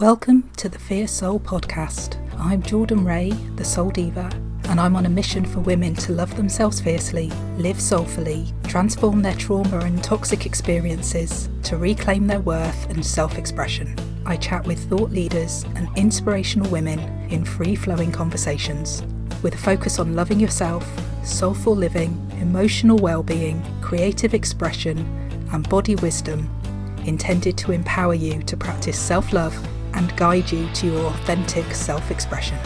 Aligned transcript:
Welcome 0.00 0.50
to 0.56 0.68
the 0.68 0.80
Fierce 0.80 1.12
Soul 1.12 1.38
podcast. 1.38 2.18
I'm 2.36 2.64
Jordan 2.64 3.04
Ray, 3.04 3.30
the 3.54 3.64
Soul 3.64 3.90
Diva, 3.90 4.28
and 4.68 4.80
I'm 4.80 4.96
on 4.96 5.06
a 5.06 5.08
mission 5.08 5.44
for 5.44 5.60
women 5.60 5.94
to 5.94 6.12
love 6.12 6.36
themselves 6.36 6.80
fiercely, 6.80 7.30
live 7.58 7.80
soulfully, 7.80 8.52
transform 8.64 9.22
their 9.22 9.36
trauma 9.36 9.78
and 9.78 10.02
toxic 10.02 10.46
experiences, 10.46 11.48
to 11.62 11.76
reclaim 11.76 12.26
their 12.26 12.40
worth 12.40 12.90
and 12.90 13.06
self 13.06 13.38
expression. 13.38 13.94
I 14.26 14.36
chat 14.36 14.66
with 14.66 14.82
thought 14.90 15.10
leaders 15.10 15.64
and 15.76 15.88
inspirational 15.96 16.68
women 16.72 16.98
in 17.30 17.44
free 17.44 17.76
flowing 17.76 18.10
conversations 18.10 19.04
with 19.44 19.54
a 19.54 19.58
focus 19.58 20.00
on 20.00 20.16
loving 20.16 20.40
yourself, 20.40 20.84
soulful 21.24 21.76
living, 21.76 22.20
emotional 22.40 22.98
well 22.98 23.22
being, 23.22 23.62
creative 23.80 24.34
expression, 24.34 24.98
and 25.52 25.68
body 25.68 25.94
wisdom 25.94 26.50
intended 27.06 27.56
to 27.58 27.70
empower 27.70 28.14
you 28.14 28.42
to 28.42 28.56
practice 28.56 28.98
self 28.98 29.32
love 29.32 29.56
and 29.94 30.16
guide 30.16 30.50
you 30.50 30.68
to 30.74 30.86
your 30.86 31.06
authentic 31.06 31.74
self 31.74 32.10
expression. 32.10 32.58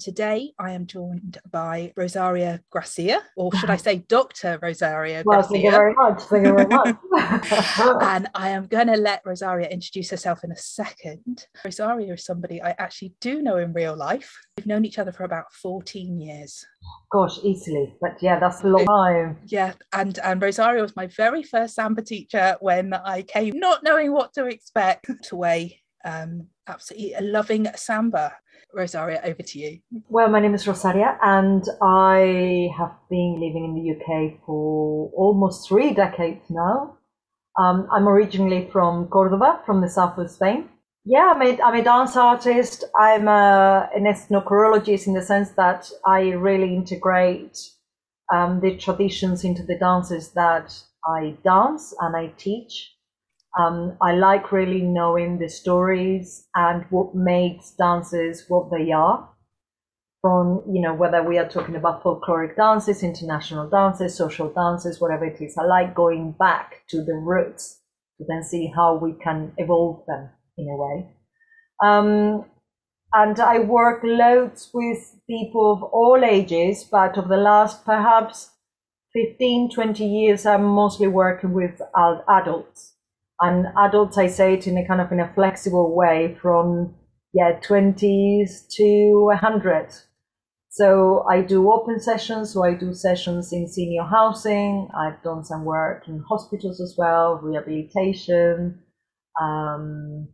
Today, 0.00 0.52
I 0.58 0.72
am 0.72 0.86
joined 0.86 1.36
by 1.50 1.92
Rosaria 1.94 2.62
Gracia, 2.70 3.20
or 3.36 3.54
should 3.54 3.68
I 3.68 3.76
say 3.86 3.98
Dr. 3.98 4.58
Rosaria 4.62 5.22
well, 5.26 5.42
Thank 5.42 5.62
you 5.62 5.70
very 5.70 5.92
much. 5.92 6.22
Thank 6.22 6.46
you 6.46 6.54
very 6.54 6.66
much. 6.68 6.96
and 8.02 8.26
I 8.34 8.48
am 8.48 8.66
going 8.66 8.86
to 8.86 8.96
let 8.96 9.20
Rosaria 9.26 9.68
introduce 9.68 10.08
herself 10.08 10.42
in 10.42 10.52
a 10.52 10.56
second. 10.56 11.46
Rosaria 11.62 12.14
is 12.14 12.24
somebody 12.24 12.62
I 12.62 12.70
actually 12.78 13.14
do 13.20 13.42
know 13.42 13.58
in 13.58 13.74
real 13.74 13.94
life. 13.94 14.34
We've 14.56 14.66
known 14.66 14.86
each 14.86 14.98
other 14.98 15.12
for 15.12 15.24
about 15.24 15.52
14 15.52 16.18
years. 16.18 16.64
Gosh, 17.12 17.38
easily. 17.42 17.94
But 18.00 18.22
yeah, 18.22 18.40
that's 18.40 18.62
a 18.62 18.68
long 18.68 18.86
time. 18.86 19.38
Yeah. 19.44 19.74
And, 19.92 20.18
and 20.24 20.40
Rosaria 20.40 20.80
was 20.80 20.96
my 20.96 21.08
very 21.08 21.42
first 21.42 21.74
Samba 21.74 22.00
teacher 22.00 22.56
when 22.60 22.94
I 22.94 23.20
came, 23.20 23.58
not 23.58 23.82
knowing 23.82 24.12
what 24.12 24.32
to 24.34 24.46
expect, 24.46 25.10
to 25.24 25.36
way 25.36 25.82
um, 26.04 26.46
absolutely 26.66 27.14
loving 27.20 27.68
samba. 27.74 28.32
Rosaria, 28.74 29.20
over 29.24 29.42
to 29.42 29.58
you. 29.58 29.80
Well, 30.08 30.28
my 30.28 30.40
name 30.40 30.54
is 30.54 30.66
Rosaria, 30.66 31.18
and 31.22 31.64
I 31.82 32.70
have 32.78 32.94
been 33.08 33.34
living 33.40 33.64
in 33.64 33.74
the 33.74 33.90
UK 33.94 34.40
for 34.46 35.10
almost 35.14 35.68
three 35.68 35.92
decades 35.92 36.44
now. 36.48 36.96
Um, 37.58 37.88
I'm 37.92 38.08
originally 38.08 38.68
from 38.72 39.08
Cordoba, 39.08 39.62
from 39.66 39.80
the 39.80 39.88
south 39.88 40.18
of 40.18 40.30
Spain. 40.30 40.68
Yeah, 41.04 41.32
I'm 41.34 41.42
a, 41.42 41.60
I'm 41.62 41.74
a 41.74 41.82
dance 41.82 42.16
artist. 42.16 42.84
I'm 42.98 43.26
a, 43.26 43.88
an 43.94 44.04
ethnochoreologist 44.04 45.06
in 45.06 45.14
the 45.14 45.22
sense 45.22 45.50
that 45.52 45.90
I 46.06 46.30
really 46.30 46.74
integrate 46.74 47.58
um, 48.32 48.60
the 48.60 48.76
traditions 48.76 49.44
into 49.44 49.62
the 49.62 49.78
dances 49.78 50.32
that 50.32 50.72
I 51.04 51.36
dance 51.42 51.94
and 52.00 52.16
I 52.16 52.32
teach. 52.36 52.94
Um, 53.58 53.96
I 54.00 54.12
like 54.12 54.52
really 54.52 54.80
knowing 54.80 55.38
the 55.38 55.48
stories 55.48 56.46
and 56.54 56.84
what 56.90 57.14
makes 57.14 57.72
dances 57.72 58.44
what 58.48 58.70
they 58.70 58.92
are. 58.92 59.28
From 60.22 60.62
you 60.70 60.82
know 60.82 60.94
whether 60.94 61.22
we 61.22 61.38
are 61.38 61.48
talking 61.48 61.76
about 61.76 62.02
folkloric 62.02 62.54
dances, 62.54 63.02
international 63.02 63.70
dances, 63.70 64.14
social 64.14 64.50
dances, 64.50 65.00
whatever 65.00 65.24
it 65.24 65.40
is, 65.40 65.56
I 65.56 65.64
like 65.64 65.94
going 65.94 66.32
back 66.32 66.82
to 66.90 67.02
the 67.02 67.14
roots 67.14 67.80
to 68.18 68.26
then 68.28 68.42
see 68.42 68.70
how 68.74 68.96
we 68.96 69.14
can 69.14 69.52
evolve 69.56 70.04
them 70.06 70.28
in 70.58 70.68
a 70.68 70.76
way. 70.76 71.08
Um, 71.82 72.44
and 73.14 73.40
I 73.40 73.60
work 73.60 74.02
loads 74.04 74.70
with 74.74 75.16
people 75.26 75.72
of 75.72 75.82
all 75.84 76.22
ages, 76.22 76.84
but 76.84 77.16
of 77.16 77.28
the 77.28 77.38
last 77.38 77.84
perhaps 77.84 78.50
15, 79.14 79.70
20 79.70 80.04
years, 80.04 80.46
I'm 80.46 80.64
mostly 80.64 81.08
working 81.08 81.54
with 81.54 81.80
adults 82.28 82.92
and 83.40 83.66
adults 83.78 84.18
i 84.18 84.26
say 84.26 84.54
it 84.54 84.66
in 84.66 84.76
a 84.76 84.86
kind 84.86 85.00
of 85.00 85.10
in 85.12 85.20
a 85.20 85.32
flexible 85.34 85.94
way 85.94 86.36
from 86.40 86.94
yeah 87.32 87.58
20s 87.60 88.68
to 88.70 89.24
100 89.24 89.88
so 90.68 91.24
i 91.30 91.40
do 91.40 91.70
open 91.72 92.00
sessions 92.00 92.52
so 92.52 92.64
i 92.64 92.74
do 92.74 92.92
sessions 92.94 93.52
in 93.52 93.66
senior 93.68 94.04
housing. 94.04 94.88
I've 94.96 95.22
done 95.22 95.44
some 95.44 95.64
work 95.64 96.08
in 96.08 96.22
hospitals 96.28 96.80
as 96.80 96.94
well 96.96 97.40
rehabilitation 97.42 98.80
um, 99.40 100.28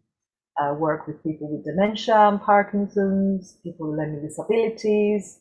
uh, 0.60 0.74
work 0.74 1.06
with 1.06 1.22
people 1.22 1.48
with 1.50 1.64
dementia 1.64 2.16
and 2.16 2.40
parkinson's 2.40 3.58
people 3.62 3.90
with 3.90 3.98
learning 3.98 4.22
disabilities. 4.26 5.40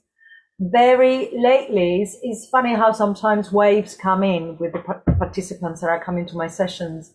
Very 0.59 1.29
lately 1.33 2.01
it's, 2.01 2.17
it's 2.21 2.47
funny 2.49 2.73
how 2.75 2.91
sometimes 2.91 3.51
waves 3.51 3.95
come 3.95 4.23
in 4.23 4.57
with 4.57 4.73
the 4.73 4.79
participants 5.17 5.81
that 5.81 5.87
are 5.87 6.03
coming 6.03 6.25
to 6.27 6.35
my 6.35 6.47
sessions 6.47 7.13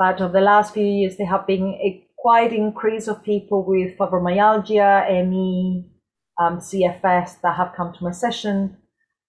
but 0.00 0.18
over 0.22 0.32
the 0.32 0.40
last 0.40 0.72
few 0.72 0.86
years, 0.86 1.18
there 1.18 1.26
have 1.26 1.46
been 1.46 1.74
a 1.74 2.02
quite 2.16 2.54
increase 2.54 3.06
of 3.06 3.22
people 3.22 3.66
with 3.66 3.98
fibromyalgia, 3.98 5.26
ME, 5.28 5.90
um, 6.40 6.56
CFS 6.56 7.38
that 7.42 7.58
have 7.58 7.74
come 7.76 7.92
to 7.92 8.04
my 8.04 8.10
session. 8.10 8.78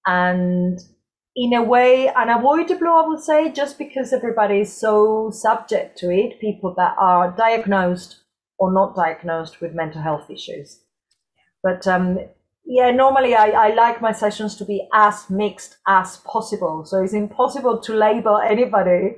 And 0.05 0.79
in 1.35 1.53
a 1.53 1.61
way, 1.61 2.07
unavoidable, 2.07 2.87
I 2.87 3.05
would 3.05 3.19
say, 3.19 3.51
just 3.51 3.77
because 3.77 4.13
everybody 4.13 4.61
is 4.61 4.71
so 4.71 5.29
subject 5.29 5.97
to 5.97 6.09
it, 6.09 6.39
people 6.39 6.73
that 6.77 6.95
are 6.97 7.35
diagnosed 7.35 8.21
or 8.57 8.71
not 8.71 8.95
diagnosed 8.95 9.59
with 9.59 9.75
mental 9.75 10.01
health 10.01 10.29
issues. 10.29 10.79
But 11.61 11.85
um, 11.85 12.17
yeah, 12.63 12.91
normally 12.91 13.35
I, 13.35 13.49
I 13.49 13.73
like 13.73 14.01
my 14.01 14.13
sessions 14.13 14.55
to 14.55 14.63
be 14.63 14.87
as 14.93 15.29
mixed 15.29 15.79
as 15.85 16.21
possible. 16.25 16.85
So 16.85 17.03
it's 17.03 17.11
impossible 17.11 17.81
to 17.81 17.93
label 17.93 18.37
anybody 18.37 19.17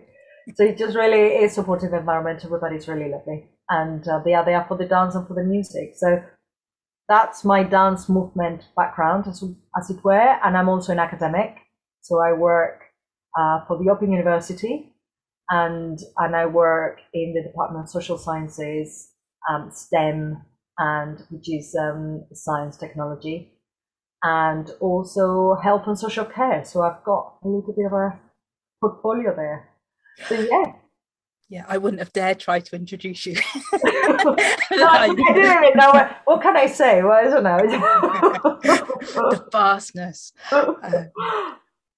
so 0.55 0.63
it 0.63 0.77
just 0.77 0.95
really 0.95 1.43
is 1.43 1.53
supportive 1.53 1.93
environment. 1.93 2.43
Everybody's 2.43 2.87
really 2.87 3.09
lovely, 3.09 3.49
and 3.69 4.07
uh, 4.07 4.19
they 4.23 4.33
are 4.33 4.45
there 4.45 4.65
for 4.67 4.77
the 4.77 4.85
dance 4.85 5.15
and 5.15 5.27
for 5.27 5.33
the 5.33 5.43
music. 5.43 5.93
So 5.95 6.23
that's 7.09 7.43
my 7.43 7.63
dance 7.63 8.09
movement 8.09 8.63
background, 8.75 9.27
as, 9.27 9.43
as 9.77 9.89
it 9.89 10.03
were. 10.03 10.37
And 10.43 10.57
I'm 10.57 10.69
also 10.69 10.93
an 10.93 10.99
academic, 10.99 11.57
so 12.01 12.19
I 12.21 12.33
work 12.33 12.81
uh, 13.37 13.65
for 13.67 13.77
the 13.81 13.89
Open 13.91 14.11
University, 14.11 14.93
and 15.49 15.99
and 16.17 16.35
I 16.35 16.45
work 16.45 16.99
in 17.13 17.33
the 17.33 17.43
Department 17.43 17.85
of 17.85 17.89
Social 17.89 18.17
Sciences, 18.17 19.11
um, 19.49 19.69
STEM, 19.71 20.41
and 20.77 21.19
which 21.29 21.49
is 21.51 21.75
um, 21.79 22.25
science 22.33 22.77
technology, 22.77 23.53
and 24.23 24.71
also 24.79 25.55
health 25.61 25.83
and 25.87 25.99
social 25.99 26.25
care. 26.25 26.63
So 26.65 26.81
I've 26.81 27.03
got 27.03 27.37
a 27.43 27.47
little 27.47 27.73
bit 27.73 27.85
of 27.85 27.93
a 27.93 28.19
portfolio 28.81 29.35
there. 29.35 29.69
So 30.28 30.40
yeah. 30.40 30.74
Yeah, 31.50 31.66
I 31.68 31.78
wouldn't 31.78 32.00
have 32.00 32.13
dared 32.13 32.40
try 32.40 32.62
to 32.62 32.75
introduce 32.75 33.28
you. 33.28 33.35
no, 33.84 34.88
I 34.88 35.13
didn't 35.16 35.38
even 35.38 35.72
know 35.75 35.91
what, 35.91 36.22
what 36.25 36.41
can 36.41 36.57
I 36.57 36.66
say. 36.66 37.03
Well, 37.03 37.12
I 37.12 37.24
don't 37.29 37.44
know. 37.44 37.57
the 38.63 39.47
vastness. 39.51 40.34
Um, 40.51 40.78
and 40.81 41.12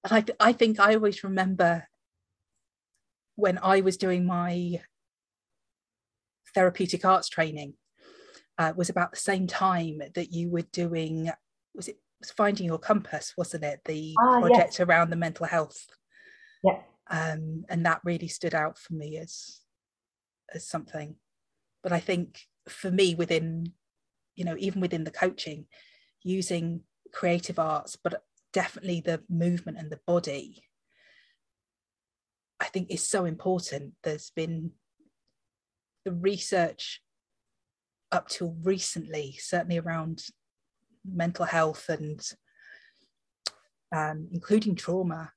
I, 0.04 0.24
I 0.40 0.52
think 0.52 0.78
I 0.78 0.94
always 0.94 1.24
remember 1.24 1.88
when 3.36 3.58
I 3.62 3.80
was 3.80 3.96
doing 3.96 4.26
my 4.26 4.82
therapeutic 6.54 7.04
arts 7.04 7.28
training 7.28 7.74
uh, 8.58 8.72
was 8.76 8.90
about 8.90 9.12
the 9.12 9.18
same 9.18 9.46
time 9.46 10.00
that 10.14 10.32
you 10.32 10.50
were 10.50 10.62
doing 10.72 11.30
was 11.74 11.88
it 11.88 11.98
was 12.20 12.30
finding 12.30 12.66
your 12.66 12.78
compass 12.78 13.34
wasn't 13.36 13.62
it 13.62 13.80
the 13.84 14.14
ah, 14.18 14.40
project 14.40 14.78
yes. 14.78 14.80
around 14.80 15.10
the 15.10 15.16
mental 15.16 15.44
health 15.44 15.86
yeah 16.64 16.80
um, 17.10 17.64
and 17.68 17.86
that 17.86 18.00
really 18.04 18.28
stood 18.28 18.54
out 18.54 18.78
for 18.78 18.94
me 18.94 19.18
as 19.18 19.60
as 20.54 20.68
something. 20.68 21.16
But 21.82 21.92
i 21.92 22.00
think 22.00 22.40
for 22.68 22.90
me 22.90 23.14
within 23.14 23.72
you 24.34 24.44
know 24.44 24.56
even 24.58 24.80
within 24.80 25.04
the 25.04 25.10
coaching 25.10 25.66
using 26.22 26.80
creative 27.12 27.58
arts 27.58 27.96
but 27.96 28.24
definitely 28.52 29.00
the 29.00 29.22
movement 29.30 29.78
and 29.78 29.90
the 29.90 30.00
body 30.06 30.64
i 32.58 32.64
think 32.64 32.90
is 32.90 33.08
so 33.08 33.24
important. 33.24 33.92
There's 34.02 34.30
been 34.30 34.72
the 36.04 36.12
research 36.12 37.02
up 38.10 38.28
till 38.28 38.56
recently 38.62 39.36
certainly 39.40 39.78
around 39.78 40.24
mental 41.04 41.44
health 41.44 41.88
and 41.88 42.20
um, 43.94 44.28
including 44.32 44.74
trauma 44.74 45.32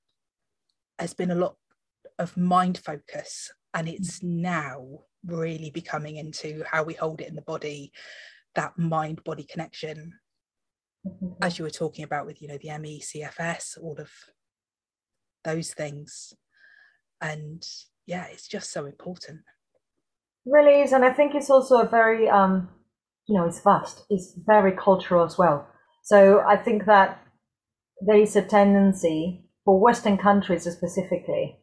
has 0.99 1.13
been 1.13 1.31
a 1.31 1.35
lot 1.35 1.55
of 2.17 2.35
mind 2.37 2.77
focus 2.77 3.51
and 3.73 3.87
it's 3.87 4.21
now 4.21 4.99
really 5.25 5.69
becoming 5.69 6.17
into 6.17 6.63
how 6.69 6.83
we 6.83 6.93
hold 6.93 7.21
it 7.21 7.27
in 7.27 7.35
the 7.35 7.41
body 7.41 7.91
that 8.55 8.77
mind 8.77 9.23
body 9.23 9.43
connection. 9.43 10.13
Mm-hmm. 11.07 11.27
as 11.41 11.57
you 11.57 11.63
were 11.63 11.69
talking 11.69 12.03
about 12.03 12.25
with 12.25 12.41
you 12.41 12.49
know 12.49 12.57
the 12.61 12.77
me 12.77 12.99
cfs 12.99 13.81
all 13.81 13.95
of 13.99 14.11
those 15.45 15.73
things. 15.73 16.33
And 17.21 17.65
yeah 18.05 18.25
it's 18.25 18.47
just 18.47 18.71
so 18.71 18.85
important. 18.85 19.41
Really 20.45 20.81
is 20.81 20.91
and 20.91 21.05
i 21.05 21.13
think 21.13 21.35
it's 21.35 21.49
also 21.49 21.79
a 21.79 21.87
very 21.87 22.27
um 22.27 22.69
you 23.27 23.35
know 23.35 23.45
it's 23.45 23.61
vast 23.61 24.03
it's 24.09 24.33
very 24.45 24.73
cultural 24.73 25.23
as 25.23 25.37
well. 25.37 25.67
So 26.03 26.41
i 26.45 26.57
think 26.57 26.85
that 26.85 27.21
there 28.01 28.17
is 28.17 28.35
a 28.35 28.41
tendency 28.41 29.48
for 29.69 29.79
Western 29.79 30.17
countries 30.17 30.63
specifically 30.63 31.55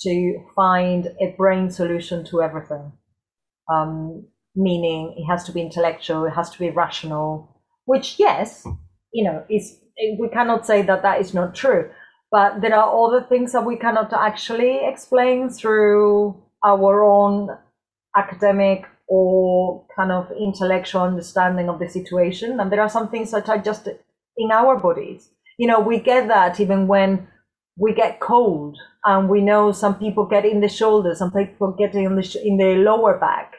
to 0.00 0.44
find 0.56 1.06
a 1.20 1.32
brain 1.36 1.70
solution 1.70 2.24
to 2.24 2.42
everything. 2.42 2.90
Um, 3.72 4.26
meaning 4.56 5.14
it 5.16 5.24
has 5.30 5.44
to 5.44 5.52
be 5.52 5.60
intellectual, 5.60 6.24
it 6.24 6.30
has 6.30 6.50
to 6.50 6.58
be 6.58 6.70
rational, 6.70 7.62
which, 7.84 8.18
yes, 8.18 8.66
you 9.12 9.22
know, 9.22 9.44
is 9.48 9.78
we 10.18 10.28
cannot 10.30 10.66
say 10.66 10.82
that 10.82 11.02
that 11.02 11.20
is 11.20 11.32
not 11.32 11.54
true. 11.54 11.88
But 12.32 12.60
there 12.60 12.74
are 12.74 13.06
other 13.06 13.24
things 13.24 13.52
that 13.52 13.64
we 13.64 13.76
cannot 13.76 14.12
actually 14.12 14.80
explain 14.82 15.48
through 15.48 16.42
our 16.64 17.04
own 17.04 17.50
academic 18.16 18.84
or 19.06 19.86
kind 19.94 20.10
of 20.10 20.32
intellectual 20.32 21.02
understanding 21.02 21.68
of 21.68 21.78
the 21.78 21.88
situation. 21.88 22.58
And 22.58 22.72
there 22.72 22.82
are 22.82 22.90
some 22.90 23.08
things 23.10 23.30
that 23.30 23.48
are 23.48 23.58
just 23.58 23.86
in 23.86 24.50
our 24.50 24.76
bodies. 24.76 25.30
You 25.58 25.66
know, 25.66 25.80
we 25.80 25.98
get 25.98 26.28
that 26.28 26.60
even 26.60 26.86
when 26.86 27.28
we 27.76 27.92
get 27.92 28.20
cold 28.20 28.78
and 29.04 29.28
we 29.28 29.40
know 29.40 29.72
some 29.72 29.96
people 29.96 30.24
get 30.26 30.44
in 30.44 30.60
the 30.60 30.68
shoulders, 30.68 31.18
some 31.18 31.32
people 31.32 31.74
get 31.78 31.94
in 31.94 32.16
the, 32.16 32.22
sh- 32.22 32.36
in 32.42 32.56
the 32.56 32.76
lower 32.76 33.18
back. 33.18 33.54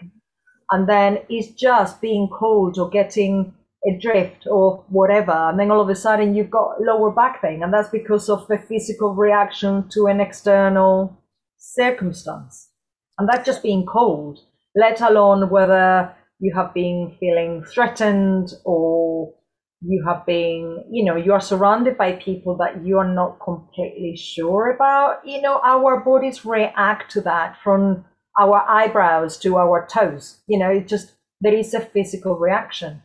And 0.72 0.88
then 0.88 1.20
it's 1.30 1.50
just 1.60 2.02
being 2.02 2.30
cold 2.32 2.78
or 2.80 2.90
getting 2.90 3.54
a 3.88 3.98
drift 3.98 4.46
or 4.50 4.84
whatever. 4.90 5.32
And 5.32 5.60
then 5.60 5.72
all 5.72 5.82
of 5.82 5.90
a 5.90 5.96
sudden 5.96 6.36
you've 6.36 6.52
got 6.52 6.82
lower 6.82 7.12
back 7.12 7.42
pain. 7.42 7.64
And 7.64 7.74
that's 7.74 7.90
because 7.90 8.30
of 8.30 8.50
a 8.50 8.58
physical 8.58 9.14
reaction 9.14 9.88
to 9.90 10.08
an 10.08 10.20
external 10.20 11.22
circumstance. 11.58 12.70
And 13.18 13.28
that's 13.28 13.46
just 13.46 13.64
being 13.64 13.86
cold, 13.86 14.40
let 14.76 15.02
alone 15.02 15.50
whether 15.50 16.14
you 16.40 16.54
have 16.56 16.74
been 16.74 17.16
feeling 17.20 17.64
threatened 17.64 18.54
or 18.64 19.34
you 19.82 20.04
have 20.06 20.26
been, 20.26 20.84
you 20.92 21.06
know, 21.06 21.16
you 21.16 21.32
are 21.32 21.42
surrounded 21.42 21.98
by 21.98 22.14
people 22.14 22.58
that 22.58 22.86
you 22.86 22.98
are 22.98 23.08
not 23.08 23.40
completely 23.40 24.16
sure 24.18 24.72
about. 24.72 25.26
You 25.26 25.42
know, 25.42 25.62
our 25.64 26.02
bodies 26.02 26.44
react 26.44 27.12
to 27.12 27.22
that 27.22 27.58
from 27.64 28.06
our 28.40 28.64
eyebrows 28.68 29.38
to 29.40 29.58
our 29.58 29.88
toes. 29.92 30.40
You 30.48 30.60
know, 30.60 30.70
it 30.70 30.88
just, 30.88 31.14
there 31.42 31.54
is 31.54 31.74
a 31.74 31.80
physical 31.80 32.36
reaction. 32.36 33.02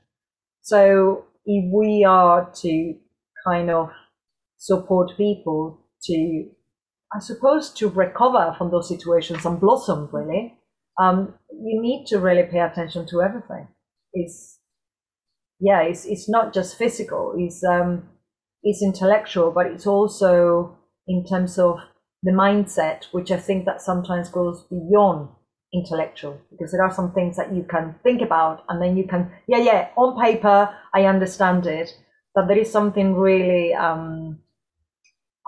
So 0.62 1.26
if 1.47 1.73
we 1.73 2.05
are 2.05 2.50
to 2.62 2.94
kind 3.47 3.70
of 3.70 3.91
support 4.59 5.12
people 5.17 5.81
to, 6.05 6.47
I 7.15 7.20
suppose, 7.20 7.70
to 7.75 7.88
recover 7.88 8.55
from 8.59 8.70
those 8.70 8.88
situations 8.88 9.44
and 9.44 9.61
blossom 9.61 10.09
really, 10.12 10.59
um, 11.00 11.35
you 11.53 11.81
need 11.81 12.06
to 12.09 12.19
really 12.19 12.44
pay 12.44 12.61
attention 12.61 13.06
to 13.09 13.23
everything. 13.23 13.69
It's 14.12 14.54
yeah, 15.61 15.83
it's 15.83 16.05
it's 16.05 16.29
not 16.29 16.53
just 16.53 16.77
physical. 16.77 17.35
It's 17.37 17.62
um, 17.65 18.09
it's 18.62 18.83
intellectual, 18.83 19.51
but 19.51 19.67
it's 19.67 19.87
also 19.87 20.77
in 21.06 21.25
terms 21.25 21.59
of 21.59 21.79
the 22.23 22.33
mindset, 22.33 23.05
which 23.12 23.31
I 23.31 23.37
think 23.37 23.67
that 23.67 23.83
sometimes 23.83 24.29
goes 24.29 24.65
beyond 24.65 25.29
intellectual 25.73 26.41
because 26.51 26.71
there 26.71 26.85
are 26.85 26.95
some 26.95 27.12
things 27.12 27.37
that 27.37 27.53
you 27.53 27.65
can 27.65 27.97
think 28.05 28.23
about 28.23 28.62
and 28.69 28.81
then 28.81 28.97
you 28.97 29.03
can 29.03 29.29
yeah 29.49 29.59
yeah 29.59 29.89
on 29.97 30.23
paper 30.23 30.73
I 30.95 31.05
understand 31.06 31.67
it, 31.67 31.91
but 32.35 32.47
there 32.47 32.59
is 32.59 32.71
something 32.71 33.15
really 33.17 33.75
um, 33.75 34.39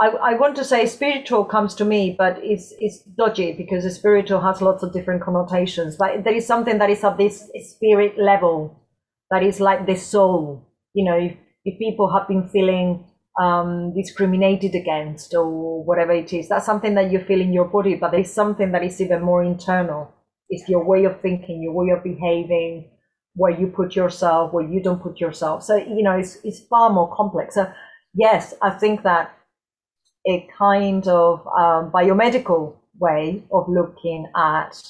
I, 0.01 0.09
I 0.09 0.35
want 0.35 0.57
to 0.57 0.65
say 0.65 0.85
spiritual 0.87 1.45
comes 1.45 1.75
to 1.77 1.85
me, 1.85 2.15
but 2.19 2.39
it's 2.43 2.75
it's 2.79 2.99
dodgy 3.03 3.53
because 3.53 3.95
spiritual 3.95 4.41
has 4.41 4.61
lots 4.61 4.83
of 4.83 4.93
different 4.93 5.23
connotations. 5.23 5.97
But 5.97 6.25
there 6.25 6.35
is 6.35 6.47
something 6.47 6.79
that 6.79 6.91
is 6.91 7.03
at 7.03 7.17
this 7.17 7.49
spirit 7.63 8.19
level 8.19 8.79
that 9.31 9.43
is 9.43 9.61
like 9.61 9.87
the 9.87 9.97
soul. 9.97 10.67
You 10.95 11.05
know, 11.05 11.19
if, 11.19 11.37
if 11.65 11.79
people 11.79 12.13
have 12.13 12.29
been 12.29 12.49
feeling 12.49 13.05
um, 13.41 13.95
discriminated 13.95 14.75
against 14.75 15.35
or 15.35 15.85
whatever 15.85 16.13
it 16.13 16.33
is, 16.33 16.49
that's 16.49 16.67
something 16.67 16.95
that 16.95 17.11
you 17.11 17.21
feel 17.21 17.41
in 17.41 17.53
your 17.53 17.67
body, 17.67 17.95
but 17.97 18.13
there's 18.13 18.33
something 18.33 18.73
that 18.73 18.83
is 18.83 19.01
even 19.01 19.23
more 19.23 19.43
internal. 19.43 20.13
It's 20.49 20.69
your 20.69 20.85
way 20.85 21.05
of 21.05 21.21
thinking, 21.21 21.63
your 21.63 21.73
way 21.73 21.91
of 21.91 22.05
behaving, 22.05 22.91
where 23.35 23.53
you 23.53 23.67
put 23.67 23.95
yourself, 23.95 24.53
where 24.53 24.67
you 24.67 24.83
don't 24.83 25.03
put 25.03 25.21
yourself. 25.21 25.63
So, 25.63 25.77
you 25.77 26.03
know, 26.03 26.13
it's, 26.13 26.39
it's 26.45 26.61
far 26.61 26.91
more 26.91 27.15
complex. 27.15 27.55
So, 27.55 27.71
yes, 28.15 28.55
I 28.63 28.71
think 28.71 29.03
that 29.03 29.33
a 30.27 30.49
kind 30.57 31.07
of 31.07 31.47
um, 31.47 31.91
biomedical 31.93 32.77
way 32.99 33.45
of 33.53 33.67
looking 33.69 34.27
at 34.35 34.83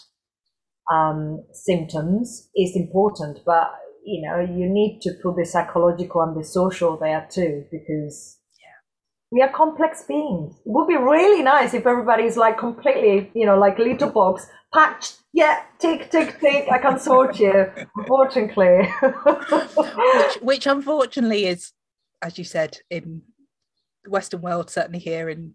um, 0.92 1.44
symptoms 1.52 2.48
is 2.54 2.76
important, 2.76 3.40
but 3.44 3.72
you 4.06 4.22
know 4.22 4.40
you 4.40 4.68
need 4.68 5.00
to 5.02 5.12
put 5.22 5.36
the 5.36 5.44
psychological 5.44 6.22
and 6.22 6.36
the 6.36 6.44
social 6.44 6.96
there 6.96 7.26
too 7.30 7.64
because 7.70 8.38
we 9.30 9.42
are 9.42 9.50
complex 9.50 10.04
beings. 10.06 10.54
It 10.64 10.70
would 10.70 10.86
be 10.86 10.96
really 10.96 11.42
nice 11.42 11.74
if 11.74 11.86
everybody's 11.86 12.36
like 12.36 12.58
completely, 12.58 13.30
you 13.34 13.44
know, 13.44 13.58
like 13.58 13.78
little 13.78 14.10
box 14.10 14.46
packed. 14.72 15.18
Yeah, 15.32 15.62
tick, 15.78 16.10
tick, 16.10 16.40
tick. 16.40 16.68
I 16.70 16.78
can 16.78 16.98
sort 16.98 17.38
you. 17.38 17.66
Unfortunately, 17.96 18.88
which, 19.76 20.36
which 20.42 20.66
unfortunately 20.66 21.46
is, 21.46 21.72
as 22.22 22.38
you 22.38 22.44
said, 22.44 22.78
in 22.90 23.22
the 24.04 24.10
Western 24.10 24.42
world, 24.42 24.70
certainly 24.70 25.00
here 25.00 25.28
in 25.28 25.54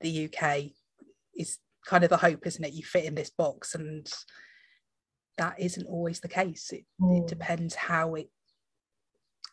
the 0.00 0.28
UK, 0.28 0.72
is 1.36 1.58
kind 1.86 2.04
of 2.04 2.10
the 2.10 2.16
hope, 2.16 2.46
isn't 2.46 2.64
it? 2.64 2.72
You 2.72 2.82
fit 2.82 3.04
in 3.04 3.14
this 3.14 3.30
box, 3.30 3.74
and 3.74 4.10
that 5.38 5.58
isn't 5.58 5.86
always 5.86 6.20
the 6.20 6.28
case. 6.28 6.70
It, 6.72 6.84
mm. 7.00 7.20
it 7.20 7.28
depends 7.28 7.74
how 7.74 8.14
it, 8.14 8.28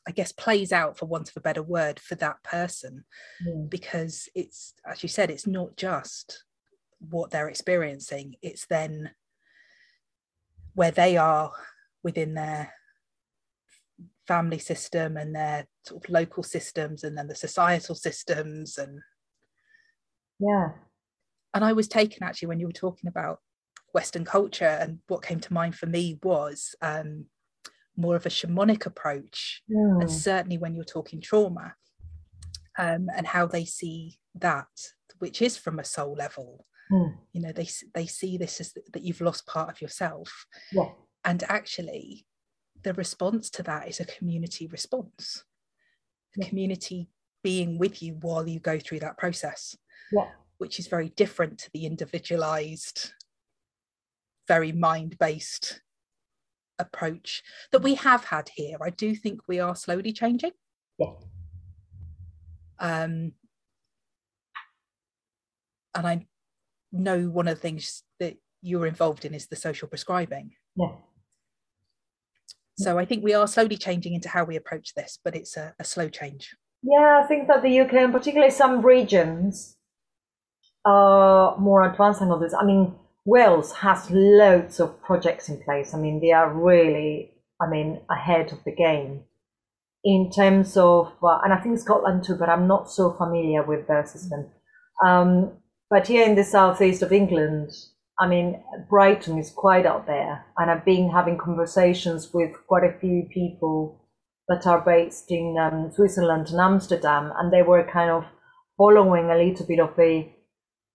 I 0.07 0.11
guess, 0.11 0.31
plays 0.31 0.71
out, 0.71 0.97
for 0.97 1.05
want 1.05 1.29
of 1.29 1.37
a 1.37 1.41
better 1.41 1.63
word, 1.63 1.99
for 1.99 2.15
that 2.15 2.43
person, 2.43 3.05
mm. 3.45 3.69
because 3.69 4.29
it's, 4.35 4.73
as 4.85 5.03
you 5.03 5.09
said, 5.09 5.29
it's 5.29 5.47
not 5.47 5.77
just 5.77 6.43
what 6.99 7.31
they're 7.31 7.49
experiencing, 7.49 8.35
it's 8.41 8.65
then 8.67 9.11
where 10.73 10.91
they 10.91 11.17
are 11.17 11.51
within 12.03 12.33
their 12.33 12.73
family 14.27 14.59
system 14.59 15.17
and 15.17 15.35
their 15.35 15.65
sort 15.85 16.03
of 16.03 16.09
local 16.09 16.43
systems 16.43 17.03
and 17.03 17.17
then 17.17 17.27
the 17.27 17.35
societal 17.35 17.95
systems 17.95 18.77
and 18.77 18.99
yeah 20.39 20.69
and 21.55 21.65
i 21.65 21.73
was 21.73 21.87
taken 21.87 22.21
actually 22.21 22.47
when 22.47 22.59
you 22.59 22.67
were 22.67 22.71
talking 22.71 23.07
about 23.07 23.39
western 23.93 24.25
culture 24.25 24.65
and 24.65 24.99
what 25.07 25.23
came 25.23 25.39
to 25.39 25.53
mind 25.53 25.75
for 25.75 25.85
me 25.85 26.19
was 26.23 26.75
um, 26.81 27.25
more 27.97 28.15
of 28.15 28.25
a 28.25 28.29
shamanic 28.29 28.85
approach 28.85 29.61
mm. 29.69 30.01
and 30.01 30.09
certainly 30.09 30.57
when 30.57 30.73
you're 30.73 30.83
talking 30.83 31.21
trauma 31.21 31.75
um, 32.77 33.07
and 33.15 33.27
how 33.27 33.45
they 33.45 33.65
see 33.65 34.17
that 34.35 34.67
which 35.19 35.41
is 35.41 35.57
from 35.57 35.79
a 35.79 35.83
soul 35.83 36.15
level 36.17 36.65
mm. 36.91 37.13
you 37.33 37.41
know 37.41 37.51
they 37.51 37.67
they 37.93 38.05
see 38.05 38.37
this 38.37 38.61
as 38.61 38.73
that 38.93 39.03
you've 39.03 39.21
lost 39.21 39.45
part 39.45 39.69
of 39.69 39.81
yourself 39.81 40.45
yeah. 40.71 40.89
and 41.25 41.43
actually 41.49 42.25
the 42.83 42.93
response 42.93 43.49
to 43.49 43.63
that 43.63 43.87
is 43.87 43.99
a 43.99 44.05
community 44.05 44.67
response 44.67 45.43
the 46.35 46.43
yeah. 46.43 46.49
community 46.49 47.09
being 47.43 47.77
with 47.77 48.01
you 48.01 48.17
while 48.21 48.47
you 48.47 48.59
go 48.59 48.79
through 48.79 48.99
that 48.99 49.17
process 49.17 49.75
yeah. 50.11 50.29
which 50.57 50.79
is 50.79 50.87
very 50.87 51.09
different 51.09 51.57
to 51.57 51.69
the 51.73 51.85
individualized 51.85 53.11
very 54.49 54.73
mind-based 54.73 55.81
approach 56.77 57.41
that 57.71 57.81
we 57.81 57.95
have 57.95 58.25
had 58.25 58.49
here 58.55 58.77
i 58.81 58.89
do 58.89 59.15
think 59.15 59.39
we 59.47 59.59
are 59.59 59.75
slowly 59.75 60.11
changing 60.11 60.51
yeah. 60.97 61.13
um 62.79 63.31
and 65.95 66.07
i 66.11 66.25
know 66.91 67.29
one 67.29 67.47
of 67.47 67.55
the 67.55 67.61
things 67.61 68.03
that 68.19 68.35
you're 68.61 68.87
involved 68.87 69.23
in 69.23 69.33
is 69.33 69.47
the 69.47 69.55
social 69.55 69.87
prescribing 69.87 70.51
yeah 70.75 70.95
so 72.79 72.97
I 72.97 73.03
think 73.03 73.25
we 73.25 73.33
are 73.33 73.45
slowly 73.45 73.75
changing 73.75 74.13
into 74.13 74.29
how 74.29 74.45
we 74.45 74.55
approach 74.55 74.93
this, 74.95 75.19
but 75.21 75.35
it's 75.35 75.57
a, 75.57 75.73
a 75.79 75.83
slow 75.83 76.07
change. 76.07 76.55
Yeah, 76.81 77.21
I 77.21 77.27
think 77.27 77.49
that 77.49 77.61
the 77.61 77.81
UK 77.81 77.93
and 77.95 78.13
particularly 78.13 78.51
some 78.51 78.81
regions 78.81 79.75
are 80.85 81.57
more 81.57 81.83
advanced 81.83 82.21
than 82.21 82.31
others. 82.31 82.53
I 82.53 82.63
mean, 82.63 82.95
Wales 83.29 83.71
has 83.73 84.09
loads 84.09 84.79
of 84.79 84.99
projects 85.03 85.49
in 85.49 85.61
place. 85.61 85.93
I 85.93 85.99
mean, 85.99 86.19
they 86.19 86.31
are 86.31 86.51
really, 86.51 87.31
I 87.61 87.69
mean, 87.69 88.01
ahead 88.09 88.51
of 88.51 88.63
the 88.63 88.71
game 88.71 89.21
in 90.03 90.31
terms 90.31 90.75
of, 90.77 91.13
uh, 91.21 91.39
and 91.43 91.53
I 91.53 91.57
think 91.57 91.77
Scotland 91.77 92.23
too, 92.23 92.35
but 92.35 92.49
I'm 92.49 92.67
not 92.67 92.89
so 92.89 93.11
familiar 93.11 93.63
with 93.63 93.87
their 93.87 94.05
system. 94.05 94.47
Um, 95.05 95.51
but 95.89 96.07
here 96.07 96.25
in 96.25 96.35
the 96.35 96.43
southeast 96.43 97.03
of 97.03 97.11
England, 97.11 97.69
I 98.19 98.27
mean, 98.27 98.63
Brighton 98.89 99.37
is 99.37 99.51
quite 99.51 99.85
out 99.85 100.07
there, 100.07 100.45
and 100.57 100.71
I've 100.71 100.85
been 100.85 101.09
having 101.09 101.37
conversations 101.37 102.33
with 102.33 102.51
quite 102.67 102.83
a 102.83 102.99
few 102.99 103.27
people 103.33 104.01
that 104.47 104.65
are 104.65 104.81
based 104.81 105.31
in 105.31 105.55
um, 105.57 105.91
Switzerland 105.91 106.47
and 106.49 106.59
Amsterdam, 106.59 107.31
and 107.37 107.53
they 107.53 107.61
were 107.61 107.83
kind 107.83 108.09
of 108.09 108.25
following 108.77 109.29
a 109.29 109.37
little 109.37 109.65
bit 109.67 109.79
of 109.79 109.95
the 109.95 110.27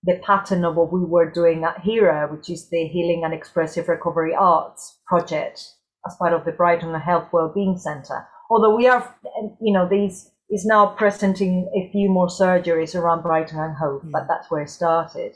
the 0.04 0.20
pattern 0.25 0.64
of 0.64 0.76
what 0.76 0.92
we 0.92 1.04
were 1.04 1.30
doing 1.30 1.64
at 1.64 1.80
HERA, 1.80 2.28
which 2.30 2.50
is 2.50 2.68
the 2.68 2.87
Healing 2.87 3.23
and 3.25 3.32
Expressive 3.32 3.88
Recovery 3.88 4.34
Arts 4.34 4.99
project 5.06 5.66
as 6.06 6.16
part 6.16 6.34
of 6.34 6.44
the 6.44 6.52
Brighton 6.52 6.94
Health 6.94 7.28
Wellbeing 7.32 7.78
Centre. 7.78 8.26
Although 8.50 8.76
we 8.76 8.87
are, 8.87 9.16
you 9.61 9.73
know, 9.73 9.88
these 9.88 10.30
is 10.50 10.66
now 10.66 10.87
presenting 10.87 11.70
a 11.75 11.90
few 11.90 12.11
more 12.11 12.28
surgeries 12.28 12.94
around 12.94 13.23
Brighton 13.23 13.58
and 13.58 13.76
Hove, 13.76 14.02
mm. 14.02 14.11
but 14.12 14.26
that's 14.28 14.50
where 14.50 14.62
it 14.62 14.70
started. 14.70 15.34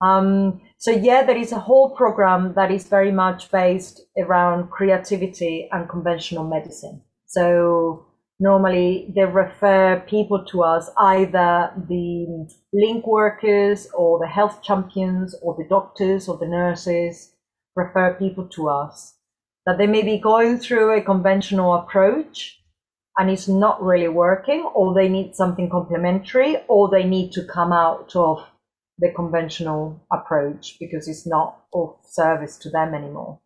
Um, 0.00 0.60
so 0.78 0.90
yeah, 0.90 1.22
there 1.24 1.36
is 1.36 1.52
a 1.52 1.60
whole 1.60 1.90
program 1.90 2.54
that 2.54 2.70
is 2.70 2.88
very 2.88 3.12
much 3.12 3.50
based 3.50 4.00
around 4.18 4.70
creativity 4.70 5.68
and 5.70 5.88
conventional 5.88 6.44
medicine. 6.44 7.02
So 7.26 8.06
normally 8.40 9.12
they 9.14 9.24
refer 9.24 10.00
people 10.08 10.44
to 10.46 10.62
us, 10.62 10.90
either 10.98 11.72
the 11.88 12.48
link 12.72 13.06
workers 13.06 13.88
or 13.94 14.18
the 14.18 14.28
health 14.28 14.62
champions 14.62 15.34
or 15.42 15.56
the 15.56 15.68
doctors 15.68 16.28
or 16.28 16.36
the 16.38 16.48
nurses 16.48 17.32
refer 17.76 18.14
people 18.14 18.46
to 18.48 18.68
us 18.68 19.14
that 19.66 19.78
they 19.78 19.86
may 19.86 20.02
be 20.02 20.18
going 20.18 20.58
through 20.58 20.96
a 20.96 21.02
conventional 21.02 21.74
approach 21.74 22.58
and 23.18 23.30
it's 23.30 23.46
not 23.46 23.82
really 23.82 24.08
working, 24.08 24.62
or 24.74 24.94
they 24.94 25.06
need 25.06 25.34
something 25.34 25.68
complementary, 25.68 26.56
or 26.66 26.88
they 26.90 27.04
need 27.04 27.30
to 27.32 27.44
come 27.44 27.70
out 27.70 28.10
of 28.16 28.38
the 28.98 29.12
conventional 29.14 30.02
approach 30.10 30.76
because 30.80 31.06
it's 31.08 31.26
not 31.26 31.58
of 31.74 31.94
service 32.08 32.56
to 32.56 32.70
them 32.70 32.94
anymore. 32.94 33.38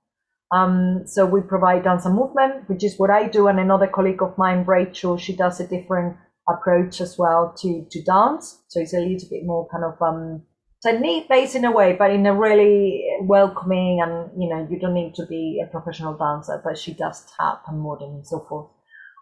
Um, 0.52 1.02
so 1.06 1.26
we 1.26 1.40
provide 1.40 1.84
dance 1.84 2.06
and 2.06 2.14
movement, 2.14 2.68
which 2.68 2.84
is 2.84 2.98
what 2.98 3.10
I 3.10 3.28
do, 3.28 3.48
and 3.48 3.58
another 3.58 3.88
colleague 3.88 4.22
of 4.22 4.38
mine, 4.38 4.64
Rachel, 4.64 5.16
she 5.16 5.34
does 5.34 5.60
a 5.60 5.66
different 5.66 6.16
approach 6.48 7.00
as 7.00 7.18
well 7.18 7.54
to 7.58 7.86
to 7.90 8.02
dance. 8.02 8.62
So 8.68 8.80
it's 8.80 8.94
a 8.94 9.00
little 9.00 9.28
bit 9.28 9.44
more 9.44 9.68
kind 9.68 9.84
of 9.84 10.00
um, 10.00 10.42
technique 10.84 11.28
based 11.28 11.56
in 11.56 11.64
a 11.64 11.72
way, 11.72 11.96
but 11.98 12.10
in 12.10 12.26
a 12.26 12.34
really 12.34 13.04
welcoming 13.22 14.00
and 14.00 14.30
you 14.40 14.48
know 14.48 14.66
you 14.70 14.78
don't 14.78 14.94
need 14.94 15.14
to 15.16 15.26
be 15.26 15.62
a 15.64 15.70
professional 15.70 16.16
dancer, 16.16 16.60
but 16.64 16.78
she 16.78 16.94
does 16.94 17.26
tap 17.36 17.62
and 17.66 17.80
modern 17.80 18.10
and 18.10 18.26
so 18.26 18.40
forth. 18.48 18.70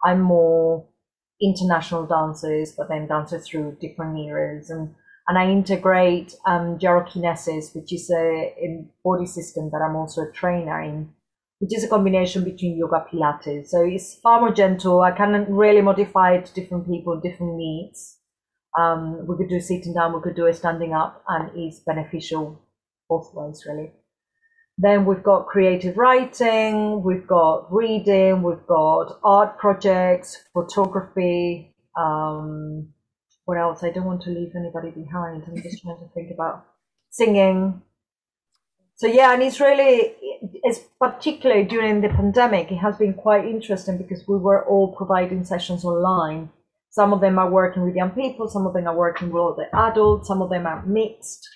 I'm 0.05 0.21
more 0.21 0.87
international 1.41 2.07
dancers, 2.07 2.75
but 2.77 2.89
then 2.89 3.07
dancers 3.09 3.49
through 3.49 3.79
different 3.81 4.19
eras 4.19 4.71
and 4.71 4.95
and 5.27 5.39
I 5.39 5.51
integrate 5.51 6.35
um, 6.47 6.79
gyrokinesis, 6.79 7.75
which 7.75 7.93
is 7.93 8.11
a, 8.11 8.87
body 9.05 9.27
system 9.27 9.71
that 9.71 9.83
I'm 9.87 9.97
also 9.97 10.23
a 10.23 10.33
trainer 10.33 10.81
in, 10.83 11.11
which 11.59 11.75
is 11.77 11.85
a 11.85 11.89
combination 11.89 12.45
between 12.45 12.77
yoga 12.79 13.07
pilates. 13.11 13.69
So 13.69 13.83
it's 13.85 14.19
far 14.23 14.41
more 14.41 14.53
gentle. 14.53 15.01
I 15.01 15.13
can 15.13 15.47
really 15.55 15.81
modify 15.81 16.35
it 16.35 16.47
to 16.47 16.55
different 16.55 16.87
people, 16.87 17.21
different 17.21 17.57
needs. 17.57 18.19
Um, 18.79 19.27
we 19.27 19.37
could 19.37 19.49
do 19.49 19.61
sitting 19.61 19.95
down, 19.95 20.15
we 20.15 20.21
could 20.21 20.37
do 20.37 20.47
a 20.47 20.53
standing 20.53 20.93
up, 20.93 21.23
and 21.29 21.51
it's 21.55 21.81
beneficial 21.81 22.61
both 23.09 23.31
ways, 23.35 23.65
really. 23.67 23.93
Then 24.77 25.05
we've 25.05 25.23
got 25.23 25.47
creative 25.47 25.97
writing, 25.97 27.03
we've 27.05 27.27
got 27.27 27.73
reading, 27.73 28.43
we've 28.43 28.67
got 28.67 29.21
art 29.23 29.57
projects, 29.59 30.43
photography. 30.53 31.73
Um, 31.97 32.93
what 33.45 33.59
else? 33.59 33.83
I 33.83 33.91
don't 33.91 34.05
want 34.05 34.23
to 34.23 34.31
leave 34.31 34.53
anybody 34.57 34.91
behind. 34.91 35.45
I'm 35.47 35.63
just 35.63 35.83
trying 35.83 35.99
to 35.99 36.09
think 36.15 36.31
about 36.33 36.67
singing. 37.11 37.83
So 38.97 39.07
yeah, 39.07 39.33
and 39.33 39.43
it's 39.43 39.61
really, 39.61 40.15
it's 40.63 40.81
particularly 41.01 41.65
during 41.65 42.01
the 42.01 42.09
pandemic, 42.09 42.71
it 42.71 42.77
has 42.77 42.97
been 42.97 43.15
quite 43.15 43.45
interesting 43.45 43.99
because 43.99 44.27
we 44.29 44.37
were 44.37 44.65
all 44.67 44.95
providing 44.95 45.45
sessions 45.45 45.85
online. 45.85 46.51
Some 46.91 47.13
of 47.13 47.21
them 47.21 47.39
are 47.39 47.51
working 47.51 47.85
with 47.85 47.97
young 47.97 48.11
people, 48.11 48.49
some 48.49 48.67
of 48.67 48.73
them 48.73 48.87
are 48.87 48.97
working 48.97 49.31
with 49.31 49.57
the 49.57 49.67
adults, 49.77 50.29
some 50.29 50.43
of 50.43 50.51
them 50.51 50.65
are 50.65 50.87
mixed 50.87 51.49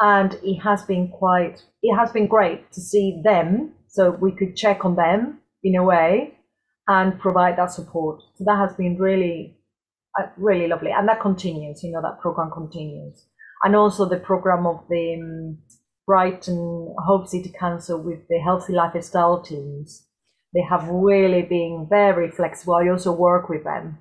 and 0.00 0.38
it 0.42 0.58
has 0.60 0.82
been 0.82 1.08
quite 1.08 1.62
it 1.82 1.94
has 1.94 2.10
been 2.10 2.26
great 2.26 2.72
to 2.72 2.80
see 2.80 3.20
them 3.22 3.72
so 3.86 4.10
we 4.10 4.32
could 4.32 4.56
check 4.56 4.84
on 4.84 4.96
them 4.96 5.38
in 5.62 5.76
a 5.76 5.84
way 5.84 6.34
and 6.88 7.20
provide 7.20 7.56
that 7.56 7.70
support 7.70 8.20
so 8.34 8.44
that 8.44 8.56
has 8.56 8.74
been 8.76 8.96
really 8.98 9.56
uh, 10.18 10.26
really 10.36 10.68
lovely. 10.68 10.90
And 10.90 11.08
that 11.08 11.20
continues 11.20 11.82
you 11.82 11.92
know 11.92 12.02
that 12.02 12.20
program 12.20 12.50
continues. 12.50 13.24
And 13.62 13.76
also 13.76 14.08
the 14.08 14.18
program 14.18 14.66
of 14.66 14.84
the 14.88 15.20
um, 15.20 15.58
brighton 16.06 16.94
Hove 17.06 17.28
city 17.28 17.52
council 17.58 18.00
with 18.02 18.26
the 18.28 18.38
healthy 18.38 18.72
lifestyle 18.72 19.42
teams. 19.42 20.06
They 20.52 20.62
have 20.62 20.88
really 20.88 21.42
been 21.42 21.86
very 21.88 22.30
flexible. 22.30 22.74
I 22.74 22.88
also 22.88 23.12
work 23.12 23.48
with 23.48 23.64
them. 23.64 23.98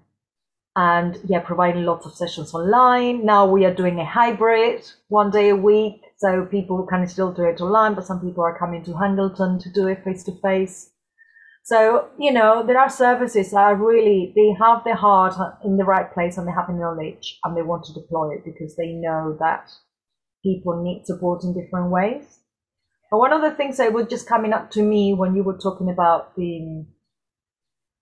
And 0.75 1.20
yeah, 1.25 1.39
providing 1.39 1.84
lots 1.84 2.06
of 2.06 2.16
sessions 2.16 2.54
online. 2.54 3.25
Now 3.25 3.46
we 3.46 3.66
are 3.66 3.74
doing 3.74 4.00
a 4.00 4.06
hybrid, 4.06 4.89
one 5.10 5.30
day 5.30 5.50
a 5.50 5.56
week, 5.56 6.01
so 6.18 6.46
people 6.46 6.86
can 6.88 7.08
still 7.08 7.32
do 7.32 7.44
it 7.44 7.62
online, 7.62 7.96
but 7.96 8.06
some 8.06 8.22
people 8.22 8.44
are 8.44 8.58
coming 8.58 8.84
to 8.86 8.98
Hangleton 8.98 9.60
to 9.60 9.70
do 9.72 9.88
it 9.88 10.04
face 10.04 10.24
to 10.24 10.32
face. 10.42 10.92
So 11.63 12.10
you 12.18 12.32
know, 12.32 12.63
there 12.66 12.80
are 12.80 12.89
services 12.89 13.51
that 13.51 13.58
are 13.58 13.75
really 13.75 14.34
they 14.36 14.56
have 14.60 14.84
their 14.84 14.96
heart 14.96 15.36
in 15.63 15.78
the 15.78 15.86
right 15.86 16.12
place 16.13 16.38
and 16.38 16.48
they 16.48 16.51
have 16.51 16.68
the 16.68 16.74
knowledge 16.74 17.39
and 17.44 17.56
they 17.56 17.62
want 17.62 17.84
to 17.86 17.94
deploy 17.94 18.34
it 18.34 18.46
because 18.46 18.75
they 18.75 18.94
know 18.94 19.38
that 19.39 19.72
people 20.44 20.82
need 20.84 21.06
support 21.06 21.44
in 21.44 21.54
different 21.54 21.92
ways. 21.92 22.39
But 23.12 23.20
one 23.20 23.34
of 23.34 23.42
the 23.42 23.51
things 23.51 23.78
that 23.78 23.94
was 23.94 24.08
just 24.08 24.28
coming 24.28 24.54
up 24.54 24.72
to 24.72 24.84
me 24.84 25.13
when 25.13 25.36
you 25.36 25.44
were 25.44 25.58
talking 25.58 25.89
about 25.89 26.36
the 26.36 26.86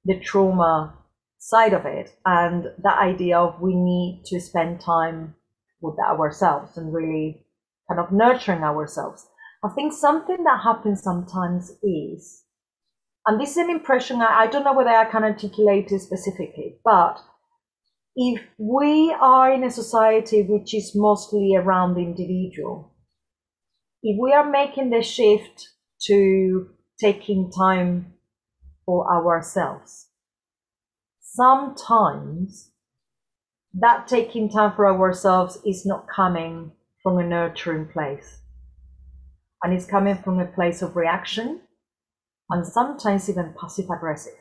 the 0.06 0.20
trauma 0.20 0.98
side 1.40 1.74
of 1.74 1.86
it 1.86 2.16
and 2.26 2.66
that 2.84 2.98
idea 3.00 3.38
of 3.38 3.62
we 3.62 3.76
need 3.76 4.24
to 4.26 4.40
spend 4.40 4.82
time 4.82 5.36
with 5.82 5.98
ourselves 6.00 6.78
and 6.78 6.94
really 6.94 7.46
kind 7.88 8.00
of 8.00 8.12
nurturing 8.12 8.64
ourselves. 8.64 9.28
I 9.64 9.70
think 9.70 9.94
something 9.94 10.44
that 10.44 10.62
happens 10.64 11.04
sometimes 11.04 11.72
is, 11.84 12.44
and 13.28 13.42
this 13.42 13.52
is 13.52 13.58
an 13.58 13.70
impression, 13.70 14.22
I, 14.22 14.44
I 14.44 14.48
don't 14.48 14.64
know 14.64 14.74
whether 14.74 14.90
I 14.90 15.04
can 15.04 15.24
articulate 15.24 15.92
it 15.92 16.00
specifically, 16.00 16.78
but 16.84 17.20
if 18.16 18.42
we 18.58 19.14
are 19.20 19.52
in 19.52 19.66
a 19.66 19.70
society 19.70 20.44
which 20.44 20.74
is 20.74 20.94
mostly 20.96 21.54
around 21.56 21.96
the 21.96 22.02
individual, 22.02 22.96
if 24.02 24.18
we 24.20 24.32
are 24.32 24.50
making 24.50 24.92
the 24.92 25.02
shift 25.02 25.68
to 26.04 26.70
taking 27.02 27.52
time 27.52 28.14
for 28.86 29.14
ourselves, 29.14 30.08
sometimes 31.20 32.72
that 33.74 34.08
taking 34.08 34.50
time 34.50 34.72
for 34.74 34.88
ourselves 34.88 35.60
is 35.66 35.86
not 35.86 36.08
coming 36.08 36.72
from 37.04 37.18
a 37.18 37.28
nurturing 37.28 37.88
place. 37.88 38.40
And 39.62 39.74
it's 39.74 39.86
coming 39.86 40.16
from 40.16 40.40
a 40.40 40.46
place 40.46 40.82
of 40.82 40.96
reaction 40.96 41.62
and 42.50 42.66
sometimes 42.66 43.30
even 43.30 43.54
passive 43.60 43.90
aggressive. 43.90 44.34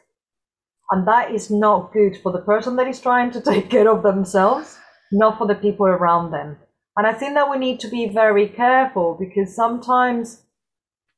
And 0.91 1.07
that 1.09 1.33
is 1.33 1.51
not 1.51 1.93
good 1.93 2.17
for 2.23 2.33
the 2.33 2.41
person 2.43 2.77
that 2.77 2.87
is 2.87 3.01
trying 3.01 3.31
to 3.33 3.41
take 3.53 3.71
care 3.71 3.91
of 3.91 4.03
themselves, 4.03 4.79
not 5.13 5.39
for 5.39 5.47
the 5.47 5.55
people 5.55 5.87
around 5.87 6.31
them. 6.31 6.59
And 6.97 7.07
I 7.07 7.13
think 7.13 7.35
that 7.35 7.51
we 7.51 7.59
need 7.59 7.81
to 7.81 7.89
be 7.89 8.09
very 8.09 8.49
careful 8.49 9.17
because 9.19 9.55
sometimes 9.55 10.43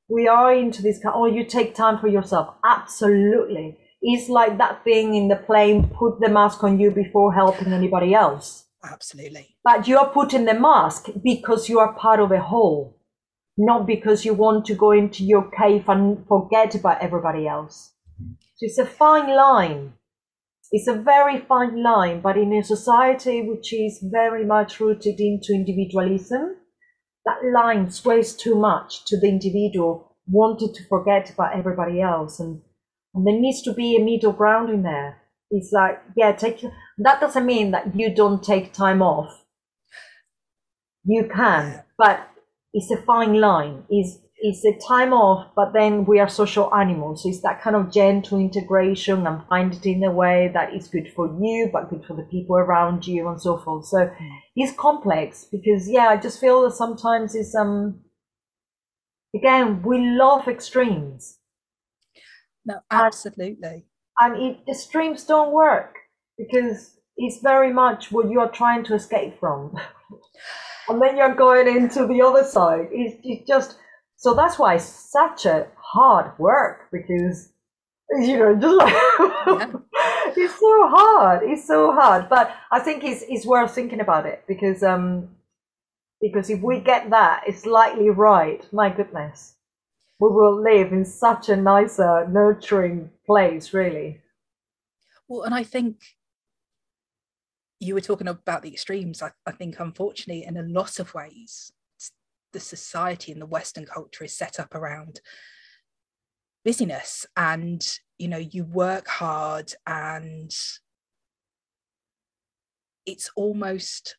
we 0.09 0.27
are 0.27 0.53
into 0.53 0.83
this, 0.83 1.01
kind, 1.01 1.15
oh, 1.17 1.27
you 1.27 1.45
take 1.45 1.75
time 1.75 1.99
for 1.99 2.09
yourself. 2.09 2.55
Absolutely. 2.65 3.79
It's 4.01 4.29
like 4.29 4.59
that 4.59 4.83
thing 4.85 5.15
in 5.15 5.29
the 5.29 5.37
plane 5.37 5.89
put 5.89 6.21
the 6.21 6.29
mask 6.29 6.65
on 6.65 6.81
you 6.81 6.91
before 6.91 7.35
helping 7.35 7.73
anybody 7.73 8.15
else. 8.15 8.65
Absolutely. 8.83 9.57
But 9.63 9.87
you 9.89 9.99
are 9.99 10.09
putting 10.09 10.45
the 10.45 10.55
mask 10.55 11.09
because 11.23 11.69
you 11.69 11.79
are 11.79 11.93
part 11.93 12.21
of 12.21 12.33
a 12.33 12.41
whole, 12.41 12.97
not 13.59 13.87
because 13.87 14.25
you 14.25 14.33
want 14.33 14.65
to 14.67 14.75
go 14.75 14.93
into 14.93 15.25
your 15.25 15.51
cave 15.51 15.89
and 15.89 16.25
forget 16.29 16.75
about 16.75 17.03
everybody 17.03 17.47
else. 17.47 17.93
So 18.57 18.67
it's 18.67 18.79
a 18.79 18.87
fine 18.87 19.29
line. 19.35 19.95
It's 20.71 20.87
a 20.87 20.95
very 20.95 21.41
fine 21.41 21.83
line, 21.83 22.21
but 22.21 22.37
in 22.37 22.53
a 22.53 22.63
society 22.63 23.43
which 23.43 23.73
is 23.73 23.99
very 24.03 24.45
much 24.45 24.81
rooted 24.81 25.19
into 25.19 25.53
individualism, 25.53 26.57
that 27.25 27.45
line 27.53 27.91
sways 27.91 28.35
too 28.35 28.55
much 28.55 29.05
to 29.07 29.19
the 29.19 29.29
individual 29.29 30.17
wanting 30.27 30.73
to 30.75 30.85
forget 30.89 31.31
about 31.31 31.57
everybody 31.57 32.01
else 32.01 32.39
and 32.39 32.61
and 33.15 33.27
there 33.27 33.41
needs 33.41 33.63
to 33.63 33.73
be 33.73 33.97
a 33.97 34.05
middle 34.05 34.33
ground 34.33 34.69
in 34.69 34.83
there. 34.83 35.23
It's 35.51 35.73
like, 35.73 36.01
yeah, 36.15 36.33
take 36.33 36.63
that 36.99 37.21
doesn't 37.21 37.47
mean 37.47 37.71
that 37.71 37.99
you 37.99 38.15
don't 38.15 38.45
take 38.45 38.73
time 38.73 39.03
off. 39.03 39.45
You 41.05 41.29
can, 41.35 41.83
but 41.97 42.28
it's 42.73 42.91
a 42.91 43.03
fine 43.03 43.35
line. 43.41 43.85
Is 43.91 44.19
it's 44.41 44.65
a 44.65 44.79
time 44.87 45.13
off, 45.13 45.49
but 45.57 45.73
then 45.73 46.05
we 46.05 46.21
are 46.21 46.29
social 46.29 46.73
animals. 46.73 47.23
So 47.23 47.29
it's 47.29 47.43
that 47.43 47.61
kind 47.61 47.75
of 47.75 47.93
gentle 47.93 48.39
integration 48.39 49.27
and 49.27 49.45
find 49.49 49.75
it 49.75 49.85
in 49.85 50.05
a 50.05 50.13
way 50.13 50.51
that 50.55 50.75
is 50.75 50.87
good 50.87 51.13
for 51.15 51.27
you, 51.27 51.69
but 51.73 51.91
good 51.91 52.05
for 52.05 52.15
the 52.15 52.23
people 52.23 52.57
around 52.57 53.07
you 53.07 53.29
and 53.29 53.41
so 53.41 53.59
forth. 53.59 53.87
So 53.87 53.99
mm. 53.99 54.39
it's 54.55 54.73
complex 54.79 55.47
because 55.51 55.89
yeah, 55.89 56.09
I 56.09 56.17
just 56.19 56.41
feel 56.41 56.63
that 56.63 56.73
sometimes 56.73 57.35
it's 57.35 57.55
um 57.55 58.01
again, 59.35 59.83
we 59.83 59.99
love 59.99 60.47
extremes. 60.47 61.39
No, 62.65 62.81
absolutely. 62.91 63.87
And, 64.21 64.35
and 64.35 64.43
it, 64.43 64.67
the 64.67 64.75
streams 64.75 65.25
don't 65.25 65.53
work 65.53 65.97
because 66.37 66.97
it's 67.17 67.41
very 67.43 67.73
much 67.73 68.13
what 68.13 68.31
you 68.31 68.39
are 68.41 68.51
trying 68.51 68.85
to 68.85 68.95
escape 68.95 69.41
from. 69.41 69.75
and 70.89 71.01
then 71.01 71.17
you're 71.17 71.35
going 71.35 71.69
into 71.69 72.07
the 72.07 72.23
other 72.23 72.45
side. 72.45 72.89
It's, 72.91 73.17
it's 73.25 73.47
just 73.47 73.77
so 74.17 74.35
that's 74.35 74.59
why 74.59 74.75
it's 74.75 74.85
such 74.85 75.47
a 75.47 75.69
hard 75.77 76.37
work 76.39 76.89
because 76.91 77.53
you 78.11 78.39
know 78.39 78.57
just 78.61 78.77
like 78.77 78.93
yeah. 79.49 79.73
it's 80.37 80.59
so 80.59 80.89
hard. 80.89 81.43
It's 81.45 81.67
so 81.67 81.93
hard. 81.93 82.29
But 82.29 82.55
I 82.73 82.81
think 82.81 83.05
it's, 83.05 83.25
it's 83.29 83.47
worth 83.47 83.75
thinking 83.75 84.01
about 84.01 84.27
it 84.27 84.45
because 84.49 84.83
um 84.83 85.29
because 86.21 86.51
if 86.51 86.61
we 86.61 86.81
get 86.81 87.11
that, 87.11 87.45
it's 87.47 87.65
likely 87.65 88.11
right. 88.11 88.67
My 88.73 88.91
goodness, 88.91 89.55
we 90.19 90.29
will 90.29 90.61
live 90.61 90.93
in 90.93 91.05
such 91.05 91.49
a 91.49 91.57
nicer, 91.57 92.27
nurturing 92.29 93.11
place, 93.25 93.73
really. 93.73 94.21
Well, 95.29 95.43
and 95.43 95.55
I 95.55 95.63
think 95.63 95.99
you 97.81 97.95
were 97.95 98.01
talking 98.01 98.29
about 98.29 98.63
the 98.63 98.73
extremes. 98.73 99.23
I, 99.23 99.31
I 99.47 99.53
think, 99.53 99.79
unfortunately, 99.79 100.45
in 100.45 100.57
a 100.57 100.63
lot 100.63 100.99
of 100.99 101.15
ways, 101.15 101.73
the 102.53 102.61
society 102.61 103.33
and 103.33 103.41
the 103.41 103.47
Western 103.47 103.87
culture 103.87 104.25
is 104.25 104.37
set 104.37 104.59
up 104.59 104.75
around 104.75 105.21
busyness 106.65 107.25
and 107.37 107.99
you 108.19 108.29
know 108.29 108.37
you 108.37 108.65
work 108.65 109.07
hard 109.07 109.73
and 109.87 110.55
it's 113.07 113.31
almost 113.37 114.17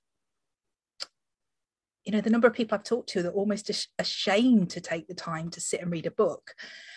you 2.05 2.11
know 2.11 2.21
the 2.21 2.29
number 2.29 2.47
of 2.47 2.53
people 2.53 2.75
i've 2.75 2.83
talked 2.83 3.09
to 3.09 3.21
that 3.21 3.29
are 3.29 3.33
almost 3.33 3.69
ashamed 3.99 4.69
to 4.69 4.81
take 4.81 5.07
the 5.07 5.13
time 5.13 5.49
to 5.49 5.61
sit 5.61 5.81
and 5.81 5.91
read 5.91 6.05
a 6.07 6.11
book 6.11 6.55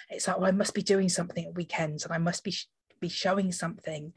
it's 0.09 0.27
like 0.27 0.39
well 0.39 0.49
i 0.49 0.53
must 0.53 0.75
be 0.75 0.83
doing 0.83 1.09
something 1.09 1.45
at 1.45 1.55
weekends 1.55 2.05
and 2.05 2.15
i 2.15 2.19
must 2.19 2.45
be 2.45 2.55
be 3.01 3.09
showing 3.09 3.53
something 3.53 4.13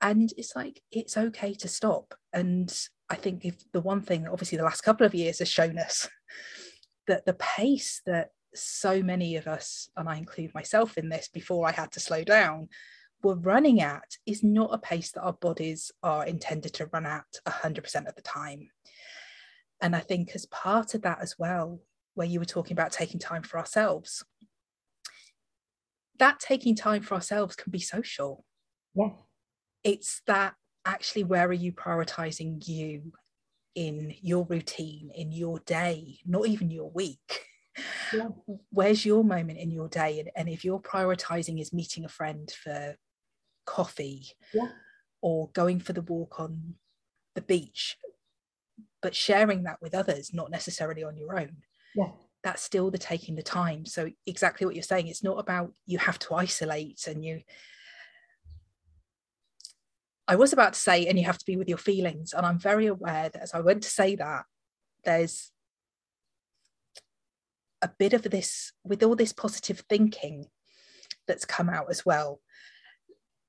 and 0.00 0.32
it's 0.36 0.54
like 0.54 0.82
it's 0.90 1.16
okay 1.16 1.54
to 1.54 1.68
stop 1.68 2.14
and 2.32 2.86
i 3.10 3.14
think 3.14 3.44
if 3.44 3.56
the 3.72 3.80
one 3.80 4.00
thing 4.00 4.22
that 4.22 4.32
obviously 4.32 4.58
the 4.58 4.64
last 4.64 4.82
couple 4.82 5.06
of 5.06 5.14
years 5.14 5.38
has 5.38 5.48
shown 5.48 5.78
us 5.78 6.08
that 7.06 7.26
the 7.26 7.34
pace 7.34 8.00
that 8.06 8.30
so 8.56 9.02
many 9.02 9.36
of 9.36 9.46
us, 9.46 9.88
and 9.96 10.08
I 10.08 10.16
include 10.16 10.54
myself 10.54 10.96
in 10.96 11.08
this 11.08 11.28
before 11.28 11.68
I 11.68 11.72
had 11.72 11.92
to 11.92 12.00
slow 12.00 12.24
down, 12.24 12.68
were 13.22 13.36
running 13.36 13.80
at 13.80 14.16
is 14.26 14.42
not 14.42 14.72
a 14.72 14.78
pace 14.78 15.12
that 15.12 15.22
our 15.22 15.32
bodies 15.32 15.90
are 16.02 16.26
intended 16.26 16.74
to 16.74 16.86
run 16.86 17.06
at 17.06 17.24
100% 17.46 18.06
of 18.06 18.14
the 18.14 18.22
time. 18.22 18.68
And 19.80 19.96
I 19.96 20.00
think, 20.00 20.32
as 20.34 20.46
part 20.46 20.94
of 20.94 21.02
that 21.02 21.18
as 21.20 21.38
well, 21.38 21.80
where 22.14 22.26
you 22.26 22.38
were 22.38 22.44
talking 22.44 22.72
about 22.72 22.92
taking 22.92 23.18
time 23.18 23.42
for 23.42 23.58
ourselves, 23.58 24.24
that 26.18 26.38
taking 26.38 26.76
time 26.76 27.02
for 27.02 27.14
ourselves 27.14 27.56
can 27.56 27.70
be 27.70 27.80
social. 27.80 28.44
Yeah. 28.94 29.10
It's 29.84 30.22
that 30.26 30.54
actually, 30.84 31.24
where 31.24 31.46
are 31.46 31.52
you 31.52 31.72
prioritizing 31.72 32.66
you 32.66 33.12
in 33.74 34.14
your 34.20 34.44
routine, 34.44 35.10
in 35.14 35.30
your 35.30 35.60
day, 35.60 36.18
not 36.26 36.46
even 36.48 36.70
your 36.70 36.90
week? 36.90 37.44
yeah. 38.12 38.28
where's 38.70 39.04
your 39.04 39.24
moment 39.24 39.58
in 39.58 39.70
your 39.70 39.88
day 39.88 40.20
and, 40.20 40.30
and 40.36 40.48
if 40.48 40.64
you're 40.64 40.80
prioritizing 40.80 41.60
is 41.60 41.72
meeting 41.72 42.04
a 42.04 42.08
friend 42.08 42.50
for 42.50 42.96
coffee 43.66 44.26
yeah. 44.52 44.68
or 45.22 45.48
going 45.50 45.80
for 45.80 45.92
the 45.92 46.02
walk 46.02 46.38
on 46.38 46.74
the 47.34 47.40
beach 47.40 47.96
but 49.02 49.14
sharing 49.14 49.64
that 49.64 49.80
with 49.82 49.94
others 49.94 50.32
not 50.32 50.50
necessarily 50.50 51.02
on 51.02 51.16
your 51.16 51.38
own 51.38 51.56
yeah 51.94 52.10
that's 52.42 52.62
still 52.62 52.90
the 52.90 52.98
taking 52.98 53.34
the 53.34 53.42
time 53.42 53.86
so 53.86 54.08
exactly 54.26 54.66
what 54.66 54.74
you're 54.74 54.82
saying 54.82 55.08
it's 55.08 55.24
not 55.24 55.38
about 55.38 55.72
you 55.86 55.98
have 55.98 56.18
to 56.18 56.34
isolate 56.34 57.06
and 57.06 57.24
you 57.24 57.40
I 60.26 60.36
was 60.36 60.52
about 60.52 60.72
to 60.72 60.78
say, 60.78 61.06
and 61.06 61.18
you 61.18 61.24
have 61.26 61.38
to 61.38 61.44
be 61.44 61.56
with 61.56 61.68
your 61.68 61.78
feelings. 61.78 62.32
And 62.32 62.46
I'm 62.46 62.58
very 62.58 62.86
aware 62.86 63.28
that 63.28 63.42
as 63.42 63.52
I 63.52 63.60
went 63.60 63.82
to 63.82 63.90
say 63.90 64.16
that, 64.16 64.44
there's 65.04 65.50
a 67.82 67.90
bit 67.98 68.14
of 68.14 68.22
this 68.22 68.72
with 68.82 69.02
all 69.02 69.14
this 69.14 69.32
positive 69.32 69.82
thinking 69.90 70.46
that's 71.28 71.44
come 71.44 71.68
out 71.68 71.86
as 71.90 72.04
well 72.04 72.40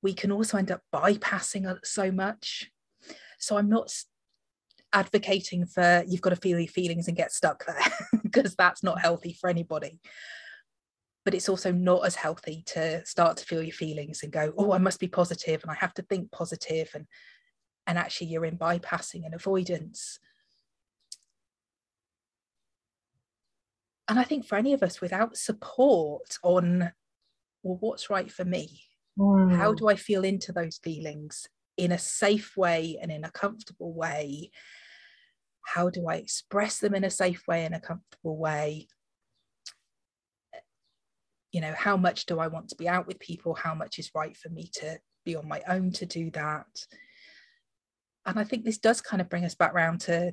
we 0.02 0.14
can 0.14 0.30
also 0.30 0.58
end 0.58 0.70
up 0.70 0.82
bypassing 0.94 1.78
so 1.84 2.12
much 2.12 2.70
so 3.38 3.56
i'm 3.56 3.68
not 3.68 3.92
advocating 4.92 5.66
for 5.66 6.04
you've 6.06 6.20
got 6.20 6.30
to 6.30 6.36
feel 6.36 6.58
your 6.58 6.68
feelings 6.68 7.08
and 7.08 7.16
get 7.16 7.32
stuck 7.32 7.64
there 7.66 8.20
because 8.22 8.54
that's 8.54 8.82
not 8.82 9.00
healthy 9.00 9.32
for 9.32 9.48
anybody 9.50 9.98
but 11.26 11.34
it's 11.34 11.48
also 11.50 11.70
not 11.70 12.06
as 12.06 12.14
healthy 12.14 12.62
to 12.64 13.04
start 13.04 13.36
to 13.36 13.44
feel 13.44 13.62
your 13.62 13.74
feelings 13.74 14.22
and 14.22 14.32
go 14.32 14.54
oh 14.56 14.72
i 14.72 14.78
must 14.78 14.98
be 14.98 15.08
positive 15.08 15.62
and 15.62 15.70
i 15.70 15.74
have 15.74 15.92
to 15.92 16.02
think 16.02 16.32
positive 16.32 16.88
and 16.94 17.06
and 17.86 17.98
actually 17.98 18.28
you're 18.28 18.46
in 18.46 18.56
bypassing 18.56 19.26
and 19.26 19.34
avoidance 19.34 20.18
and 24.08 24.18
I 24.18 24.24
think 24.24 24.46
for 24.46 24.56
any 24.56 24.72
of 24.72 24.82
us, 24.82 25.00
without 25.00 25.36
support 25.36 26.38
on, 26.42 26.92
well, 27.62 27.78
what's 27.80 28.08
right 28.08 28.30
for 28.30 28.44
me? 28.44 28.80
Mm. 29.18 29.56
How 29.56 29.74
do 29.74 29.88
I 29.88 29.96
feel 29.96 30.24
into 30.24 30.52
those 30.52 30.78
feelings 30.78 31.48
in 31.76 31.92
a 31.92 31.98
safe 31.98 32.56
way 32.56 32.98
and 33.00 33.10
in 33.10 33.24
a 33.24 33.30
comfortable 33.30 33.92
way? 33.92 34.52
How 35.64 35.90
do 35.90 36.06
I 36.08 36.16
express 36.16 36.78
them 36.78 36.94
in 36.94 37.02
a 37.02 37.10
safe 37.10 37.42
way 37.48 37.64
and 37.64 37.74
a 37.74 37.80
comfortable 37.80 38.36
way? 38.36 38.86
You 41.56 41.62
know, 41.62 41.74
how 41.76 41.96
much 41.96 42.26
do 42.26 42.38
I 42.38 42.48
want 42.48 42.68
to 42.68 42.76
be 42.76 42.88
out 42.88 43.06
with 43.06 43.18
people? 43.18 43.54
How 43.54 43.74
much 43.74 43.98
is 43.98 44.10
right 44.14 44.36
for 44.36 44.50
me 44.50 44.68
to 44.74 44.98
be 45.24 45.36
on 45.36 45.48
my 45.48 45.62
own 45.66 45.90
to 45.92 46.06
do 46.06 46.30
that? 46.32 46.66
And 48.26 48.38
I 48.38 48.44
think 48.44 48.64
this 48.64 48.78
does 48.78 49.00
kind 49.00 49.20
of 49.22 49.30
bring 49.30 49.44
us 49.44 49.54
back 49.54 49.72
around 49.72 50.02
to 50.02 50.32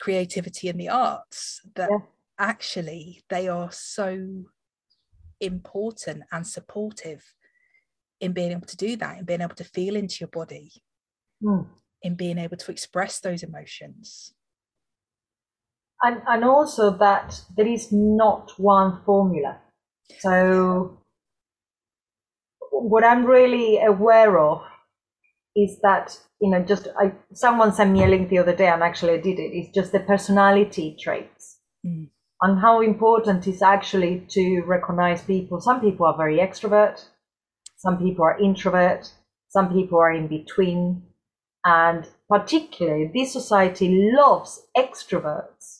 creativity 0.00 0.68
and 0.68 0.80
the 0.80 0.88
arts 0.88 1.60
that 1.74 1.88
yeah 1.90 1.98
actually 2.38 3.22
they 3.28 3.48
are 3.48 3.70
so 3.72 4.44
important 5.40 6.22
and 6.32 6.46
supportive 6.46 7.34
in 8.20 8.32
being 8.32 8.52
able 8.52 8.66
to 8.66 8.76
do 8.76 8.96
that 8.96 9.18
in 9.18 9.24
being 9.24 9.40
able 9.40 9.54
to 9.54 9.64
feel 9.64 9.96
into 9.96 10.18
your 10.20 10.28
body 10.28 10.70
mm. 11.42 11.66
in 12.02 12.14
being 12.14 12.38
able 12.38 12.56
to 12.56 12.70
express 12.70 13.20
those 13.20 13.42
emotions 13.42 14.34
and 16.02 16.20
and 16.26 16.44
also 16.44 16.96
that 16.96 17.40
there 17.56 17.66
is 17.66 17.92
not 17.92 18.52
one 18.56 19.00
formula 19.04 19.58
so 20.18 20.98
what 22.70 23.04
i'm 23.04 23.24
really 23.24 23.78
aware 23.82 24.38
of 24.38 24.62
is 25.56 25.78
that 25.82 26.18
you 26.40 26.50
know 26.50 26.62
just 26.62 26.88
I, 26.98 27.12
someone 27.32 27.72
sent 27.72 27.92
me 27.92 28.04
a 28.04 28.08
link 28.08 28.28
the 28.28 28.38
other 28.38 28.54
day 28.54 28.68
and 28.68 28.82
actually 28.82 29.14
i 29.14 29.20
did 29.20 29.38
it 29.38 29.56
it's 29.56 29.74
just 29.74 29.92
the 29.92 30.00
personality 30.00 30.96
traits 31.00 31.58
mm 31.86 32.08
and 32.40 32.60
how 32.60 32.80
important 32.80 33.46
is 33.46 33.62
actually 33.62 34.24
to 34.28 34.62
recognize 34.62 35.22
people. 35.22 35.60
Some 35.60 35.80
people 35.80 36.06
are 36.06 36.16
very 36.16 36.38
extrovert, 36.38 37.04
some 37.76 37.98
people 37.98 38.24
are 38.24 38.38
introvert, 38.38 39.12
some 39.48 39.72
people 39.72 39.98
are 39.98 40.12
in 40.12 40.28
between, 40.28 41.02
and 41.64 42.06
particularly 42.28 43.10
this 43.12 43.32
society 43.32 44.12
loves 44.14 44.62
extroverts. 44.76 45.77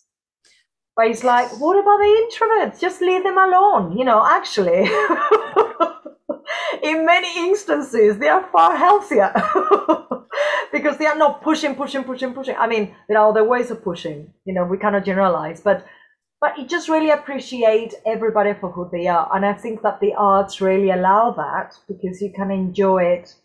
But 0.99 1.07
he's 1.07 1.23
like, 1.23 1.49
what 1.61 1.79
about 1.79 1.99
the 1.99 2.27
introverts? 2.27 2.81
Just 2.81 3.01
leave 3.01 3.23
them 3.23 3.39
alone. 3.39 3.97
You 3.97 4.05
know, 4.05 4.27
actually, 4.27 4.81
in 6.83 7.07
many 7.07 7.49
instances, 7.49 8.19
they 8.19 8.27
are 8.27 8.43
far 8.51 8.77
healthier 8.77 9.33
because 10.73 10.99
they 10.99 11.07
are 11.07 11.17
not 11.17 11.41
pushing, 11.41 11.77
pushing, 11.77 12.03
pushing, 12.03 12.35
pushing. 12.35 12.57
I 12.57 12.67
mean, 12.67 12.97
there 13.09 13.17
are 13.17 13.29
other 13.29 13.45
ways 13.45 13.71
of 13.71 13.85
pushing. 13.85 14.35
You 14.45 14.55
know, 14.55 14.65
we 14.65 14.77
cannot 14.77 15.05
generalize, 15.05 15.61
but 15.61 15.87
but 16.41 16.59
you 16.59 16.67
just 16.67 16.89
really 16.89 17.11
appreciate 17.11 17.95
everybody 18.05 18.55
for 18.55 18.73
who 18.73 18.89
they 18.91 19.07
are. 19.07 19.31
And 19.33 19.47
I 19.47 19.53
think 19.53 19.83
that 19.83 20.01
the 20.01 20.15
arts 20.15 20.61
really 20.61 20.91
allow 20.91 21.31
that 21.31 21.77
because 21.87 22.21
you 22.21 22.33
can 22.35 22.51
enjoy 22.51 23.05
it, 23.05 23.37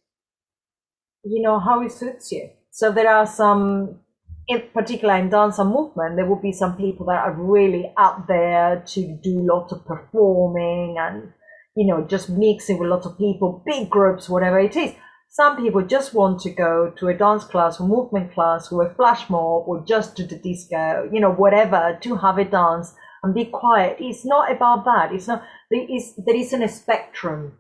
you 1.24 1.44
know, 1.44 1.60
how 1.60 1.84
it 1.84 1.92
suits 1.92 2.32
you. 2.32 2.50
So 2.72 2.92
there 2.92 3.10
are 3.10 3.28
some, 3.28 4.00
in 4.48 4.62
particular 4.74 5.16
in 5.16 5.30
dance 5.30 5.60
and 5.60 5.70
movement, 5.70 6.16
there 6.16 6.26
will 6.26 6.42
be 6.42 6.52
some 6.52 6.76
people 6.76 7.06
that 7.06 7.20
are 7.20 7.34
really 7.34 7.92
out 7.98 8.28
there 8.28 8.84
to 8.88 9.20
do 9.24 9.46
lots 9.50 9.72
of 9.72 9.86
performing 9.86 10.98
and, 11.00 11.32
you 11.76 11.88
know, 11.88 12.06
just 12.06 12.30
mixing 12.30 12.78
with 12.78 12.90
lots 12.90 13.06
of 13.06 13.18
people, 13.18 13.64
big 13.66 13.90
groups, 13.90 14.28
whatever 14.30 14.60
it 14.60 14.76
is. 14.76 14.94
Some 15.30 15.58
people 15.58 15.82
just 15.82 16.14
want 16.14 16.42
to 16.42 16.52
go 16.52 16.94
to 16.98 17.08
a 17.08 17.18
dance 17.18 17.44
class 17.46 17.80
or 17.80 17.88
movement 17.88 18.34
class 18.34 18.72
or 18.72 18.86
a 18.86 18.94
flash 18.94 19.30
mob 19.30 19.64
or 19.68 19.84
just 19.86 20.16
to 20.18 20.28
the 20.28 20.38
disco, 20.38 21.10
you 21.12 21.20
know, 21.20 21.32
whatever, 21.32 21.98
to 22.02 22.16
have 22.18 22.38
a 22.38 22.46
dance 22.46 22.94
and 23.24 23.34
be 23.34 23.46
quiet. 23.46 23.98
It's 24.00 24.26
not 24.26 24.52
about 24.52 24.86
that. 24.86 25.12
It's 25.12 25.28
not, 25.28 25.44
there 25.72 25.88
is, 25.90 26.14
there 26.24 26.36
isn't 26.36 26.62
a 26.62 26.68
spectrum. 26.68 27.58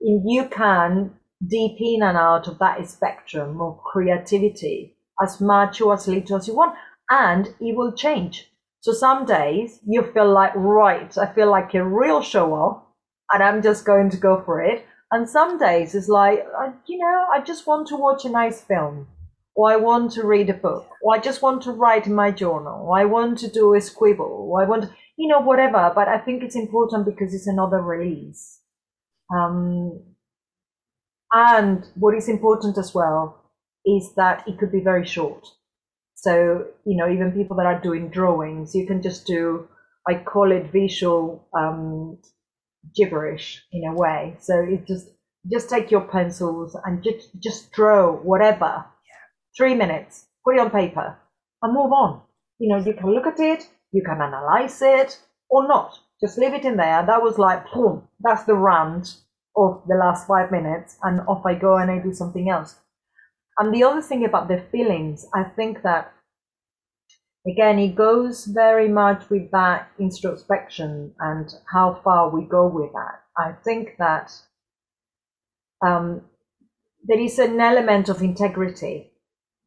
And 0.00 0.22
You 0.24 0.48
can 0.48 1.14
deep 1.46 1.76
in 1.80 2.02
and 2.02 2.16
out 2.16 2.48
of 2.48 2.58
that 2.60 2.88
spectrum 2.88 3.60
of 3.60 3.80
creativity 3.82 4.96
as 5.20 5.40
much 5.40 5.80
or 5.80 5.94
as 5.94 6.06
little 6.06 6.36
as 6.36 6.46
you 6.46 6.54
want, 6.54 6.76
and 7.10 7.48
it 7.60 7.76
will 7.76 7.92
change. 7.92 8.50
So 8.80 8.92
some 8.92 9.26
days 9.26 9.80
you 9.86 10.02
feel 10.02 10.32
like, 10.32 10.52
right, 10.54 11.16
I 11.18 11.26
feel 11.26 11.50
like 11.50 11.74
a 11.74 11.84
real 11.84 12.22
show 12.22 12.52
off, 12.54 12.82
and 13.32 13.42
I'm 13.42 13.62
just 13.62 13.84
going 13.84 14.10
to 14.10 14.16
go 14.16 14.42
for 14.44 14.62
it. 14.62 14.86
And 15.10 15.28
some 15.28 15.58
days 15.58 15.94
it's 15.94 16.08
like, 16.08 16.46
you 16.86 16.98
know, 16.98 17.26
I 17.34 17.40
just 17.40 17.66
want 17.66 17.88
to 17.88 17.96
watch 17.96 18.24
a 18.24 18.30
nice 18.30 18.60
film, 18.62 19.08
or 19.54 19.70
I 19.70 19.76
want 19.76 20.12
to 20.12 20.26
read 20.26 20.48
a 20.50 20.54
book, 20.54 20.88
or 21.02 21.14
I 21.14 21.18
just 21.18 21.42
want 21.42 21.62
to 21.62 21.72
write 21.72 22.06
in 22.06 22.14
my 22.14 22.30
journal, 22.30 22.86
or 22.86 22.98
I 22.98 23.04
want 23.04 23.38
to 23.38 23.48
do 23.48 23.74
a 23.74 23.80
scribble, 23.80 24.48
or 24.50 24.62
I 24.62 24.68
want, 24.68 24.90
you 25.16 25.28
know, 25.28 25.40
whatever. 25.40 25.92
But 25.94 26.08
I 26.08 26.18
think 26.18 26.42
it's 26.42 26.56
important 26.56 27.04
because 27.04 27.34
it's 27.34 27.46
another 27.46 27.80
release. 27.80 28.60
Um, 29.34 30.00
And 31.34 31.86
what 31.94 32.14
is 32.14 32.28
important 32.28 32.76
as 32.76 32.94
well 32.94 33.41
is 33.84 34.14
that 34.16 34.46
it 34.46 34.58
could 34.58 34.72
be 34.72 34.80
very 34.80 35.06
short. 35.06 35.46
So, 36.14 36.66
you 36.84 36.96
know, 36.96 37.10
even 37.10 37.32
people 37.32 37.56
that 37.56 37.66
are 37.66 37.80
doing 37.80 38.08
drawings, 38.08 38.74
you 38.74 38.86
can 38.86 39.02
just 39.02 39.26
do, 39.26 39.68
I 40.06 40.14
call 40.14 40.52
it 40.52 40.70
visual 40.70 41.46
um, 41.52 42.18
gibberish 42.94 43.64
in 43.72 43.84
a 43.90 43.94
way. 43.94 44.36
So 44.40 44.60
it 44.60 44.86
just, 44.86 45.08
just 45.50 45.68
take 45.68 45.90
your 45.90 46.02
pencils 46.02 46.76
and 46.84 47.02
just, 47.02 47.28
just 47.40 47.72
draw 47.72 48.12
whatever. 48.12 48.84
Yeah. 48.84 49.56
Three 49.56 49.74
minutes, 49.74 50.26
put 50.44 50.54
it 50.54 50.60
on 50.60 50.70
paper 50.70 51.18
and 51.62 51.74
move 51.74 51.92
on. 51.92 52.22
You 52.58 52.68
know, 52.68 52.84
you 52.84 52.94
can 52.94 53.10
look 53.12 53.26
at 53.26 53.40
it, 53.40 53.68
you 53.90 54.02
can 54.04 54.22
analyze 54.22 54.80
it 54.80 55.18
or 55.50 55.66
not. 55.66 55.98
Just 56.20 56.38
leave 56.38 56.54
it 56.54 56.64
in 56.64 56.76
there. 56.76 57.04
That 57.04 57.22
was 57.22 57.36
like, 57.36 57.64
boom, 57.72 58.06
that's 58.20 58.44
the 58.44 58.54
rant 58.54 59.16
of 59.56 59.82
the 59.88 59.96
last 59.96 60.28
five 60.28 60.52
minutes, 60.52 60.96
and 61.02 61.20
off 61.22 61.44
I 61.44 61.54
go 61.54 61.76
and 61.76 61.90
I 61.90 61.98
do 61.98 62.14
something 62.14 62.48
else. 62.48 62.76
And 63.58 63.74
the 63.74 63.84
other 63.84 64.02
thing 64.02 64.24
about 64.24 64.48
the 64.48 64.64
feelings, 64.72 65.26
I 65.34 65.44
think 65.44 65.82
that 65.82 66.12
again, 67.46 67.78
it 67.78 67.94
goes 67.94 68.46
very 68.46 68.88
much 68.88 69.28
with 69.28 69.50
that 69.50 69.90
introspection 69.98 71.14
and 71.18 71.52
how 71.72 72.00
far 72.04 72.30
we 72.30 72.44
go 72.44 72.66
with 72.66 72.92
that. 72.92 73.20
I 73.36 73.52
think 73.64 73.96
that 73.98 74.32
um, 75.84 76.22
there 77.04 77.20
is 77.20 77.38
an 77.38 77.60
element 77.60 78.08
of 78.08 78.22
integrity 78.22 79.10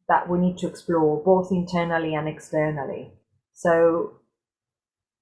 that 0.08 0.28
we 0.28 0.38
need 0.38 0.58
to 0.58 0.68
explore 0.68 1.22
both 1.22 1.50
internally 1.50 2.14
and 2.14 2.28
externally. 2.28 3.12
So 3.52 4.20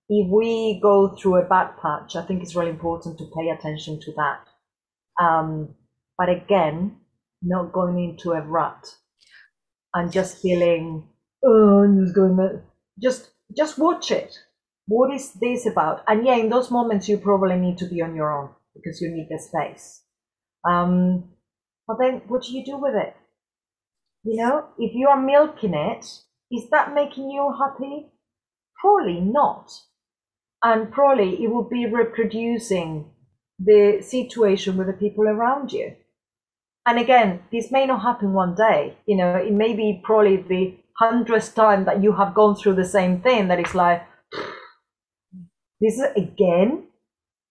if 0.09 0.31
we 0.31 0.79
go 0.83 1.17
through 1.17 1.37
a 1.37 1.49
bad 1.49 1.77
patch, 1.81 2.17
I 2.17 2.23
think 2.23 2.43
it's 2.43 2.55
really 2.55 2.71
important 2.71 3.19
to 3.19 3.31
pay 3.35 3.49
attention 3.49 3.99
to 4.01 4.13
that. 4.13 5.25
Um, 5.25 5.75
but 6.19 6.29
again, 6.29 6.99
not 7.45 7.73
going 7.73 7.99
into 7.99 8.33
a 8.33 8.41
rut 8.41 8.97
and 9.95 10.13
just 10.13 10.41
feeling, 10.41 11.09
oh, 11.45 11.85
I'm 11.85 12.05
just 12.05 12.15
going 12.15 12.37
to 12.37 12.63
just 13.03 13.31
just 13.57 13.79
watch 13.79 14.11
it. 14.11 14.39
What 14.87 15.15
is 15.15 15.33
this 15.35 15.67
about? 15.67 16.03
And 16.07 16.27
yeah, 16.27 16.37
in 16.37 16.51
those 16.51 16.71
moments, 16.71 17.09
you 17.09 17.19
probably 17.19 17.57
need 17.57 17.79
to 17.79 17.87
be 17.87 18.03
on 18.03 18.15
your 18.15 18.33
own 18.33 18.51
because 18.75 19.01
you 19.01 19.11
need 19.11 19.29
the 19.31 19.39
space. 19.39 20.03
Um, 20.69 21.31
but 21.87 21.97
then, 22.01 22.23
what 22.29 22.43
do 22.43 22.53
you 22.53 22.65
do 22.65 22.79
with 22.79 22.95
it? 22.95 23.15
You 24.25 24.43
know, 24.43 24.69
if 24.79 24.95
you 24.95 25.09
are 25.09 25.21
milking 25.21 25.75
it, 25.75 26.05
is 26.51 26.71
that 26.71 26.95
making 26.95 27.31
you 27.31 27.55
happy? 27.59 28.07
Probably 28.81 29.21
not 29.21 29.71
and 30.65 30.91
probably 30.91 31.45
it 31.45 31.49
will 31.49 31.69
be 31.69 31.87
reproducing 31.87 33.05
the 33.59 34.01
situation 34.01 34.77
with 34.77 34.87
the 34.87 34.95
people 34.95 35.29
around 35.29 35.71
you. 35.71 35.95
And 36.87 36.99
again, 36.99 37.41
this 37.51 37.71
may 37.71 37.87
not 37.87 38.03
happen 38.03 38.33
one 38.33 38.55
day. 38.55 38.99
You 39.07 39.17
know, 39.17 39.37
it 39.37 39.53
may 39.53 39.75
be 39.75 40.01
probably 40.05 40.37
the 40.37 40.77
hundredth 40.99 41.55
time 41.55 41.85
that 41.87 42.03
you 42.03 42.13
have 42.13 42.35
gone 42.35 42.57
through 42.57 42.75
the 42.75 42.85
same 42.85 43.21
thing 43.21 43.49
that 43.49 43.59
it's 43.59 43.75
like, 43.75 44.03
this 45.81 45.95
is 45.95 46.07
again. 46.17 46.85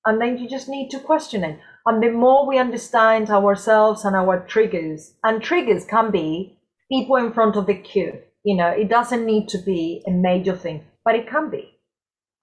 And 0.05 0.21
then 0.21 0.37
you 0.37 0.49
just 0.49 0.69
need 0.69 0.89
to 0.91 0.99
question 0.99 1.43
it. 1.43 1.59
And 1.85 2.01
the 2.01 2.11
more 2.11 2.47
we 2.47 2.57
understand 2.59 3.29
ourselves 3.29 4.05
and 4.05 4.15
our 4.15 4.45
triggers, 4.45 5.15
and 5.23 5.41
triggers 5.41 5.85
can 5.85 6.11
be 6.11 6.59
people 6.91 7.15
in 7.15 7.33
front 7.33 7.55
of 7.55 7.65
the 7.65 7.75
queue. 7.75 8.19
You 8.43 8.57
know, 8.57 8.69
it 8.69 8.89
doesn't 8.89 9.25
need 9.25 9.47
to 9.49 9.57
be 9.57 10.03
a 10.07 10.11
major 10.11 10.55
thing, 10.55 10.83
but 11.05 11.15
it 11.15 11.29
can 11.29 11.49
be 11.49 11.73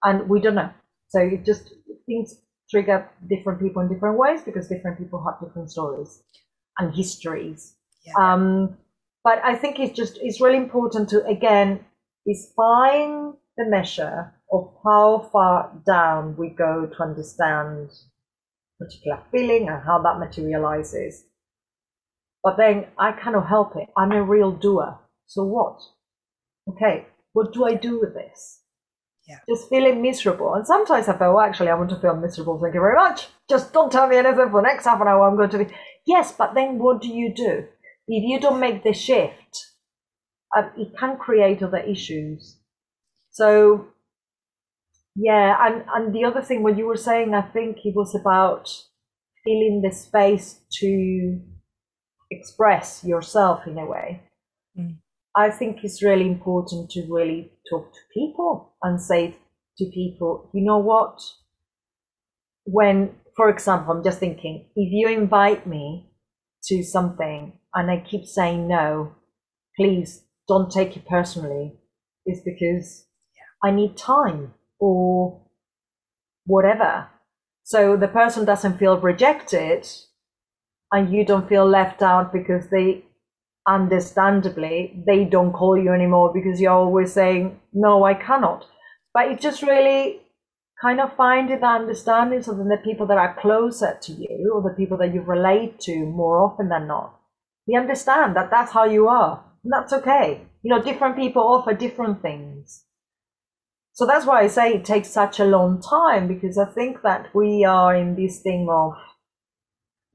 and 0.03 0.27
we 0.29 0.39
don't 0.39 0.55
know. 0.55 0.71
So 1.09 1.19
it 1.19 1.45
just 1.45 1.73
things 2.05 2.41
trigger 2.69 3.09
different 3.29 3.61
people 3.61 3.81
in 3.81 3.93
different 3.93 4.17
ways 4.17 4.41
because 4.43 4.67
different 4.67 4.97
people 4.97 5.23
have 5.25 5.45
different 5.45 5.69
stories 5.69 6.23
and 6.77 6.95
histories. 6.95 7.75
Yeah. 8.05 8.13
Um, 8.19 8.77
but 9.23 9.43
I 9.43 9.55
think 9.55 9.79
it's 9.79 9.95
just 9.95 10.17
it's 10.21 10.41
really 10.41 10.57
important 10.57 11.09
to 11.09 11.25
again 11.25 11.85
is 12.25 12.51
find 12.55 13.33
the 13.57 13.65
measure 13.65 14.33
of 14.51 14.73
how 14.83 15.29
far 15.31 15.71
down 15.85 16.35
we 16.37 16.49
go 16.49 16.87
to 16.87 17.03
understand 17.03 17.89
particular 18.79 19.21
feeling 19.31 19.69
and 19.69 19.83
how 19.83 20.01
that 20.01 20.19
materializes. 20.19 21.25
But 22.43 22.57
then 22.57 22.87
I 22.97 23.11
cannot 23.11 23.47
help 23.47 23.75
it. 23.75 23.89
I'm 23.95 24.11
a 24.11 24.23
real 24.23 24.51
doer. 24.51 24.99
So 25.27 25.43
what? 25.43 25.79
Okay, 26.67 27.05
what 27.33 27.53
do 27.53 27.65
I 27.65 27.75
do 27.75 27.99
with 27.99 28.13
this? 28.13 28.61
Yeah. 29.27 29.37
Just 29.47 29.69
feeling 29.69 30.01
miserable. 30.01 30.55
And 30.55 30.65
sometimes 30.65 31.07
I 31.07 31.17
feel, 31.17 31.35
well, 31.35 31.41
actually, 31.41 31.69
I 31.69 31.75
want 31.75 31.91
to 31.91 31.99
feel 31.99 32.15
miserable. 32.15 32.59
Thank 32.59 32.73
you 32.73 32.81
very 32.81 32.95
much. 32.95 33.27
Just 33.49 33.71
don't 33.71 33.91
tell 33.91 34.07
me 34.07 34.17
anything 34.17 34.49
for 34.49 34.61
the 34.61 34.67
next 34.67 34.85
half 34.85 34.99
an 34.99 35.07
hour. 35.07 35.27
I'm 35.27 35.37
going 35.37 35.49
to 35.51 35.57
be. 35.59 35.67
Yes, 36.05 36.31
but 36.31 36.53
then 36.55 36.79
what 36.79 37.01
do 37.01 37.07
you 37.07 37.33
do? 37.33 37.67
If 38.07 38.23
you 38.23 38.39
don't 38.39 38.59
make 38.59 38.83
the 38.83 38.93
shift, 38.93 39.67
uh, 40.55 40.69
it 40.77 40.97
can 40.99 41.17
create 41.17 41.63
other 41.63 41.77
issues. 41.77 42.57
So, 43.29 43.87
yeah. 45.15 45.55
And, 45.61 45.85
and 45.93 46.13
the 46.13 46.25
other 46.25 46.41
thing, 46.41 46.63
what 46.63 46.77
you 46.77 46.87
were 46.87 46.97
saying, 46.97 47.33
I 47.33 47.41
think 47.41 47.77
it 47.85 47.95
was 47.95 48.15
about 48.15 48.69
feeling 49.43 49.81
the 49.81 49.95
space 49.95 50.61
to 50.79 51.39
express 52.29 53.03
yourself 53.03 53.67
in 53.67 53.77
a 53.77 53.85
way. 53.85 54.23
Mm. 54.77 54.97
I 55.35 55.49
think 55.49 55.83
it's 55.83 56.03
really 56.03 56.27
important 56.27 56.89
to 56.91 57.07
really 57.09 57.51
talk 57.69 57.93
to 57.93 57.99
people 58.13 58.73
and 58.83 59.01
say 59.01 59.37
to 59.77 59.85
people, 59.93 60.49
you 60.53 60.63
know 60.65 60.79
what? 60.79 61.21
When, 62.65 63.15
for 63.35 63.49
example, 63.49 63.93
I'm 63.93 64.03
just 64.03 64.19
thinking, 64.19 64.69
if 64.75 64.91
you 64.91 65.07
invite 65.07 65.65
me 65.65 66.11
to 66.65 66.83
something 66.83 67.53
and 67.73 67.89
I 67.91 68.03
keep 68.05 68.25
saying 68.25 68.67
no, 68.67 69.15
please 69.77 70.23
don't 70.47 70.71
take 70.71 70.95
it 70.97 71.07
personally, 71.07 71.73
it's 72.25 72.41
because 72.41 73.05
yeah. 73.35 73.69
I 73.69 73.73
need 73.73 73.97
time 73.97 74.53
or 74.79 75.41
whatever. 76.45 77.07
So 77.63 77.95
the 77.95 78.07
person 78.07 78.45
doesn't 78.45 78.77
feel 78.77 78.99
rejected 78.99 79.87
and 80.91 81.13
you 81.13 81.25
don't 81.25 81.47
feel 81.47 81.65
left 81.65 82.01
out 82.01 82.33
because 82.33 82.67
they 82.69 83.05
understandably 83.67 85.03
they 85.05 85.23
don't 85.23 85.53
call 85.53 85.77
you 85.77 85.93
anymore 85.93 86.31
because 86.33 86.59
you're 86.59 86.71
always 86.71 87.13
saying 87.13 87.59
no 87.73 88.03
i 88.03 88.13
cannot 88.13 88.65
but 89.13 89.27
it 89.27 89.39
just 89.39 89.61
really 89.61 90.19
kind 90.81 90.99
of 90.99 91.15
finding 91.15 91.59
the 91.59 91.65
understanding 91.65 92.41
so 92.41 92.53
that 92.53 92.63
the 92.63 92.77
people 92.83 93.05
that 93.07 93.17
are 93.17 93.39
closer 93.39 93.97
to 94.01 94.11
you 94.11 94.51
or 94.53 94.61
the 94.61 94.75
people 94.75 94.97
that 94.97 95.13
you 95.13 95.21
relate 95.21 95.79
to 95.79 96.05
more 96.05 96.39
often 96.39 96.69
than 96.69 96.87
not. 96.87 97.19
They 97.67 97.77
understand 97.77 98.35
that 98.35 98.49
that's 98.49 98.71
how 98.71 98.85
you 98.85 99.07
are 99.07 99.43
and 99.63 99.71
that's 99.71 99.93
okay. 99.93 100.47
You 100.63 100.73
know 100.73 100.81
different 100.81 101.15
people 101.15 101.43
offer 101.43 101.73
different 101.73 102.21
things. 102.21 102.85
So 103.93 104.05
that's 104.07 104.25
why 104.25 104.41
i 104.41 104.47
say 104.47 104.73
it 104.73 104.85
takes 104.85 105.09
such 105.09 105.39
a 105.39 105.45
long 105.45 105.81
time 105.81 106.27
because 106.27 106.57
i 106.57 106.65
think 106.65 107.01
that 107.03 107.27
we 107.35 107.65
are 107.65 107.93
in 107.95 108.15
this 108.15 108.39
thing 108.39 108.67
of 108.71 108.93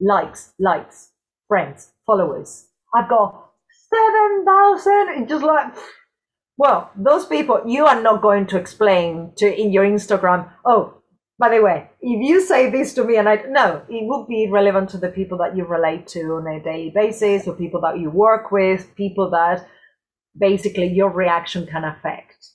likes 0.01 0.53
likes 0.59 1.11
friends 1.47 1.91
followers. 2.05 2.67
I've 2.95 3.09
got 3.09 3.47
7,000. 3.93 5.27
just 5.27 5.43
like, 5.43 5.73
well, 6.57 6.91
those 6.95 7.25
people, 7.25 7.61
you 7.67 7.85
are 7.85 8.01
not 8.01 8.21
going 8.21 8.47
to 8.47 8.57
explain 8.57 9.31
to 9.37 9.45
in 9.45 9.71
your 9.71 9.85
Instagram, 9.85 10.51
oh, 10.65 10.95
by 11.39 11.49
the 11.49 11.61
way, 11.61 11.89
if 12.01 12.27
you 12.27 12.41
say 12.41 12.71
this 12.71 12.95
to 12.95 13.03
me 13.03 13.17
and 13.17 13.29
I, 13.29 13.43
no, 13.47 13.83
it 13.87 14.07
would 14.07 14.27
be 14.27 14.49
relevant 14.49 14.89
to 14.89 14.97
the 14.97 15.09
people 15.09 15.37
that 15.37 15.55
you 15.55 15.65
relate 15.65 16.07
to 16.07 16.21
on 16.33 16.47
a 16.47 16.63
daily 16.63 16.91
basis 16.93 17.47
or 17.47 17.53
people 17.53 17.81
that 17.81 17.99
you 17.99 18.09
work 18.09 18.51
with, 18.51 18.95
people 18.95 19.29
that 19.29 19.67
basically 20.35 20.87
your 20.87 21.11
reaction 21.11 21.67
can 21.67 21.83
affect. 21.83 22.53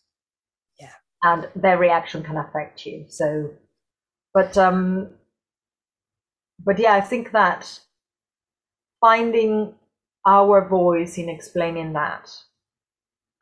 Yeah. 0.80 0.90
And 1.22 1.48
their 1.54 1.78
reaction 1.78 2.24
can 2.24 2.36
affect 2.36 2.84
you. 2.84 3.06
So, 3.08 3.50
but, 4.34 4.58
um, 4.58 5.10
but 6.58 6.76
yeah, 6.80 6.94
I 6.94 7.02
think 7.02 7.30
that 7.30 7.78
finding 9.00 9.74
our 10.26 10.68
voice 10.68 11.18
in 11.18 11.28
explaining 11.28 11.92
that 11.92 12.28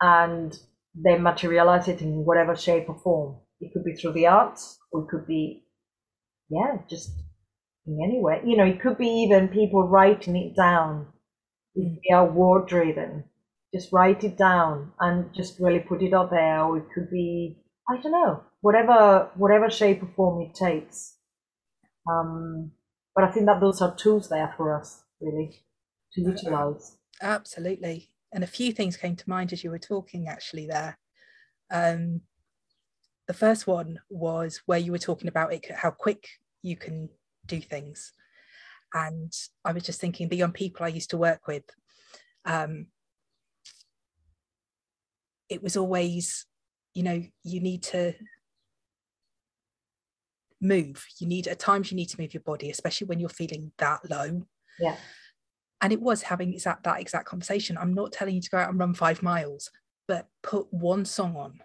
and 0.01 0.57
they 0.95 1.17
materialize 1.17 1.87
it 1.87 2.01
in 2.01 2.25
whatever 2.25 2.55
shape 2.55 2.89
or 2.89 2.99
form. 2.99 3.37
It 3.61 3.71
could 3.71 3.83
be 3.83 3.93
through 3.93 4.13
the 4.13 4.27
arts, 4.27 4.79
or 4.91 5.03
it 5.03 5.09
could 5.09 5.27
be, 5.27 5.63
yeah, 6.49 6.77
just 6.89 7.11
in 7.85 7.99
any 8.03 8.19
way. 8.19 8.41
You 8.43 8.57
know, 8.57 8.65
it 8.65 8.81
could 8.81 8.97
be 8.97 9.07
even 9.07 9.47
people 9.47 9.87
writing 9.87 10.35
it 10.35 10.55
down. 10.55 11.07
If 11.75 11.99
they 12.01 12.13
are 12.13 12.25
word 12.25 12.67
driven, 12.67 13.23
just 13.73 13.93
write 13.93 14.23
it 14.23 14.37
down 14.37 14.91
and 14.99 15.33
just 15.33 15.59
really 15.59 15.79
put 15.79 16.01
it 16.01 16.13
out 16.13 16.31
there. 16.31 16.61
Or 16.63 16.79
it 16.79 16.87
could 16.93 17.09
be, 17.09 17.57
I 17.87 18.01
don't 18.01 18.11
know, 18.11 18.43
whatever 18.61 19.29
whatever 19.35 19.69
shape 19.69 20.03
or 20.03 20.09
form 20.15 20.41
it 20.41 20.55
takes. 20.55 21.15
Um, 22.09 22.71
but 23.15 23.23
I 23.23 23.31
think 23.31 23.45
that 23.45 23.61
those 23.61 23.81
are 23.81 23.95
tools 23.95 24.27
there 24.29 24.53
for 24.57 24.75
us, 24.75 25.03
really 25.21 25.51
to 26.13 26.21
utilize. 26.21 26.97
Absolutely. 27.21 28.09
And 28.33 28.43
a 28.43 28.47
few 28.47 28.71
things 28.71 28.97
came 28.97 29.15
to 29.15 29.29
mind 29.29 29.51
as 29.51 29.63
you 29.63 29.71
were 29.71 29.79
talking 29.79 30.27
actually 30.27 30.67
there. 30.67 30.97
Um, 31.69 32.21
the 33.27 33.33
first 33.33 33.67
one 33.67 33.99
was 34.09 34.61
where 34.65 34.79
you 34.79 34.91
were 34.91 34.97
talking 34.97 35.27
about 35.27 35.53
it, 35.53 35.69
how 35.71 35.91
quick 35.91 36.27
you 36.61 36.75
can 36.75 37.09
do 37.45 37.61
things. 37.61 38.13
And 38.93 39.33
I 39.63 39.71
was 39.71 39.83
just 39.83 40.01
thinking 40.01 40.27
the 40.27 40.35
young 40.37 40.51
people 40.51 40.85
I 40.85 40.89
used 40.89 41.11
to 41.11 41.17
work 41.17 41.47
with, 41.47 41.63
um, 42.45 42.87
it 45.49 45.61
was 45.61 45.77
always, 45.77 46.45
you 46.93 47.03
know, 47.03 47.23
you 47.43 47.59
need 47.59 47.83
to 47.83 48.13
move. 50.61 51.05
You 51.19 51.27
need 51.27 51.47
at 51.47 51.59
times 51.59 51.91
you 51.91 51.97
need 51.97 52.09
to 52.09 52.21
move 52.21 52.33
your 52.33 52.43
body, 52.43 52.69
especially 52.69 53.07
when 53.07 53.19
you're 53.19 53.29
feeling 53.29 53.71
that 53.77 54.09
low. 54.09 54.43
Yeah. 54.79 54.95
And 55.81 55.91
it 55.91 56.01
was 56.01 56.21
having 56.21 56.53
exact 56.53 56.83
that 56.83 56.99
exact 57.01 57.25
conversation. 57.25 57.77
I'm 57.77 57.93
not 57.93 58.11
telling 58.11 58.35
you 58.35 58.41
to 58.41 58.49
go 58.49 58.57
out 58.57 58.69
and 58.69 58.79
run 58.79 58.93
five 58.93 59.23
miles, 59.23 59.71
but 60.07 60.27
put 60.43 60.71
one 60.71 61.05
song 61.05 61.35
on. 61.35 61.59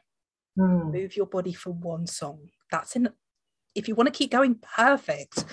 Mm. 0.58 0.92
Move 0.92 1.16
your 1.16 1.26
body 1.26 1.52
for 1.52 1.70
one 1.70 2.06
song. 2.06 2.48
That's 2.70 2.96
in 2.96 3.10
if 3.74 3.88
you 3.88 3.94
want 3.94 4.06
to 4.06 4.18
keep 4.18 4.30
going, 4.30 4.54
perfect. 4.76 5.44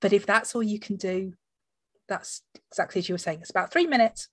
But 0.00 0.12
if 0.12 0.24
that's 0.24 0.54
all 0.54 0.62
you 0.62 0.78
can 0.78 0.96
do, 0.96 1.32
that's 2.08 2.42
exactly 2.70 3.00
as 3.00 3.08
you 3.08 3.14
were 3.14 3.18
saying. 3.18 3.40
It's 3.40 3.50
about 3.50 3.72
three 3.72 3.86
minutes. 3.86 4.28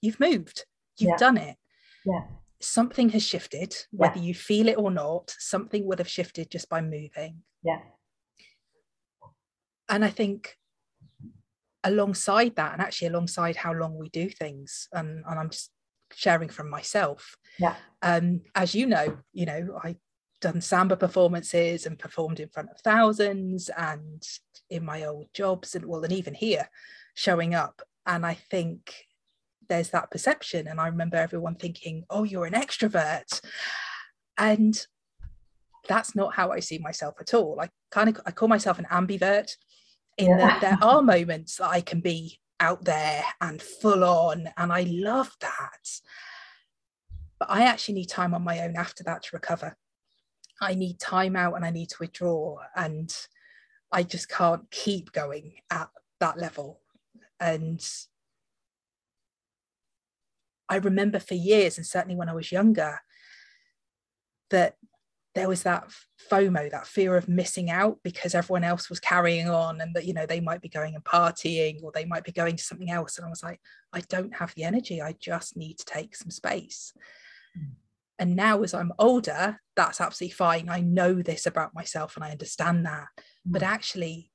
You've 0.00 0.20
moved. 0.20 0.64
You've 0.98 1.10
Yeah. 1.10 1.16
done 1.16 1.36
it. 1.36 1.56
Yeah. 2.06 2.20
Something 2.60 3.10
has 3.10 3.22
shifted, 3.22 3.74
whether 3.90 4.18
you 4.18 4.34
feel 4.34 4.68
it 4.68 4.78
or 4.78 4.90
not. 4.90 5.34
Something 5.38 5.86
would 5.86 5.98
have 5.98 6.08
shifted 6.08 6.50
just 6.50 6.68
by 6.68 6.80
moving. 6.80 7.42
Yeah. 7.62 7.80
and 9.90 10.04
I 10.04 10.10
think 10.10 10.58
alongside 11.84 12.56
that, 12.56 12.72
and 12.72 12.82
actually 12.82 13.08
alongside 13.08 13.56
how 13.56 13.72
long 13.72 13.96
we 13.96 14.08
do 14.10 14.28
things, 14.28 14.88
and, 14.92 15.24
and 15.28 15.38
I'm 15.38 15.50
just 15.50 15.70
sharing 16.12 16.48
from 16.48 16.70
myself. 16.70 17.36
Yeah. 17.58 17.74
Um, 18.02 18.42
as 18.54 18.74
you 18.74 18.86
know, 18.86 19.18
you 19.32 19.46
know, 19.46 19.78
I 19.82 19.96
done 20.40 20.60
samba 20.60 20.96
performances 20.96 21.86
and 21.86 21.98
performed 21.98 22.40
in 22.40 22.48
front 22.48 22.70
of 22.70 22.80
thousands 22.80 23.70
and 23.76 24.22
in 24.70 24.84
my 24.84 25.04
old 25.04 25.26
jobs 25.34 25.74
and 25.74 25.84
well 25.84 26.04
and 26.04 26.12
even 26.12 26.34
here 26.34 26.68
showing 27.14 27.54
up 27.54 27.82
and 28.06 28.24
i 28.24 28.34
think 28.34 28.94
there's 29.68 29.90
that 29.90 30.10
perception 30.10 30.68
and 30.68 30.80
i 30.80 30.86
remember 30.86 31.16
everyone 31.16 31.54
thinking 31.54 32.04
oh 32.10 32.22
you're 32.22 32.46
an 32.46 32.52
extrovert 32.52 33.40
and 34.36 34.86
that's 35.88 36.14
not 36.14 36.34
how 36.34 36.50
i 36.50 36.60
see 36.60 36.78
myself 36.78 37.14
at 37.20 37.34
all 37.34 37.58
i 37.60 37.68
kind 37.90 38.08
of 38.08 38.20
i 38.24 38.30
call 38.30 38.48
myself 38.48 38.78
an 38.78 38.86
ambivert 38.92 39.56
in 40.18 40.28
Yeah. 40.30 40.36
that 40.38 40.60
there 40.60 40.78
are 40.82 41.00
moments 41.02 41.56
that 41.56 41.70
i 41.70 41.80
can 41.80 42.00
be 42.00 42.38
out 42.60 42.84
there 42.84 43.24
and 43.40 43.62
full 43.62 44.04
on 44.04 44.48
and 44.56 44.72
i 44.72 44.82
love 44.82 45.36
that 45.40 46.00
but 47.38 47.48
i 47.50 47.62
actually 47.62 47.94
need 47.94 48.08
time 48.08 48.34
on 48.34 48.42
my 48.42 48.60
own 48.60 48.76
after 48.76 49.04
that 49.04 49.22
to 49.22 49.30
recover 49.32 49.76
I 50.60 50.74
need 50.74 50.98
time 50.98 51.36
out 51.36 51.54
and 51.54 51.64
I 51.64 51.70
need 51.70 51.88
to 51.90 51.96
withdraw. 52.00 52.58
And 52.74 53.14
I 53.92 54.02
just 54.02 54.28
can't 54.28 54.68
keep 54.70 55.12
going 55.12 55.54
at 55.70 55.88
that 56.20 56.38
level. 56.38 56.80
And 57.38 57.80
I 60.68 60.76
remember 60.76 61.20
for 61.20 61.34
years, 61.34 61.78
and 61.78 61.86
certainly 61.86 62.16
when 62.16 62.28
I 62.28 62.34
was 62.34 62.52
younger, 62.52 63.00
that 64.50 64.74
there 65.38 65.48
was 65.48 65.62
that 65.62 65.88
FOMO, 66.28 66.68
that 66.72 66.88
fear 66.88 67.16
of 67.16 67.28
missing 67.28 67.70
out 67.70 67.98
because 68.02 68.34
everyone 68.34 68.64
else 68.64 68.90
was 68.90 68.98
carrying 68.98 69.48
on 69.48 69.80
and 69.80 69.94
that, 69.94 70.04
you 70.04 70.12
know, 70.12 70.26
they 70.26 70.40
might 70.40 70.60
be 70.60 70.68
going 70.68 70.96
and 70.96 71.04
partying 71.04 71.80
or 71.80 71.92
they 71.94 72.04
might 72.04 72.24
be 72.24 72.32
going 72.32 72.56
to 72.56 72.62
something 72.64 72.90
else. 72.90 73.16
And 73.16 73.24
I 73.24 73.30
was 73.30 73.44
like, 73.44 73.60
I 73.92 74.00
don't 74.00 74.34
have 74.34 74.52
the 74.56 74.64
energy. 74.64 75.00
I 75.00 75.14
just 75.20 75.56
need 75.56 75.78
to 75.78 75.84
take 75.84 76.16
some 76.16 76.30
space. 76.30 76.92
Mm. 77.56 77.70
And 78.18 78.34
now, 78.34 78.64
as 78.64 78.74
I'm 78.74 78.92
older, 78.98 79.60
that's 79.76 80.00
absolutely 80.00 80.34
fine. 80.34 80.68
I 80.68 80.80
know 80.80 81.14
this 81.22 81.46
about 81.46 81.72
myself 81.72 82.16
and 82.16 82.24
I 82.24 82.32
understand 82.32 82.84
that. 82.86 83.06
But 83.46 83.62
actually, 83.62 84.32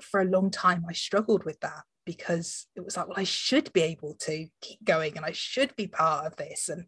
for 0.00 0.20
a 0.20 0.24
long 0.24 0.50
time, 0.50 0.84
I 0.88 0.92
struggled 0.92 1.44
with 1.44 1.60
that 1.60 1.84
because 2.04 2.66
it 2.74 2.84
was 2.84 2.96
like, 2.96 3.06
well, 3.06 3.20
I 3.20 3.22
should 3.22 3.72
be 3.72 3.82
able 3.82 4.16
to 4.22 4.48
keep 4.60 4.82
going 4.82 5.16
and 5.16 5.24
I 5.24 5.30
should 5.30 5.76
be 5.76 5.86
part 5.86 6.26
of 6.26 6.34
this. 6.34 6.68
And 6.68 6.86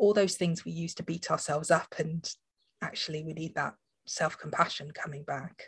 all 0.00 0.14
those 0.14 0.36
things 0.36 0.64
we 0.64 0.72
use 0.72 0.94
to 0.94 1.02
beat 1.02 1.30
ourselves 1.30 1.70
up. 1.70 1.94
And 1.98 2.28
actually, 2.82 3.22
we 3.22 3.34
need 3.34 3.54
that 3.54 3.74
self 4.06 4.38
compassion 4.38 4.90
coming 4.92 5.22
back. 5.22 5.62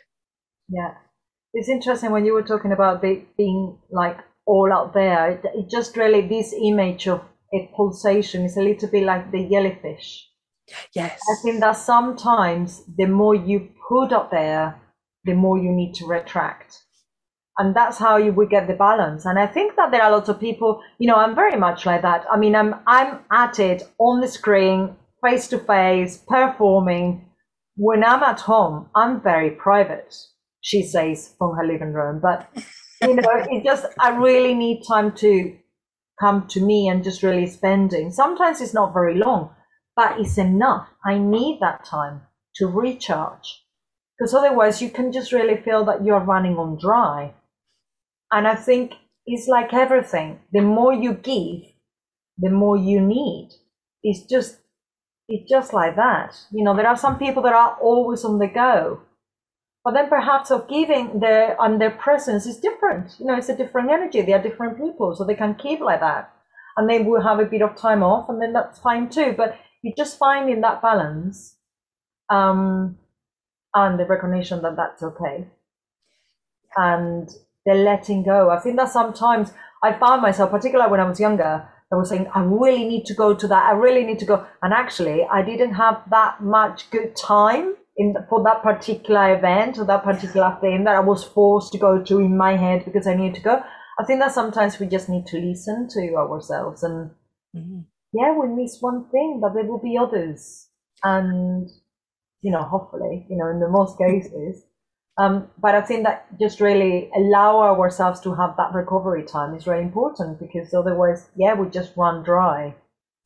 Yeah. 0.67 0.95
It's 1.53 1.69
interesting 1.69 2.11
when 2.11 2.25
you 2.25 2.33
were 2.33 2.43
talking 2.43 2.71
about 2.71 3.01
be, 3.01 3.27
being 3.37 3.77
like 3.91 4.17
all 4.45 4.73
out 4.73 4.93
there. 4.93 5.31
It, 5.31 5.41
it 5.53 5.69
just 5.69 5.95
really, 5.95 6.27
this 6.27 6.53
image 6.53 7.07
of 7.07 7.21
a 7.53 7.69
pulsation 7.75 8.43
is 8.43 8.57
a 8.57 8.61
little 8.61 8.89
bit 8.89 9.03
like 9.03 9.31
the 9.31 9.47
jellyfish. 9.47 10.27
Yes. 10.95 11.19
I 11.29 11.35
think 11.43 11.59
that 11.59 11.73
sometimes 11.73 12.83
the 12.97 13.05
more 13.05 13.35
you 13.35 13.69
put 13.87 14.11
up 14.11 14.31
there, 14.31 14.81
the 15.25 15.33
more 15.33 15.57
you 15.57 15.71
need 15.71 15.93
to 15.95 16.07
retract. 16.07 16.82
And 17.57 17.75
that's 17.75 17.97
how 17.99 18.17
you 18.17 18.33
would 18.33 18.49
get 18.49 18.67
the 18.67 18.73
balance. 18.73 19.25
And 19.25 19.37
I 19.37 19.45
think 19.45 19.75
that 19.75 19.91
there 19.91 20.01
are 20.01 20.11
lots 20.11 20.29
of 20.29 20.39
people, 20.39 20.81
you 20.97 21.07
know, 21.07 21.15
I'm 21.15 21.35
very 21.35 21.57
much 21.57 21.85
like 21.85 22.01
that. 22.01 22.25
I 22.31 22.37
mean, 22.37 22.55
I'm 22.55 22.75
I'm 22.87 23.19
at 23.31 23.59
it 23.59 23.83
on 23.99 24.21
the 24.21 24.27
screen, 24.27 24.95
face 25.23 25.47
to 25.49 25.59
face, 25.59 26.17
performing. 26.27 27.29
When 27.75 28.03
I'm 28.03 28.23
at 28.23 28.39
home, 28.39 28.89
I'm 28.95 29.21
very 29.21 29.51
private, 29.51 30.15
she 30.61 30.83
says 30.83 31.35
from 31.37 31.55
her 31.55 31.65
living 31.65 31.93
room. 31.93 32.19
But 32.21 32.49
you 33.01 33.15
know, 33.15 33.29
it 33.51 33.63
just 33.63 33.85
I 33.99 34.09
really 34.17 34.55
need 34.55 34.83
time 34.87 35.11
to 35.17 35.55
come 36.19 36.47
to 36.47 36.61
me 36.61 36.87
and 36.87 37.03
just 37.03 37.23
really 37.23 37.47
spending. 37.47 38.11
Sometimes 38.11 38.61
it's 38.61 38.73
not 38.73 38.93
very 38.93 39.15
long, 39.15 39.51
but 39.95 40.19
it's 40.19 40.37
enough. 40.37 40.87
I 41.05 41.17
need 41.17 41.59
that 41.61 41.85
time 41.85 42.21
to 42.55 42.67
recharge 42.67 43.63
because 44.17 44.33
otherwise 44.33 44.81
you 44.81 44.89
can 44.89 45.11
just 45.11 45.31
really 45.31 45.57
feel 45.57 45.83
that 45.85 46.05
you're 46.05 46.19
running 46.19 46.57
on 46.57 46.77
dry. 46.79 47.33
And 48.33 48.47
I 48.47 48.55
think 48.55 48.93
it's 49.27 49.47
like 49.47 49.73
everything. 49.73 50.39
The 50.51 50.61
more 50.61 50.91
you 50.91 51.13
give, 51.13 51.61
the 52.39 52.49
more 52.49 52.75
you 52.75 52.99
need. 52.99 53.51
It's 54.01 54.25
just 54.29 54.57
it's 55.29 55.49
just 55.49 55.71
like 55.71 55.95
that. 55.95 56.35
You 56.51 56.63
know, 56.63 56.75
there 56.75 56.87
are 56.87 56.97
some 56.97 57.19
people 57.19 57.43
that 57.43 57.53
are 57.53 57.77
always 57.79 58.25
on 58.25 58.39
the 58.39 58.47
go. 58.47 59.01
But 59.83 59.93
then 59.93 60.09
perhaps 60.09 60.49
of 60.49 60.67
giving 60.67 61.19
their 61.19 61.55
and 61.61 61.79
their 61.79 61.91
presence 61.91 62.47
is 62.47 62.57
different. 62.57 63.15
You 63.19 63.27
know, 63.27 63.37
it's 63.37 63.49
a 63.49 63.55
different 63.55 63.91
energy. 63.91 64.21
They 64.21 64.33
are 64.33 64.41
different 64.41 64.79
people, 64.81 65.15
so 65.15 65.23
they 65.23 65.35
can 65.35 65.53
keep 65.53 65.79
like 65.79 65.99
that. 65.99 66.33
And 66.75 66.89
they 66.89 66.99
will 66.99 67.21
have 67.21 67.39
a 67.39 67.45
bit 67.45 67.61
of 67.61 67.75
time 67.75 68.01
off, 68.01 68.29
and 68.29 68.41
then 68.41 68.53
that's 68.53 68.79
fine 68.79 69.09
too. 69.09 69.35
But 69.37 69.57
you're 69.83 69.95
just 69.95 70.17
finding 70.17 70.61
that 70.61 70.81
balance, 70.81 71.55
um, 72.29 72.97
and 73.75 73.99
the 73.99 74.05
recognition 74.05 74.63
that 74.63 74.75
that's 74.75 75.03
okay, 75.03 75.47
and 76.75 77.29
the 77.65 77.73
letting 77.73 78.23
go. 78.23 78.49
I 78.49 78.59
think 78.59 78.75
that 78.77 78.89
sometimes 78.91 79.53
I 79.83 79.93
found 79.93 80.21
myself, 80.21 80.51
particularly 80.51 80.91
when 80.91 80.99
I 80.99 81.07
was 81.07 81.19
younger, 81.19 81.67
I 81.91 81.95
was 81.95 82.09
saying, 82.09 82.27
I 82.33 82.41
really 82.41 82.85
need 82.85 83.05
to 83.05 83.13
go 83.13 83.35
to 83.35 83.47
that. 83.47 83.63
I 83.69 83.71
really 83.73 84.03
need 84.03 84.19
to 84.19 84.25
go. 84.25 84.45
And 84.61 84.73
actually, 84.73 85.27
I 85.31 85.43
didn't 85.43 85.75
have 85.75 86.01
that 86.09 86.41
much 86.41 86.89
good 86.89 87.15
time 87.15 87.75
in 87.97 88.15
for 88.29 88.43
that 88.43 88.63
particular 88.63 89.35
event 89.37 89.77
or 89.77 89.85
that 89.85 90.03
particular 90.03 90.57
thing 90.59 90.85
that 90.85 90.95
I 90.95 91.01
was 91.01 91.23
forced 91.23 91.71
to 91.73 91.77
go 91.77 92.01
to 92.03 92.19
in 92.19 92.35
my 92.35 92.57
head 92.57 92.83
because 92.85 93.05
I 93.05 93.13
needed 93.13 93.35
to 93.35 93.41
go. 93.41 93.61
I 93.99 94.03
think 94.05 94.19
that 94.21 94.31
sometimes 94.31 94.79
we 94.79 94.87
just 94.87 95.07
need 95.07 95.27
to 95.27 95.37
listen 95.37 95.87
to 95.89 96.15
ourselves 96.15 96.81
and 96.81 97.11
Mhm. 97.55 97.85
yeah, 98.11 98.35
we 98.35 98.47
miss 98.47 98.81
one 98.81 99.05
thing, 99.11 99.39
but 99.39 99.53
there 99.53 99.65
will 99.65 99.77
be 99.79 99.95
others. 99.95 100.69
And, 101.03 101.69
you 102.41 102.51
know, 102.51 102.63
hopefully, 102.63 103.27
you 103.29 103.37
know, 103.37 103.49
in 103.49 103.59
the 103.59 103.69
most 103.69 103.97
cases. 104.05 104.65
Um, 105.17 105.49
but 105.59 105.75
I 105.75 105.81
think 105.81 106.03
that 106.03 106.25
just 106.39 106.59
really 106.59 107.09
allow 107.15 107.59
ourselves 107.61 108.19
to 108.21 108.33
have 108.33 108.57
that 108.57 108.73
recovery 108.73 109.23
time 109.23 109.53
is 109.55 109.67
really 109.67 109.83
important 109.83 110.39
because 110.39 110.73
otherwise, 110.73 111.29
yeah, 111.35 111.53
we 111.53 111.69
just 111.69 111.93
run 111.95 112.23
dry. 112.23 112.75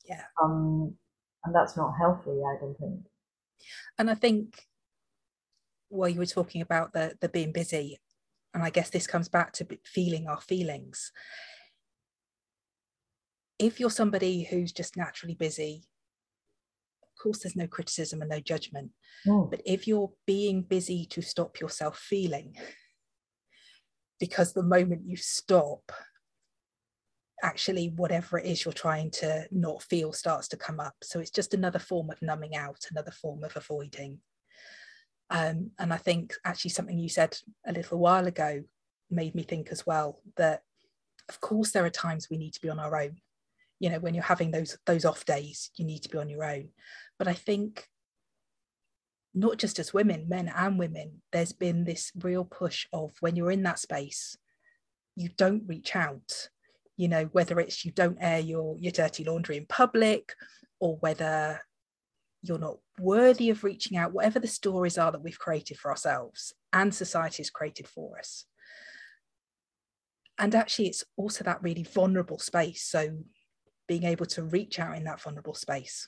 Yeah. 0.05 0.23
Um, 0.43 0.95
and 1.45 1.55
that's 1.55 1.77
not 1.77 1.93
healthy, 1.97 2.31
I 2.31 2.59
don't 2.59 2.77
think. 2.77 3.05
And 3.97 4.09
I 4.09 4.15
think 4.15 4.67
while 5.89 6.09
you 6.09 6.19
were 6.19 6.25
talking 6.25 6.61
about 6.61 6.91
the 6.91 7.17
the 7.21 7.29
being 7.29 7.53
busy, 7.53 7.99
and 8.53 8.63
I 8.63 8.69
guess 8.69 8.89
this 8.89 9.07
comes 9.07 9.29
back 9.29 9.53
to 9.53 9.67
feeling 9.85 10.27
our 10.27 10.41
feelings. 10.41 11.11
If 13.59 13.79
you're 13.79 13.89
somebody 13.89 14.43
who's 14.43 14.71
just 14.71 14.97
naturally 14.97 15.35
busy, 15.35 15.83
course, 17.27 17.39
there's 17.39 17.55
no 17.55 17.67
criticism 17.67 18.21
and 18.21 18.29
no 18.29 18.39
judgment. 18.39 18.91
Mm. 19.25 19.49
But 19.49 19.61
if 19.65 19.87
you're 19.87 20.11
being 20.25 20.61
busy 20.61 21.05
to 21.07 21.21
stop 21.21 21.59
yourself 21.59 21.97
feeling, 21.97 22.55
because 24.19 24.53
the 24.53 24.63
moment 24.63 25.01
you 25.05 25.17
stop, 25.17 25.91
actually, 27.43 27.89
whatever 27.95 28.39
it 28.39 28.45
is 28.45 28.65
you're 28.65 28.73
trying 28.73 29.11
to 29.11 29.47
not 29.51 29.83
feel 29.83 30.11
starts 30.11 30.47
to 30.49 30.57
come 30.57 30.79
up. 30.79 30.95
So 31.03 31.19
it's 31.19 31.31
just 31.31 31.53
another 31.53 31.79
form 31.79 32.09
of 32.09 32.21
numbing 32.21 32.55
out, 32.55 32.85
another 32.89 33.11
form 33.11 33.43
of 33.43 33.55
avoiding. 33.55 34.19
Um, 35.29 35.71
and 35.77 35.93
I 35.93 35.97
think 35.97 36.33
actually 36.45 36.71
something 36.71 36.97
you 36.97 37.09
said 37.09 37.37
a 37.65 37.73
little 37.73 37.99
while 37.99 38.27
ago 38.27 38.63
made 39.11 39.35
me 39.35 39.43
think 39.43 39.69
as 39.71 39.85
well 39.85 40.21
that, 40.37 40.61
of 41.29 41.41
course, 41.41 41.71
there 41.71 41.85
are 41.85 41.89
times 41.89 42.29
we 42.29 42.37
need 42.37 42.53
to 42.53 42.61
be 42.61 42.69
on 42.69 42.79
our 42.79 42.99
own. 42.99 43.17
You 43.79 43.91
know, 43.91 43.99
when 43.99 44.15
you're 44.15 44.23
having 44.23 44.49
those 44.49 44.75
those 44.87 45.05
off 45.05 45.25
days, 45.25 45.69
you 45.75 45.85
need 45.85 46.01
to 46.03 46.09
be 46.09 46.17
on 46.17 46.29
your 46.29 46.43
own. 46.43 46.69
But 47.17 47.27
I 47.27 47.33
think 47.33 47.87
not 49.33 49.57
just 49.57 49.79
as 49.79 49.93
women, 49.93 50.27
men 50.27 50.51
and 50.55 50.79
women, 50.79 51.21
there's 51.31 51.53
been 51.53 51.83
this 51.83 52.11
real 52.19 52.43
push 52.43 52.87
of 52.91 53.13
when 53.19 53.35
you're 53.35 53.51
in 53.51 53.63
that 53.63 53.79
space, 53.79 54.35
you 55.15 55.29
don't 55.37 55.67
reach 55.67 55.95
out. 55.95 56.49
You 56.95 57.07
know, 57.07 57.25
whether 57.25 57.59
it's 57.59 57.85
you 57.85 57.91
don't 57.91 58.17
air 58.19 58.39
your, 58.39 58.75
your 58.79 58.91
dirty 58.91 59.23
laundry 59.23 59.57
in 59.57 59.67
public 59.67 60.33
or 60.79 60.97
whether 60.97 61.61
you're 62.41 62.57
not 62.57 62.77
worthy 62.99 63.51
of 63.51 63.63
reaching 63.63 63.97
out, 63.97 64.13
whatever 64.13 64.39
the 64.39 64.47
stories 64.47 64.97
are 64.97 65.11
that 65.11 65.23
we've 65.23 65.39
created 65.39 65.77
for 65.77 65.91
ourselves 65.91 66.53
and 66.73 66.93
society 66.93 67.43
has 67.43 67.51
created 67.51 67.87
for 67.87 68.17
us. 68.17 68.45
And 70.39 70.53
actually, 70.55 70.87
it's 70.87 71.03
also 71.15 71.43
that 71.43 71.61
really 71.61 71.83
vulnerable 71.83 72.39
space. 72.39 72.83
So, 72.83 73.19
being 73.87 74.03
able 74.03 74.25
to 74.25 74.43
reach 74.43 74.79
out 74.79 74.97
in 74.97 75.05
that 75.05 75.21
vulnerable 75.21 75.53
space 75.53 76.07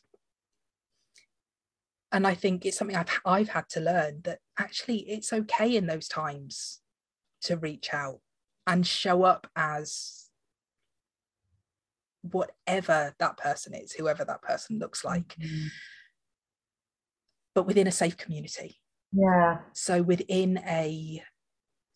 and 2.12 2.26
I 2.26 2.34
think 2.34 2.66
it's 2.66 2.78
something 2.78 2.96
I've 2.98 3.22
I've 3.26 3.50
had 3.50 3.70
to 3.70 3.80
learn 3.80 4.22
that 4.24 4.40
actually 4.58 5.00
it's 5.10 5.32
okay 5.32 5.76
in 5.76 5.88
those 5.88 6.08
times 6.08 6.80
to 7.42 7.58
reach 7.58 7.94
out 7.94 8.20
and 8.66 8.86
show 8.86 9.24
up 9.24 9.48
as 9.56 10.30
whatever 12.22 13.14
that 13.20 13.38
person 13.38 13.74
is, 13.74 13.94
whoever 13.94 14.26
that 14.26 14.42
person 14.42 14.80
looks 14.80 15.04
like, 15.06 15.36
mm-hmm. 15.40 15.68
but 17.56 17.66
within 17.66 17.88
a 17.88 17.92
safe 17.92 18.18
community. 18.18 18.80
Yeah. 19.12 19.60
So 19.74 20.02
within 20.02 20.60
a, 20.60 21.24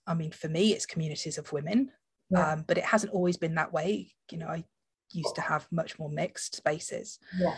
I 0.08 0.13
mean, 0.13 0.32
for 0.32 0.47
me, 0.47 0.73
it's 0.73 0.86
communities 0.86 1.38
of 1.38 1.52
women, 1.52 1.91
yeah. 2.30 2.54
um, 2.54 2.65
but 2.67 2.78
it 2.78 2.86
hasn't 2.86 3.13
always 3.13 3.38
been 3.38 3.56
that 3.56 3.73
way. 3.73 4.13
You 4.32 4.38
know, 4.39 4.47
I 4.47 4.63
used 5.12 5.36
to 5.36 5.41
have 5.41 5.67
much 5.71 5.99
more 5.99 6.10
mixed 6.10 6.56
spaces. 6.56 7.19
Yeah. 7.38 7.56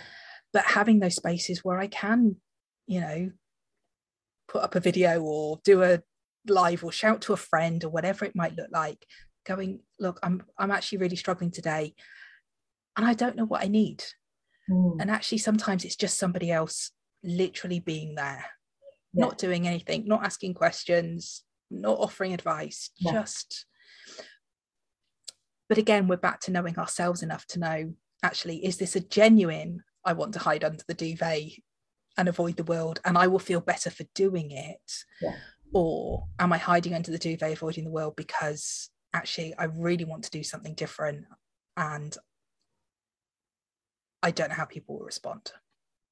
But 0.51 0.65
having 0.65 0.99
those 0.99 1.15
spaces 1.15 1.63
where 1.63 1.79
I 1.79 1.87
can 1.87 2.37
you 2.87 3.01
know, 3.01 3.31
put 4.47 4.63
up 4.63 4.75
a 4.75 4.79
video 4.79 5.21
or 5.21 5.59
do 5.63 5.83
a 5.83 6.01
live 6.47 6.83
or 6.83 6.91
shout 6.91 7.21
to 7.21 7.33
a 7.33 7.37
friend 7.37 7.83
or 7.83 7.89
whatever 7.89 8.25
it 8.25 8.35
might 8.35 8.55
look 8.55 8.69
like, 8.71 9.05
going, 9.45 9.79
look, 9.99 10.19
I'm 10.23 10.43
I'm 10.57 10.71
actually 10.71 10.99
really 10.99 11.15
struggling 11.15 11.51
today 11.51 11.95
and 12.97 13.05
I 13.05 13.13
don't 13.13 13.35
know 13.35 13.45
what 13.45 13.63
I 13.63 13.67
need. 13.67 14.03
Mm. 14.69 14.97
And 14.99 15.11
actually 15.11 15.39
sometimes 15.39 15.85
it's 15.85 15.95
just 15.95 16.19
somebody 16.19 16.51
else 16.51 16.91
literally 17.23 17.79
being 17.79 18.15
there, 18.15 18.45
yeah. 19.13 19.25
not 19.25 19.37
doing 19.37 19.67
anything, 19.67 20.05
not 20.07 20.23
asking 20.23 20.53
questions, 20.53 21.43
not 21.69 21.99
offering 21.99 22.33
advice, 22.33 22.91
yeah. 22.97 23.11
just 23.11 23.65
but 25.67 25.77
again, 25.77 26.07
we're 26.07 26.17
back 26.17 26.41
to 26.41 26.51
knowing 26.51 26.77
ourselves 26.77 27.23
enough 27.23 27.45
to 27.47 27.59
know 27.59 27.93
actually, 28.23 28.65
is 28.65 28.77
this 28.77 28.95
a 28.95 28.99
genuine 28.99 29.83
I 30.03 30.13
want 30.13 30.33
to 30.33 30.39
hide 30.39 30.63
under 30.63 30.83
the 30.87 30.93
duvet 30.93 31.51
and 32.17 32.27
avoid 32.27 32.57
the 32.57 32.63
world 32.63 32.99
and 33.05 33.17
I 33.17 33.27
will 33.27 33.39
feel 33.39 33.59
better 33.59 33.89
for 33.89 34.05
doing 34.13 34.51
it? 34.51 35.03
Yeah. 35.21 35.35
Or 35.73 36.25
am 36.39 36.53
I 36.53 36.57
hiding 36.57 36.93
under 36.93 37.11
the 37.11 37.17
duvet, 37.17 37.51
avoiding 37.51 37.85
the 37.85 37.91
world 37.91 38.15
because 38.15 38.89
actually 39.13 39.53
I 39.57 39.65
really 39.65 40.05
want 40.05 40.23
to 40.23 40.31
do 40.31 40.43
something 40.43 40.73
different 40.73 41.25
and 41.75 42.15
I 44.23 44.31
don't 44.31 44.49
know 44.49 44.55
how 44.55 44.65
people 44.65 44.97
will 44.97 45.05
respond? 45.05 45.51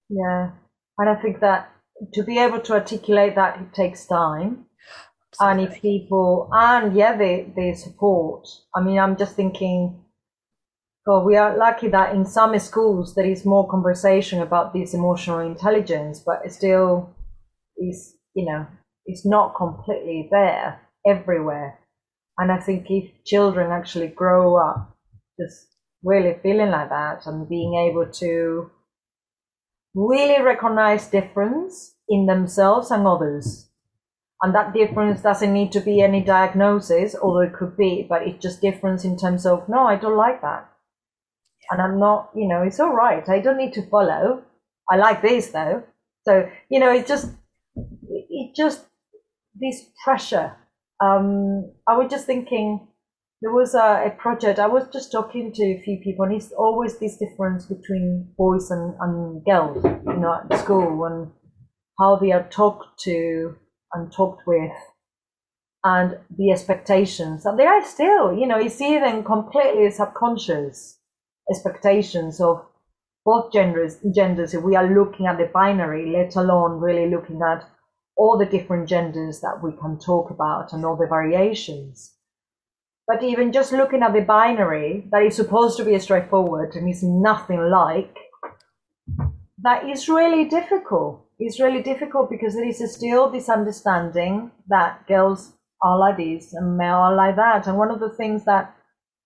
Yeah. 0.10 0.52
And 0.98 1.10
I 1.10 1.16
think 1.16 1.40
that 1.40 1.72
to 2.14 2.24
be 2.24 2.38
able 2.40 2.60
to 2.62 2.74
articulate 2.74 3.36
that 3.36 3.60
it 3.60 3.74
takes 3.74 4.06
time. 4.06 4.66
Absolutely. 5.32 5.64
And 5.64 5.74
if 5.74 5.82
people 5.82 6.50
and 6.52 6.96
yeah, 6.96 7.18
they 7.18 7.52
they 7.56 7.74
support. 7.74 8.48
I 8.76 8.82
mean, 8.82 9.00
I'm 9.00 9.18
just 9.18 9.36
thinking 9.36 10.04
well, 11.06 11.26
we 11.26 11.36
are 11.36 11.58
lucky 11.58 11.90
that 11.90 12.16
in 12.16 12.26
some 12.26 12.58
schools 12.60 13.14
there 13.14 13.26
is 13.26 13.46
more 13.46 13.68
conversation 13.70 14.42
about 14.42 14.74
this 14.74 14.94
emotional 14.94 15.40
intelligence, 15.40 16.22
but 16.26 16.42
it 16.46 16.54
still 16.54 17.14
is, 17.78 18.16
you 18.34 18.46
know, 18.46 18.66
it's 19.06 19.26
not 19.26 19.56
completely 19.56 20.30
there 20.32 20.80
everywhere. 21.06 21.78
And 22.38 22.52
I 22.52 22.60
think 22.60 22.86
if 22.90 23.12
children 23.26 23.70
actually 23.70 24.08
grow 24.08 24.56
up 24.56 24.96
just 25.38 25.68
really 26.04 26.38
feeling 26.42 26.72
like 26.72 26.90
that 26.90 27.26
and 27.26 27.50
being 27.50 27.76
able 27.76 28.10
to 28.12 28.72
really 29.94 30.42
recognize 30.42 31.08
difference 31.08 31.96
in 32.08 32.28
themselves 32.28 32.92
and 32.92 33.06
others. 33.06 33.70
And 34.42 34.56
that 34.56 34.74
difference 34.74 35.22
doesn't 35.22 35.54
need 35.54 35.72
to 35.74 35.80
be 35.82 36.02
any 36.02 36.22
diagnosis, 36.22 37.16
although 37.22 37.42
it 37.42 37.54
could 37.54 37.78
be, 37.78 38.06
but 38.08 38.24
it's 38.24 38.42
just 38.42 38.62
difference 38.62 39.04
in 39.06 39.18
terms 39.18 39.46
of, 39.46 39.68
no, 39.68 39.86
I 39.86 39.96
don't 39.96 40.18
like 40.18 40.42
that 40.42 40.73
and 41.72 41.82
I'm 41.82 42.00
not, 42.00 42.30
you 42.36 42.48
know, 42.48 42.62
it's 42.62 42.80
all 42.80 42.94
right. 42.94 43.28
I 43.28 43.40
don't 43.40 43.58
need 43.58 43.74
to 43.74 43.90
follow. 43.90 44.44
I 44.90 44.98
like 44.98 45.22
this 45.22 45.50
though. 45.50 45.84
So, 46.26 46.50
you 46.70 46.80
know, 46.80 46.92
it 46.92 47.08
just, 47.08 47.32
it 47.76 48.56
just, 48.56 48.86
this 49.56 49.86
pressure. 50.04 50.56
Um, 51.00 51.72
I 51.88 51.98
was 51.98 52.10
just 52.10 52.26
thinking, 52.26 52.88
there 53.42 53.52
was 53.52 53.76
a, 53.76 54.06
a, 54.08 54.16
project, 54.18 54.58
I 54.58 54.68
was 54.68 54.88
just 54.94 55.12
talking 55.12 55.52
to 55.54 55.64
a 55.64 55.82
few 55.84 56.00
people, 56.02 56.24
and 56.24 56.34
it's 56.34 56.54
always 56.54 56.98
this 56.98 57.18
difference 57.18 57.66
between 57.66 58.32
boys 58.38 58.72
and, 58.72 58.96
and 59.02 59.44
girls, 59.44 59.84
you 59.84 60.18
know, 60.18 60.40
at 60.50 60.60
school 60.60 61.04
and 61.04 61.30
how 62.00 62.16
they 62.16 62.32
are 62.32 62.48
talked 62.50 63.00
to 63.02 63.56
and 63.94 64.12
talked 64.14 64.44
with 64.48 64.72
and 65.84 66.18
the 66.38 66.52
expectations. 66.52 67.46
And 67.46 67.60
they 67.60 67.66
are 67.66 67.84
still, 67.84 68.34
you 68.34 68.48
know, 68.48 68.58
you 68.58 68.70
see 68.70 68.98
them 68.98 69.24
completely 69.24 69.92
subconscious 69.92 71.00
expectations 71.50 72.40
of 72.40 72.66
both 73.26 73.52
genders 73.52 73.98
genders. 74.14 74.54
If 74.54 74.64
we 74.64 74.76
are 74.76 74.88
looking 74.88 75.28
at 75.28 75.38
the 75.38 75.50
binary 75.54 76.12
let 76.12 76.36
alone 76.36 76.80
really 76.80 77.10
looking 77.10 77.42
at 77.42 77.66
all 78.16 78.38
the 78.38 78.46
different 78.46 78.88
genders 78.88 79.42
that 79.42 79.62
we 79.64 79.72
can 79.72 79.98
talk 79.98 80.30
about 80.30 80.72
and 80.74 80.86
all 80.86 80.96
the 80.96 81.08
variations. 81.08 82.14
But 83.08 83.24
even 83.24 83.52
just 83.52 83.74
looking 83.74 84.02
at 84.02 84.14
the 84.14 84.22
binary 84.22 85.08
that 85.12 85.24
is 85.24 85.36
supposed 85.36 85.78
to 85.78 85.86
be 85.86 85.98
straightforward 86.00 86.76
and 86.76 86.90
is 86.90 87.04
nothing 87.04 87.70
like 87.70 88.16
that 89.64 89.90
is 89.90 90.08
really 90.10 90.46
difficult. 90.46 91.26
It's 91.40 91.60
really 91.60 91.82
difficult 91.82 92.30
because 92.30 92.54
there 92.54 92.68
is 92.68 92.80
still 92.94 93.30
this 93.30 93.50
understanding 93.50 94.52
that 94.68 95.08
girls 95.08 95.54
are 95.82 95.98
like 95.98 96.18
this 96.18 96.54
and 96.54 96.78
male 96.78 96.96
are 96.96 97.16
like 97.16 97.36
that. 97.36 97.68
And 97.68 97.78
one 97.78 97.92
of 97.92 98.00
the 98.00 98.10
things 98.10 98.46
that 98.46 98.76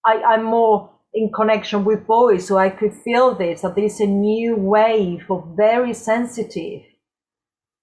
I, 0.06 0.21
i'm 0.23 0.43
more 0.43 0.89
in 1.17 1.32
connection 1.32 1.84
with 1.84 2.06
boys. 2.06 2.47
So 2.47 2.58
I 2.58 2.69
could 2.69 2.93
feel 2.93 3.36
this 3.36 3.62
that 3.62 3.75
there's 3.75 3.99
a 3.99 4.06
new 4.06 4.56
wave 4.56 5.25
of 5.30 5.56
very 5.56 5.93
sensitive 5.93 6.84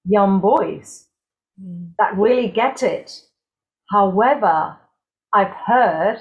young 0.04 0.40
boys 0.40 1.08
mm. 1.60 1.90
that 1.98 2.16
really 2.16 2.48
get 2.48 2.82
it. 2.82 3.20
However, 3.90 4.76
I've 5.34 5.56
heard 5.66 6.20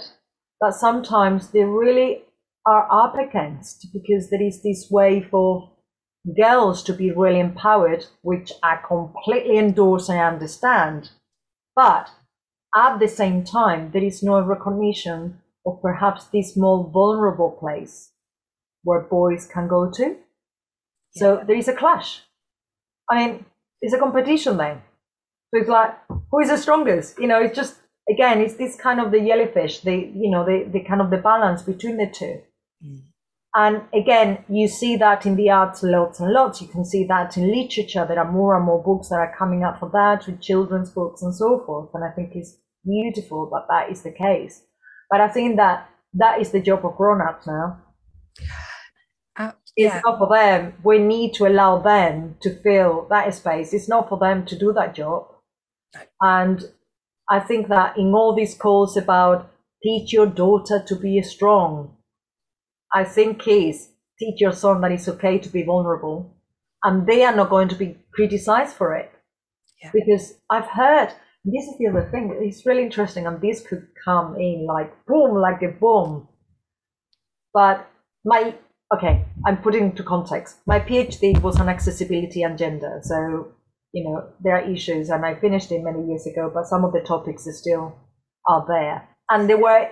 that 0.60 0.73
sometimes 0.73 1.52
they 1.52 1.63
really 1.63 2.23
are 2.65 2.88
up 2.91 3.15
against 3.17 3.88
because 3.93 4.30
there 4.30 4.41
is 4.41 4.63
this 4.63 4.88
wave 4.89 5.30
of 5.34 5.69
girls 6.38 6.82
to 6.84 6.93
be 6.93 7.12
really 7.12 7.39
empowered, 7.39 8.06
which 8.21 8.52
I 8.63 8.78
completely 8.88 9.58
endorse 9.58 10.10
and 10.10 10.19
understand. 10.19 11.12
But 11.76 12.10
at 12.76 12.99
the 12.99 13.08
same 13.08 13.43
time, 13.43 13.91
there 13.91 14.04
is 14.04 14.23
no 14.23 14.41
recognition 14.41 15.43
or 15.63 15.78
perhaps 15.78 16.26
this 16.26 16.58
more 16.58 16.89
vulnerable 16.91 17.52
place 17.52 18.12
where 18.84 19.02
boys 19.02 19.47
can 19.52 19.67
go 19.67 19.89
to. 19.91 20.04
Yeah. 20.04 21.19
So 21.19 21.43
there 21.45 21.56
is 21.56 21.67
a 21.67 21.73
clash. 21.73 22.21
I 23.10 23.15
mean, 23.15 23.45
it's 23.82 23.93
a 23.93 23.99
competition 23.99 24.58
then. 24.58 24.82
So 25.54 25.62
it's 25.62 25.69
like, 25.69 25.93
who 26.32 26.39
is 26.39 26.49
the 26.49 26.58
strongest? 26.58 27.19
You 27.19 27.28
know, 27.28 27.41
it's 27.41 27.56
just 27.56 27.76
again, 28.10 28.41
it's 28.41 28.56
this 28.56 28.76
kind 28.76 28.99
of 28.99 29.12
the 29.12 29.19
jellyfish, 29.19 29.82
the 29.82 29.95
you 29.95 30.30
know, 30.30 30.45
the, 30.45 30.67
the 30.71 30.82
kind 30.82 31.02
of 31.02 31.10
the 31.10 31.17
balance 31.17 31.62
between 31.62 31.97
the 31.97 32.08
two. 32.08 32.41
Mm. 32.86 33.02
And 33.56 33.82
again, 33.93 34.43
you 34.49 34.67
see 34.67 34.97
that 34.97 35.28
in 35.28 35.36
the 35.36 35.52
arts 35.52 35.84
lots 35.84 36.19
and 36.19 36.32
lots. 36.32 36.60
You 36.60 36.67
can 36.67 36.84
see 36.84 37.06
that 37.06 37.38
in 37.38 37.52
literature. 37.52 38.04
There 38.08 38.17
are 38.17 38.32
more 38.32 38.56
and 38.56 38.65
more 38.65 38.82
books 38.84 39.10
that 39.10 39.19
are 39.19 39.36
coming 39.38 39.63
up 39.63 39.80
for 39.80 39.89
that, 39.89 40.26
with 40.26 40.41
children's 40.41 40.89
books 40.89 41.21
and 41.21 41.36
so 41.36 41.63
forth. 41.63 41.89
And 41.93 42.04
I 42.04 42.10
think 42.10 42.32
it's 42.34 42.58
beautiful 42.84 43.49
that 43.52 43.67
that 43.69 43.91
is 43.91 44.02
the 44.02 44.12
case. 44.12 44.64
But 45.10 45.22
I 45.22 45.28
think 45.28 45.58
that 45.58 45.89
that 46.16 46.41
is 46.41 46.51
the 46.51 46.62
job 46.62 46.86
of 46.86 46.97
grown-ups 46.97 47.47
now. 47.47 47.82
Uh, 49.36 49.51
yeah. 49.76 49.97
It's 49.97 50.06
not 50.06 50.20
for 50.20 50.30
them. 50.30 50.74
We 50.84 50.99
need 50.99 51.34
to 51.36 51.47
allow 51.47 51.82
them 51.82 52.38
to 52.41 52.56
fill 52.62 53.08
that 53.10 53.34
space. 53.34 53.74
It's 53.74 53.89
not 53.89 54.10
for 54.10 54.20
them 54.20 54.45
to 54.45 54.58
do 54.58 54.74
that 54.74 54.95
job. 54.95 55.28
And 56.22 56.64
I 57.30 57.39
think 57.39 57.68
that 57.70 57.97
in 57.97 58.14
all 58.14 58.36
these 58.36 58.56
calls 58.56 58.97
about 58.97 59.51
teach 59.82 60.14
your 60.14 60.28
daughter 60.28 60.84
to 60.88 60.95
be 60.95 61.22
strong, 61.22 61.95
I 62.93 63.04
think 63.04 63.47
is 63.47 63.89
teach 64.20 64.39
your 64.39 64.54
son 64.54 64.82
that 64.82 64.91
it's 64.91 65.10
okay 65.10 65.39
to 65.39 65.49
be 65.49 65.64
vulnerable. 65.64 66.36
And 66.84 67.08
they 67.08 67.24
are 67.24 67.36
not 67.36 67.49
going 67.49 67.70
to 67.70 67.76
be 67.76 67.97
criticized 68.14 68.76
for 68.76 68.93
it. 68.95 69.12
Yeah. 69.82 69.91
Because 69.93 70.36
I've 70.49 70.68
heard 70.68 71.14
this 71.44 71.66
is 71.66 71.78
the 71.78 71.88
other 71.88 72.10
thing. 72.10 72.38
It's 72.41 72.66
really 72.66 72.84
interesting, 72.84 73.28
and 73.28 73.41
this 73.41 73.66
could 73.66 73.88
come 74.04 74.36
in 74.36 74.66
like 74.66 74.94
boom, 75.06 75.36
like 75.36 75.62
a 75.62 75.72
bomb. 75.80 76.28
But 77.54 77.88
my 78.26 78.56
okay, 78.96 79.26
I'm 79.46 79.58
putting 79.58 79.86
into 79.86 80.04
context. 80.04 80.58
My 80.66 80.80
PhD 80.80 81.41
was 81.41 81.60
on 81.60 81.70
accessibility 81.70 82.44
and 82.44 82.58
gender. 82.58 83.00
So 83.04 83.54
you 83.94 84.04
know, 84.06 84.28
there 84.41 84.56
are 84.56 84.72
issues, 84.72 85.10
and 85.10 85.26
I 85.26 85.36
finished 85.36 85.72
it 85.72 85.84
many 85.84 86.08
years 86.08 86.26
ago, 86.26 86.50
but 86.54 86.66
some 86.66 86.84
of 86.84 86.94
the 86.94 87.02
topics 87.02 87.48
are 87.48 87.54
still 87.54 87.96
are 88.48 88.66
there. 88.68 89.08
And 89.30 89.50
there 89.50 89.58
were 89.58 89.89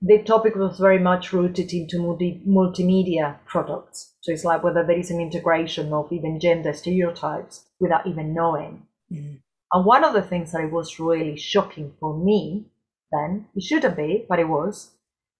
the 0.00 0.22
topic 0.24 0.56
was 0.56 0.78
very 0.78 0.98
much 0.98 1.32
rooted 1.32 1.72
into 1.72 2.00
multi, 2.00 2.42
multimedia 2.46 3.38
products. 3.46 4.14
So 4.20 4.32
it's 4.32 4.44
like 4.44 4.64
whether 4.64 4.84
there 4.84 4.98
is 4.98 5.10
an 5.10 5.20
integration 5.20 5.92
of 5.92 6.12
even 6.12 6.40
gender 6.40 6.72
stereotypes 6.72 7.66
without 7.78 8.06
even 8.06 8.34
knowing. 8.34 8.86
Mm. 9.12 9.40
And 9.72 9.86
one 9.86 10.04
of 10.04 10.12
the 10.12 10.22
things 10.22 10.52
that 10.52 10.62
it 10.62 10.70
was 10.70 11.00
really 11.00 11.36
shocking 11.36 11.94
for 11.98 12.16
me 12.16 12.66
then, 13.10 13.46
it 13.54 13.62
shouldn't 13.62 13.96
be, 13.96 14.26
but 14.28 14.38
it 14.38 14.48
was, 14.48 14.92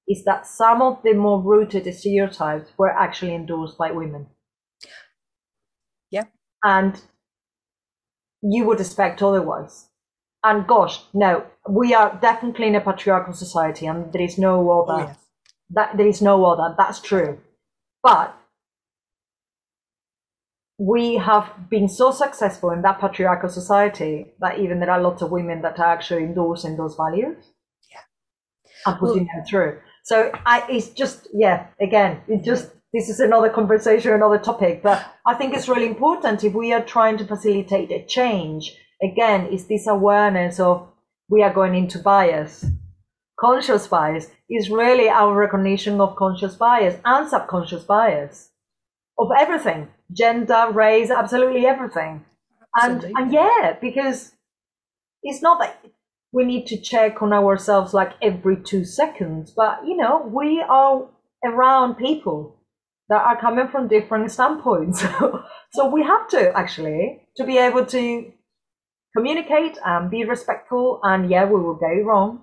is 0.08 0.24
that 0.24 0.46
some 0.46 0.82
of 0.82 1.02
the 1.02 1.14
more 1.14 1.40
rooted 1.42 1.92
stereotypes 1.94 2.70
were 2.76 2.90
actually 2.90 3.34
endorsed 3.34 3.78
by 3.78 3.90
women. 3.92 4.26
Yeah. 6.10 6.24
And 6.62 7.00
you 8.42 8.64
would 8.64 8.80
expect 8.80 9.22
otherwise. 9.22 9.86
And 10.44 10.66
gosh, 10.66 11.00
no, 11.14 11.46
we 11.68 11.94
are 11.94 12.18
definitely 12.20 12.66
in 12.66 12.74
a 12.74 12.80
patriarchal 12.80 13.32
society, 13.32 13.86
and 13.86 14.12
there 14.12 14.22
is 14.22 14.38
no 14.38 14.70
other. 14.70 15.04
Oh, 15.04 15.06
yes. 15.06 15.18
That 15.70 15.96
there 15.96 16.08
is 16.08 16.20
no 16.20 16.44
other. 16.44 16.74
That's 16.76 17.00
true, 17.00 17.38
but 18.02 18.36
we 20.82 21.14
have 21.14 21.48
been 21.70 21.88
so 21.88 22.10
successful 22.10 22.70
in 22.70 22.82
that 22.82 23.00
patriarchal 23.00 23.48
society 23.48 24.32
that 24.40 24.58
even 24.58 24.80
there 24.80 24.90
are 24.90 25.00
lots 25.00 25.22
of 25.22 25.30
women 25.30 25.62
that 25.62 25.78
are 25.78 25.92
actually 25.92 26.24
endorsing 26.24 26.76
those 26.76 26.96
values. 26.96 27.36
Yeah. 27.88 28.00
And 28.86 28.98
putting 28.98 29.26
them 29.26 29.44
through. 29.48 29.78
So 30.02 30.32
I, 30.44 30.66
it's 30.68 30.88
just, 30.88 31.28
yeah, 31.32 31.68
again, 31.80 32.22
it 32.26 32.42
just, 32.42 32.70
this 32.92 33.08
is 33.08 33.20
another 33.20 33.48
conversation, 33.48 34.12
another 34.12 34.38
topic, 34.38 34.82
but 34.82 35.06
I 35.24 35.34
think 35.34 35.54
it's 35.54 35.68
really 35.68 35.86
important 35.86 36.42
if 36.42 36.52
we 36.52 36.72
are 36.72 36.84
trying 36.84 37.16
to 37.18 37.26
facilitate 37.26 37.92
a 37.92 38.04
change. 38.04 38.76
Again, 39.00 39.46
is 39.46 39.68
this 39.68 39.86
awareness 39.86 40.58
of 40.58 40.88
we 41.28 41.44
are 41.44 41.54
going 41.54 41.76
into 41.76 42.00
bias. 42.00 42.66
Conscious 43.38 43.86
bias 43.86 44.26
is 44.50 44.68
really 44.68 45.08
our 45.08 45.32
recognition 45.32 46.00
of 46.00 46.16
conscious 46.16 46.56
bias 46.56 46.96
and 47.04 47.28
subconscious 47.28 47.84
bias 47.84 48.48
of 49.18 49.28
everything 49.38 49.88
gender, 50.12 50.66
race, 50.72 51.10
absolutely 51.10 51.66
everything. 51.66 52.24
And, 52.74 52.96
Absolutely. 52.96 53.22
and 53.22 53.32
yeah, 53.32 53.76
because 53.80 54.32
it's 55.22 55.42
not 55.42 55.58
that 55.60 55.78
we 56.32 56.44
need 56.44 56.66
to 56.66 56.80
check 56.80 57.20
on 57.22 57.32
ourselves 57.32 57.92
like 57.92 58.12
every 58.22 58.56
two 58.56 58.84
seconds, 58.84 59.52
but 59.54 59.86
you 59.86 59.96
know, 59.96 60.28
we 60.32 60.62
are 60.66 61.06
around 61.44 61.96
people 61.96 62.56
that 63.08 63.22
are 63.22 63.38
coming 63.38 63.68
from 63.68 63.88
different 63.88 64.30
standpoints. 64.30 65.00
so 65.72 65.86
we 65.90 66.02
have 66.02 66.28
to 66.28 66.56
actually 66.56 67.20
to 67.36 67.44
be 67.44 67.58
able 67.58 67.84
to 67.86 68.32
communicate 69.14 69.76
and 69.84 70.10
be 70.10 70.24
respectful 70.24 71.00
and 71.02 71.30
yeah, 71.30 71.44
we 71.44 71.60
will 71.60 71.74
go 71.74 72.02
wrong. 72.04 72.42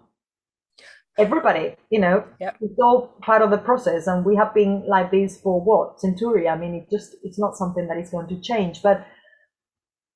Everybody, 1.17 1.75
you 1.89 1.99
know, 1.99 2.23
Yep. 2.39 2.55
it's 2.61 2.79
all 2.79 3.07
part 3.21 3.41
of 3.41 3.49
the 3.51 3.57
process 3.57 4.07
and 4.07 4.23
we 4.23 4.35
have 4.37 4.53
been 4.53 4.85
like 4.87 5.11
this 5.11 5.39
for 5.41 5.59
what? 5.59 5.99
Century. 5.99 6.47
I 6.47 6.57
mean 6.57 6.75
it 6.75 6.89
just 6.89 7.15
it's 7.23 7.37
not 7.39 7.55
something 7.57 7.87
that 7.87 7.97
is 7.97 8.09
going 8.09 8.27
to 8.27 8.39
change 8.39 8.81
but 8.81 9.05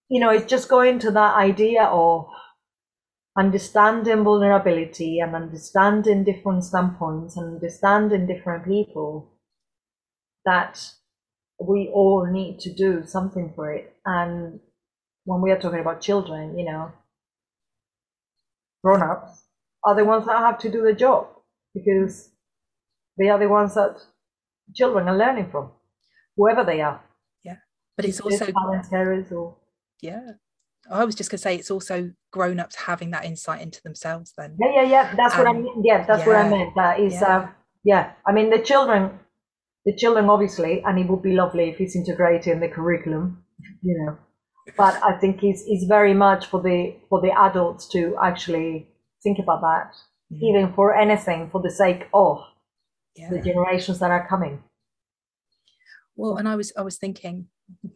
you 0.09 0.19
know 0.21 0.29
it's 0.29 0.45
just 0.45 0.69
going 0.69 0.99
to 0.99 1.11
that 1.11 1.35
idea 1.35 1.83
of 1.85 2.27
understanding 3.37 4.23
vulnerability 4.23 5.19
and 5.19 5.35
understanding 5.35 6.23
different 6.23 6.63
standpoints 6.63 7.35
and 7.35 7.55
understanding 7.55 8.27
different 8.27 8.63
people 8.65 9.31
that 10.45 10.91
we 11.59 11.89
all 11.93 12.25
need 12.31 12.59
to 12.59 12.73
do 12.73 13.05
something 13.05 13.51
for 13.55 13.73
it. 13.73 13.95
And 14.05 14.59
when 15.25 15.41
we 15.41 15.51
are 15.51 15.59
talking 15.59 15.79
about 15.79 16.01
children 16.01 16.57
you 16.57 16.65
know 16.65 16.91
grown-ups 18.83 19.42
are 19.85 19.95
the 19.95 20.05
ones 20.05 20.25
that 20.25 20.37
have 20.37 20.57
to 20.59 20.71
do 20.71 20.81
the 20.81 20.93
job 20.93 21.27
because 21.73 22.29
they 23.17 23.29
are 23.29 23.39
the 23.39 23.49
ones 23.49 23.73
that 23.75 24.01
children 24.73 25.07
are 25.07 25.17
learning 25.17 25.49
from, 25.51 25.71
whoever 26.37 26.63
they 26.63 26.81
are. 26.81 27.01
Yeah, 27.43 27.57
but 27.95 28.05
it's 28.05 28.19
also 28.19 28.47
parents, 28.89 29.31
or 29.31 29.57
yeah. 30.01 30.31
I 30.91 31.05
was 31.05 31.15
just 31.15 31.31
gonna 31.31 31.37
say 31.39 31.55
it's 31.55 31.71
also 31.71 32.11
grown 32.31 32.59
ups 32.59 32.75
having 32.75 33.11
that 33.11 33.23
insight 33.23 33.61
into 33.61 33.81
themselves 33.83 34.33
then. 34.37 34.57
yeah, 34.59 34.81
yeah, 34.81 34.83
yeah. 34.83 35.15
That's 35.15 35.37
what 35.37 35.47
I 35.47 35.51
Um, 35.51 35.63
mean. 35.63 35.81
Yeah, 35.83 36.05
that's 36.05 36.25
what 36.27 36.35
I 36.35 36.49
meant. 36.49 36.75
That 36.75 36.99
is, 36.99 37.13
yeah. 37.13 37.37
uh, 37.37 37.47
yeah. 37.85 38.11
I 38.27 38.33
mean, 38.33 38.49
the 38.49 38.59
children, 38.59 39.19
the 39.85 39.95
children, 39.95 40.29
obviously, 40.29 40.81
and 40.83 40.99
it 40.99 41.07
would 41.07 41.21
be 41.21 41.33
lovely 41.33 41.69
if 41.69 41.79
it's 41.79 41.95
integrated 41.95 42.51
in 42.53 42.59
the 42.59 42.67
curriculum, 42.67 43.43
you 43.81 43.97
know. 43.97 44.17
But 44.77 45.01
I 45.03 45.17
think 45.19 45.43
it's 45.43 45.63
it's 45.67 45.85
very 45.85 46.13
much 46.13 46.47
for 46.47 46.61
the 46.61 46.95
for 47.09 47.21
the 47.21 47.31
adults 47.31 47.87
to 47.89 48.17
actually 48.21 48.89
think 49.23 49.39
about 49.39 49.61
that, 49.61 49.95
Mm. 50.31 50.41
even 50.41 50.73
for 50.73 50.95
anything, 50.95 51.49
for 51.51 51.61
the 51.61 51.69
sake 51.69 52.07
of 52.13 52.39
Yeah. 53.15 53.29
the 53.29 53.39
generations 53.41 53.99
that 53.99 54.11
are 54.11 54.27
coming. 54.27 54.63
Well, 56.15 56.37
and 56.37 56.47
I 56.47 56.55
was 56.55 56.71
I 56.77 56.81
was 56.81 56.97
thinking, 56.97 57.47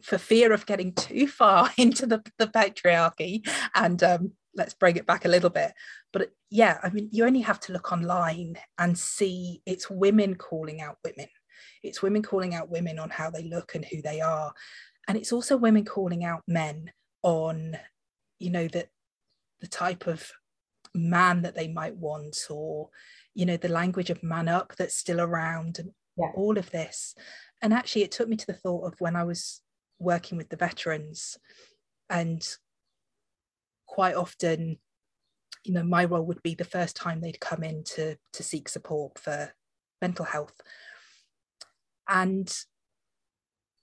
for 0.02 0.18
fear 0.18 0.52
of 0.52 0.66
getting 0.66 0.92
too 0.92 1.26
far 1.26 1.70
into 1.78 2.06
the, 2.06 2.22
the 2.38 2.46
patriarchy, 2.48 3.46
and 3.74 4.02
um, 4.02 4.32
let's 4.54 4.74
bring 4.74 4.96
it 4.96 5.06
back 5.06 5.24
a 5.24 5.28
little 5.28 5.50
bit. 5.50 5.72
But 6.12 6.32
yeah, 6.50 6.78
I 6.82 6.90
mean, 6.90 7.08
you 7.12 7.24
only 7.24 7.40
have 7.42 7.60
to 7.60 7.72
look 7.72 7.92
online 7.92 8.56
and 8.78 8.98
see 8.98 9.62
it's 9.66 9.88
women 9.90 10.34
calling 10.34 10.80
out 10.80 10.96
women. 11.04 11.28
It's 11.82 12.02
women 12.02 12.22
calling 12.22 12.54
out 12.54 12.70
women 12.70 12.98
on 12.98 13.10
how 13.10 13.30
they 13.30 13.44
look 13.44 13.74
and 13.74 13.84
who 13.84 14.02
they 14.02 14.20
are, 14.20 14.52
and 15.06 15.16
it's 15.16 15.32
also 15.32 15.56
women 15.56 15.84
calling 15.84 16.24
out 16.24 16.42
men 16.48 16.92
on, 17.22 17.76
you 18.38 18.50
know, 18.50 18.68
that 18.68 18.88
the 19.60 19.66
type 19.68 20.06
of 20.06 20.30
man 20.98 21.42
that 21.42 21.54
they 21.54 21.68
might 21.68 21.96
want, 21.96 22.36
or 22.50 22.90
you 23.34 23.46
know, 23.46 23.56
the 23.56 23.68
language 23.68 24.10
of 24.10 24.22
man 24.22 24.48
up 24.48 24.74
that's 24.76 24.96
still 24.96 25.20
around, 25.20 25.78
and 25.78 25.92
Yeah. 26.16 26.32
all 26.34 26.58
of 26.58 26.70
this. 26.70 27.14
And 27.62 27.72
actually, 27.72 28.02
it 28.02 28.10
took 28.12 28.28
me 28.28 28.36
to 28.36 28.46
the 28.46 28.54
thought 28.54 28.86
of 28.86 29.00
when 29.00 29.16
I 29.16 29.24
was 29.24 29.62
working 29.98 30.38
with 30.38 30.48
the 30.48 30.56
veterans, 30.56 31.38
and 32.10 32.46
quite 33.86 34.14
often, 34.14 34.78
you 35.64 35.72
know, 35.72 35.82
my 35.82 36.04
role 36.04 36.24
would 36.26 36.42
be 36.42 36.54
the 36.54 36.64
first 36.64 36.96
time 36.96 37.20
they'd 37.20 37.40
come 37.40 37.62
in 37.62 37.84
to, 37.84 38.16
to 38.32 38.42
seek 38.42 38.68
support 38.68 39.18
for 39.18 39.52
mental 40.00 40.24
health. 40.24 40.60
And 42.08 42.48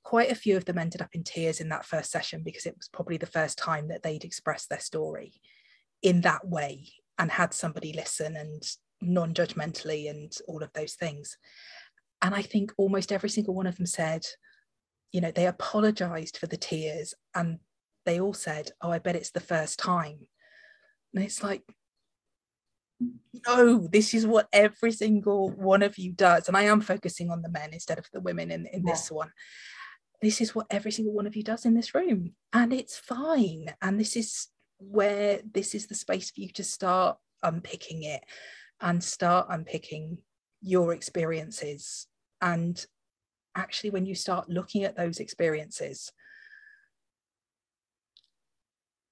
quite 0.04 0.32
a 0.32 0.36
few 0.36 0.56
of 0.56 0.66
them 0.66 0.78
ended 0.78 1.02
up 1.02 1.10
in 1.14 1.24
tears 1.24 1.60
in 1.60 1.70
that 1.70 1.86
first 1.86 2.12
session 2.12 2.44
because 2.44 2.66
it 2.66 2.78
was 2.78 2.88
probably 2.88 3.18
the 3.18 3.26
first 3.26 3.58
time 3.58 3.88
that 3.90 4.04
they'd 4.04 4.24
expressed 4.24 4.70
their 4.70 4.80
story 4.80 5.34
in 6.02 6.22
that 6.22 6.48
way 6.48 6.88
and 7.18 7.32
had 7.32 7.54
somebody 7.54 7.94
listen 7.94 8.36
and 8.36 8.64
non 9.02 9.34
judgmentally 9.34 10.10
and 10.10 10.34
all 10.48 10.64
of 10.64 10.72
those 10.74 10.94
things. 10.94 11.38
And 12.22 12.34
I 12.34 12.42
think 12.42 12.74
almost 12.78 13.12
every 13.12 13.30
single 13.30 13.54
one 13.54 13.68
of 13.68 13.78
them 13.78 13.86
said, 13.86 14.26
you 15.12 15.22
know, 15.22 15.32
they 15.32 15.48
apologized 15.48 16.38
for 16.38 16.48
the 16.48 16.58
tears 16.58 17.14
and 17.34 17.60
they 18.06 18.20
all 18.20 18.34
said, 18.34 18.72
Oh, 18.82 18.92
I 18.92 19.00
bet 19.00 19.16
it's 19.16 19.32
the 19.32 19.40
first 19.40 19.80
time. 19.80 20.28
And 21.14 21.24
it's 21.24 21.44
like, 21.44 21.64
no, 23.48 23.88
this 23.88 24.14
is 24.14 24.26
what 24.26 24.48
every 24.54 24.92
single 24.92 25.50
one 25.50 25.84
of 25.84 25.98
you 25.98 26.12
does. 26.12 26.48
And 26.48 26.58
I 26.58 26.64
am 26.64 26.82
focusing 26.82 27.30
on 27.30 27.42
the 27.42 27.50
men 27.50 27.74
instead 27.74 27.98
of 27.98 28.08
the 28.12 28.22
women 28.22 28.52
in, 28.52 28.66
in 28.68 28.84
this 28.84 29.12
one. 29.12 29.32
This 30.22 30.42
is 30.42 30.56
what 30.56 30.68
every 30.70 30.92
single 30.92 31.14
one 31.14 31.28
of 31.28 31.36
you 31.36 31.44
does 31.44 31.66
in 31.66 31.74
this 31.74 31.94
room. 31.94 32.34
And 32.54 32.74
it's 32.74 32.98
fine. 32.98 33.74
And 33.82 34.00
this 34.00 34.16
is 34.16 34.48
where 34.80 35.40
this 35.54 35.76
is 35.76 35.88
the 35.88 35.96
space 35.96 36.32
for 36.32 36.42
you 36.42 36.50
to 36.50 36.64
start 36.64 37.18
unpicking 37.44 38.04
it 38.04 38.24
and 38.82 39.04
start 39.04 39.48
unpicking 39.50 40.18
your 40.62 40.94
experiences. 40.94 42.08
And 42.42 42.84
actually, 43.56 43.92
when 43.92 44.06
you 44.06 44.16
start 44.16 44.50
looking 44.50 44.84
at 44.84 44.98
those 44.98 45.20
experiences, 45.20 46.12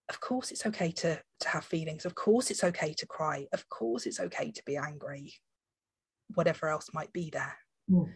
of 0.09 0.20
course 0.20 0.51
it's 0.51 0.66
okay 0.66 0.91
to 0.91 1.20
to 1.39 1.47
have 1.47 1.64
feelings 1.64 2.05
of 2.05 2.14
course 2.14 2.51
it's 2.51 2.64
okay 2.64 2.93
to 2.93 3.05
cry 3.07 3.47
of 3.53 3.68
course 3.70 4.05
it's 4.05 4.20
okay 4.20 4.51
to 4.51 4.61
be 4.66 4.76
angry 4.78 5.34
whatever 6.36 6.68
else 6.68 6.89
might 6.93 7.11
be 7.14 7.30
there 7.32 7.57
Mm. 7.91 8.14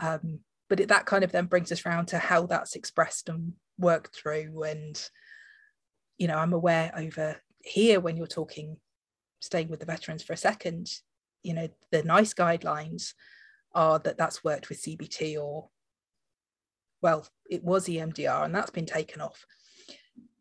um, 0.00 0.40
but 0.68 0.80
it, 0.80 0.88
that 0.88 1.06
kind 1.06 1.24
of 1.24 1.32
then 1.32 1.46
brings 1.46 1.72
us 1.72 1.86
round 1.86 2.08
to 2.08 2.18
how 2.18 2.44
that's 2.44 2.76
expressed 2.76 3.30
and 3.30 3.54
worked 3.78 4.14
through 4.14 4.64
and 4.64 5.08
you 6.18 6.26
know 6.28 6.36
i'm 6.36 6.52
aware 6.52 6.92
over 6.96 7.36
here 7.62 8.00
when 8.00 8.16
you're 8.16 8.26
talking 8.26 8.76
staying 9.40 9.68
with 9.68 9.80
the 9.80 9.86
veterans 9.86 10.22
for 10.22 10.32
a 10.32 10.36
second 10.36 10.90
you 11.42 11.54
know 11.54 11.68
the 11.90 12.02
nice 12.02 12.34
guidelines 12.34 13.14
are 13.74 13.98
that 13.98 14.16
that's 14.16 14.42
worked 14.42 14.68
with 14.68 14.82
cbt 14.82 15.36
or 15.40 15.68
well 17.02 17.26
it 17.50 17.62
was 17.62 17.86
emdr 17.86 18.44
and 18.44 18.54
that's 18.54 18.70
been 18.70 18.86
taken 18.86 19.20
off 19.20 19.44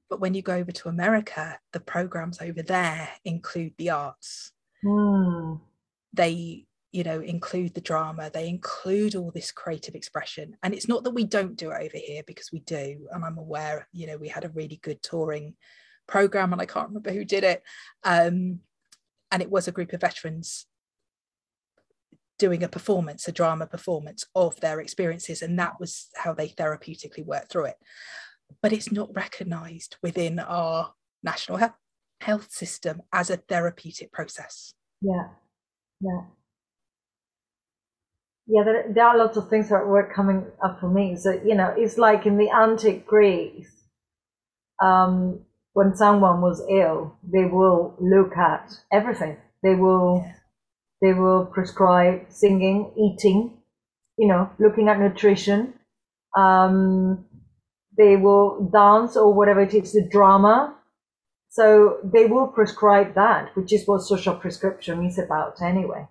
but 0.09 0.19
when 0.19 0.34
you 0.34 0.41
go 0.41 0.55
over 0.55 0.71
to 0.71 0.89
america 0.89 1.59
the 1.73 1.80
programs 1.80 2.41
over 2.41 2.61
there 2.61 3.09
include 3.23 3.73
the 3.78 3.89
arts 3.89 4.51
Hmm. 4.84 5.55
they 6.13 6.67
you 6.95 7.03
know 7.03 7.19
include 7.19 7.73
the 7.73 7.81
drama 7.81 8.31
they 8.33 8.47
include 8.47 9.15
all 9.15 9.29
this 9.29 9.51
creative 9.51 9.95
expression. 9.95 10.55
And 10.63 10.73
it's 10.73 10.87
not 10.87 11.03
that 11.03 11.11
we 11.11 11.25
don't 11.25 11.57
do 11.57 11.71
it 11.71 11.83
over 11.83 11.97
here 11.97 12.23
because 12.25 12.53
we 12.53 12.59
do 12.59 13.07
and 13.11 13.25
i'm 13.25 13.37
aware 13.37 13.87
you 13.91 14.07
know 14.07 14.17
we 14.17 14.29
had 14.29 14.45
a 14.45 14.49
really 14.49 14.79
good 14.81 15.03
touring 15.03 15.55
program 16.07 16.53
and 16.53 16.61
i 16.61 16.65
can't 16.65 16.87
remember 16.87 17.11
who 17.11 17.25
did 17.25 17.43
it 17.43 17.63
um, 18.05 18.59
and 19.29 19.41
it 19.41 19.51
was 19.51 19.67
a 19.67 19.73
group 19.73 19.91
of 19.91 19.99
veterans 19.99 20.67
doing 22.39 22.63
a 22.63 22.69
performance 22.69 23.27
a 23.27 23.31
drama 23.33 23.67
performance 23.67 24.23
of 24.33 24.57
their 24.61 24.79
experiences 24.79 25.41
and 25.41 25.59
that 25.59 25.77
was 25.81 26.07
how 26.15 26.33
they 26.33 26.47
therapeutically 26.47 27.25
worked 27.25 27.51
through 27.51 27.65
it. 27.65 27.77
But 28.61 28.71
it's 28.71 28.91
not 28.91 29.13
recognized 29.13 29.97
within 30.01 30.39
our 30.39 30.93
national 31.23 31.59
health 32.21 32.51
system 32.51 33.01
as 33.11 33.29
a 33.29 33.37
therapeutic 33.37 34.13
process. 34.13 34.73
Yeah. 35.01 35.27
Yeah 35.99 36.21
yeah, 38.47 38.63
there, 38.63 38.85
there 38.93 39.05
are 39.05 39.17
lots 39.17 39.37
of 39.37 39.49
things 39.49 39.69
that 39.69 39.87
were 39.87 40.11
coming 40.13 40.45
up 40.63 40.79
for 40.79 40.89
me. 40.89 41.15
So, 41.15 41.31
you 41.43 41.55
know, 41.55 41.73
it's 41.75 41.97
like 41.97 42.25
in 42.25 42.37
the 42.37 42.49
antique 42.51 43.07
Greece, 43.07 43.71
um, 44.81 45.39
when 45.73 45.95
someone 45.95 46.41
was 46.41 46.63
ill, 46.69 47.17
they 47.23 47.45
will 47.45 47.95
look 47.99 48.37
at 48.37 48.71
everything. 48.91 49.37
They 49.63 49.75
will, 49.75 50.23
yeah. 50.25 50.33
they 51.01 51.13
will 51.13 51.45
prescribe 51.45 52.27
singing, 52.29 52.93
eating, 52.97 53.57
you 54.17 54.27
know, 54.27 54.49
looking 54.59 54.89
at 54.89 54.99
nutrition. 54.99 55.73
Um, 56.37 57.25
they 57.97 58.15
will 58.15 58.69
dance 58.71 59.17
or 59.17 59.33
whatever 59.33 59.61
it 59.61 59.73
is, 59.73 59.93
the 59.93 60.07
drama. 60.09 60.75
So 61.49 61.97
they 62.03 62.25
will 62.25 62.47
prescribe 62.47 63.15
that, 63.15 63.55
which 63.55 63.73
is 63.73 63.87
what 63.87 64.01
social 64.01 64.35
prescription 64.35 65.05
is 65.05 65.17
about 65.17 65.61
anyway. 65.61 66.07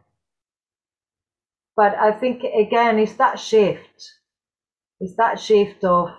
But 1.76 1.96
I 1.96 2.12
think 2.12 2.42
again, 2.44 2.98
it's 2.98 3.14
that 3.14 3.38
shift. 3.38 4.12
It's 5.00 5.16
that 5.16 5.40
shift 5.40 5.84
of 5.84 6.10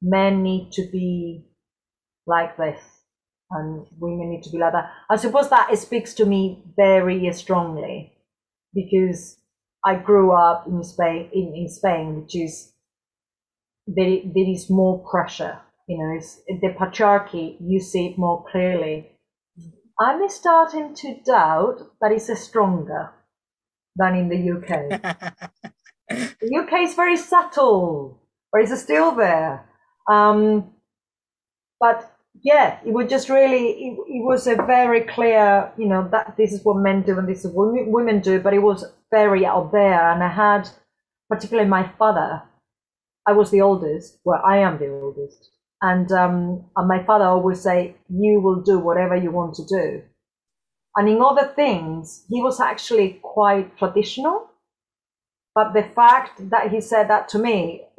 men 0.00 0.42
need 0.42 0.70
to 0.72 0.88
be 0.90 1.46
like 2.26 2.56
this 2.56 2.80
and 3.50 3.86
women 3.98 4.30
need 4.30 4.42
to 4.44 4.50
be 4.50 4.58
like 4.58 4.72
that. 4.72 4.90
I 5.10 5.16
suppose 5.16 5.50
that 5.50 5.76
speaks 5.78 6.14
to 6.14 6.24
me 6.24 6.64
very 6.76 7.30
strongly 7.32 8.12
because 8.74 9.38
I 9.84 9.96
grew 9.96 10.32
up 10.32 10.66
in 10.66 10.82
Spain, 10.82 11.30
in, 11.32 11.54
in 11.54 11.68
Spain, 11.68 12.22
which 12.22 12.34
is 12.34 12.72
there, 13.86 14.18
there 14.24 14.50
is 14.50 14.70
more 14.70 15.04
pressure. 15.10 15.60
You 15.86 15.98
know, 15.98 16.16
it's 16.16 16.36
the 16.46 16.74
patriarchy. 16.78 17.56
You 17.60 17.80
see 17.80 18.06
it 18.06 18.18
more 18.18 18.44
clearly. 18.50 19.10
I'm 20.00 20.26
starting 20.30 20.94
to 20.94 21.20
doubt 21.24 21.80
that 22.00 22.10
it's 22.10 22.36
stronger 22.42 23.12
than 23.96 24.16
in 24.16 24.28
the 24.28 24.50
UK. 24.52 25.00
the 26.40 26.56
UK 26.56 26.88
is 26.88 26.94
very 26.94 27.16
subtle, 27.16 28.20
but 28.52 28.62
it's 28.62 28.80
still 28.82 29.14
there. 29.14 29.68
Um, 30.10 30.72
but 31.80 32.10
yeah, 32.42 32.78
it 32.84 32.92
was 32.92 33.08
just 33.08 33.28
really, 33.28 33.70
it, 33.70 33.98
it, 34.08 34.24
was 34.24 34.46
a 34.46 34.56
very 34.56 35.02
clear, 35.02 35.72
you 35.78 35.86
know, 35.86 36.08
that 36.10 36.36
this 36.36 36.52
is 36.52 36.64
what 36.64 36.82
men 36.82 37.02
do 37.02 37.18
and 37.18 37.28
this 37.28 37.44
is 37.44 37.52
what 37.52 37.72
women 37.88 38.20
do, 38.20 38.40
but 38.40 38.54
it 38.54 38.58
was 38.58 38.84
very 39.10 39.46
out 39.46 39.72
there. 39.72 40.10
And 40.10 40.22
I 40.22 40.28
had, 40.28 40.68
particularly 41.28 41.68
my 41.68 41.90
father, 41.98 42.42
I 43.26 43.32
was 43.32 43.50
the 43.50 43.62
oldest, 43.62 44.18
well, 44.24 44.42
I 44.44 44.58
am 44.58 44.78
the 44.78 44.88
oldest. 44.88 45.50
And, 45.80 46.10
um, 46.12 46.64
and 46.76 46.88
my 46.88 47.02
father 47.04 47.24
always 47.24 47.60
say, 47.60 47.96
you 48.08 48.40
will 48.40 48.62
do 48.62 48.78
whatever 48.78 49.16
you 49.16 49.30
want 49.30 49.54
to 49.54 49.64
do. 49.64 50.02
And 50.96 51.08
in 51.08 51.20
other 51.20 51.52
things, 51.56 52.24
he 52.28 52.40
was 52.40 52.60
actually 52.60 53.20
quite 53.22 53.76
traditional. 53.76 54.48
But 55.54 55.72
the 55.72 55.82
fact 55.82 56.50
that 56.50 56.70
he 56.70 56.80
said 56.80 57.08
that 57.08 57.28
to 57.30 57.38
me, 57.38 57.82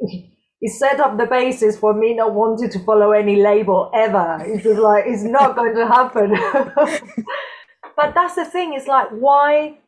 he 0.60 0.68
set 0.68 1.00
up 1.00 1.16
the 1.16 1.26
basis 1.26 1.78
for 1.78 1.92
me 1.92 2.14
not 2.14 2.34
wanting 2.34 2.70
to 2.70 2.78
follow 2.84 3.12
any 3.12 3.36
label 3.36 3.90
ever. 3.94 4.38
It's 4.44 4.64
like, 4.64 5.04
it's 5.06 5.22
not 5.22 5.56
going 5.56 5.74
to 5.74 5.86
happen. 5.86 6.30
but 7.96 8.14
that's 8.14 8.34
the 8.34 8.44
thing, 8.44 8.74
it's 8.74 8.86
like, 8.86 9.08
why? 9.10 9.78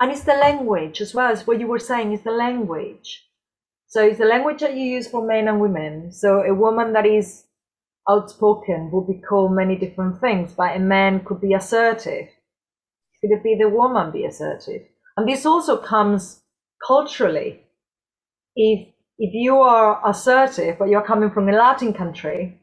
And 0.00 0.10
it's 0.10 0.22
the 0.22 0.34
language 0.34 1.00
as 1.00 1.14
well 1.14 1.30
as 1.30 1.46
what 1.46 1.60
you 1.60 1.66
were 1.66 1.78
saying, 1.78 2.12
it's 2.12 2.24
the 2.24 2.30
language. 2.30 3.26
So 3.86 4.04
it's 4.04 4.18
the 4.18 4.24
language 4.24 4.60
that 4.60 4.76
you 4.76 4.84
use 4.84 5.08
for 5.08 5.26
men 5.26 5.48
and 5.48 5.60
women. 5.60 6.12
So 6.12 6.42
a 6.42 6.54
woman 6.54 6.92
that 6.92 7.06
is 7.06 7.44
outspoken 8.08 8.90
will 8.90 9.06
be 9.06 9.20
called 9.20 9.52
many 9.52 9.76
different 9.76 10.20
things, 10.20 10.52
but 10.52 10.76
a 10.76 10.78
man 10.78 11.24
could 11.24 11.40
be 11.40 11.54
assertive. 11.54 12.28
Could 13.20 13.32
it 13.32 13.42
be 13.42 13.56
the 13.58 13.68
woman 13.68 14.10
be 14.10 14.24
assertive? 14.24 14.82
And 15.16 15.28
this 15.28 15.44
also 15.44 15.76
comes 15.76 16.40
culturally. 16.86 17.62
If 18.56 18.88
if 19.18 19.34
you 19.34 19.58
are 19.58 20.00
assertive, 20.08 20.78
but 20.78 20.88
you're 20.88 21.06
coming 21.06 21.30
from 21.30 21.48
a 21.48 21.52
Latin 21.52 21.92
country, 21.92 22.58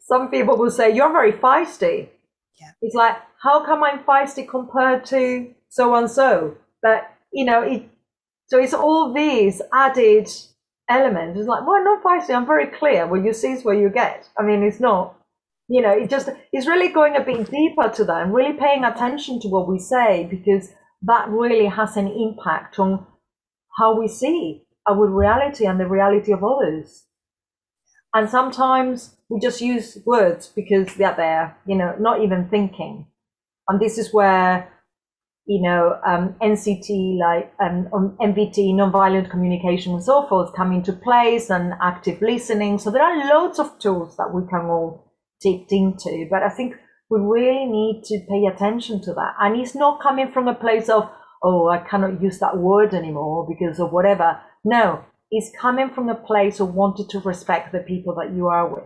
some 0.00 0.30
people 0.30 0.58
will 0.58 0.70
say 0.70 0.94
you're 0.94 1.12
very 1.12 1.32
feisty. 1.32 2.08
Yeah. 2.60 2.70
It's 2.82 2.94
like, 2.94 3.16
how 3.42 3.64
come 3.64 3.82
I'm 3.82 4.00
feisty 4.00 4.46
compared 4.46 5.06
to 5.06 5.54
so 5.70 5.94
and 5.94 6.10
so? 6.10 6.56
But 6.82 7.10
you 7.32 7.44
know, 7.44 7.62
it. 7.62 7.88
So 8.48 8.58
it's 8.58 8.74
all 8.74 9.12
these 9.12 9.60
added 9.72 10.28
elements. 10.88 11.38
It's 11.38 11.48
like, 11.48 11.66
well, 11.66 11.76
I'm 11.76 11.84
not 11.84 12.02
feisty. 12.02 12.34
I'm 12.34 12.46
very 12.46 12.66
clear. 12.66 13.06
What 13.06 13.24
you 13.24 13.32
see 13.32 13.52
is 13.52 13.64
what 13.64 13.78
you 13.78 13.90
get. 13.90 14.28
I 14.38 14.42
mean, 14.42 14.62
it's 14.62 14.80
not 14.80 15.17
you 15.68 15.82
know, 15.82 15.92
it 15.92 16.08
just 16.08 16.30
it's 16.52 16.66
really 16.66 16.88
going 16.88 17.14
a 17.14 17.20
bit 17.20 17.50
deeper 17.50 17.90
to 17.90 18.04
that 18.04 18.22
and 18.22 18.34
really 18.34 18.58
paying 18.58 18.84
attention 18.84 19.38
to 19.40 19.48
what 19.48 19.68
we 19.68 19.78
say 19.78 20.26
because 20.30 20.70
that 21.02 21.28
really 21.28 21.66
has 21.66 21.96
an 21.96 22.08
impact 22.08 22.78
on 22.78 23.06
how 23.78 23.98
we 23.98 24.08
see 24.08 24.64
our 24.88 25.06
reality 25.06 25.66
and 25.66 25.78
the 25.78 25.86
reality 25.86 26.32
of 26.32 26.42
others. 26.42 27.04
And 28.14 28.28
sometimes 28.30 29.16
we 29.28 29.38
just 29.40 29.60
use 29.60 29.98
words 30.06 30.48
because 30.48 30.94
they're 30.94 31.14
there, 31.14 31.56
you 31.66 31.76
know, 31.76 31.94
not 32.00 32.22
even 32.22 32.48
thinking. 32.48 33.06
And 33.68 33.78
this 33.78 33.98
is 33.98 34.14
where, 34.14 34.72
you 35.44 35.60
know, 35.60 36.00
um, 36.06 36.34
NCT, 36.40 37.18
like 37.18 37.52
um, 37.60 37.88
um 37.92 38.16
NVT, 38.18 38.72
nonviolent 38.72 39.30
communication 39.30 39.92
and 39.92 40.02
so 40.02 40.26
forth, 40.26 40.54
come 40.56 40.72
into 40.72 40.94
place 40.94 41.50
and 41.50 41.74
active 41.82 42.22
listening. 42.22 42.78
So 42.78 42.90
there 42.90 43.02
are 43.02 43.28
loads 43.28 43.58
of 43.58 43.78
tools 43.78 44.16
that 44.16 44.32
we 44.32 44.48
can 44.48 44.64
all 44.64 45.07
dipped 45.40 45.72
into. 45.72 46.26
But 46.30 46.42
I 46.42 46.48
think 46.48 46.74
we 47.10 47.20
really 47.20 47.66
need 47.66 48.02
to 48.04 48.20
pay 48.28 48.46
attention 48.46 49.00
to 49.02 49.14
that. 49.14 49.34
And 49.40 49.58
it's 49.60 49.74
not 49.74 50.02
coming 50.02 50.30
from 50.30 50.48
a 50.48 50.54
place 50.54 50.88
of, 50.88 51.10
oh, 51.42 51.68
I 51.68 51.78
cannot 51.78 52.20
use 52.20 52.38
that 52.40 52.58
word 52.58 52.94
anymore 52.94 53.46
because 53.48 53.80
of 53.80 53.92
whatever. 53.92 54.40
No, 54.64 55.04
it's 55.30 55.50
coming 55.58 55.90
from 55.90 56.08
a 56.08 56.14
place 56.14 56.60
of 56.60 56.74
wanting 56.74 57.08
to 57.08 57.20
respect 57.20 57.72
the 57.72 57.80
people 57.80 58.14
that 58.16 58.34
you 58.34 58.48
are 58.48 58.68
with. 58.68 58.84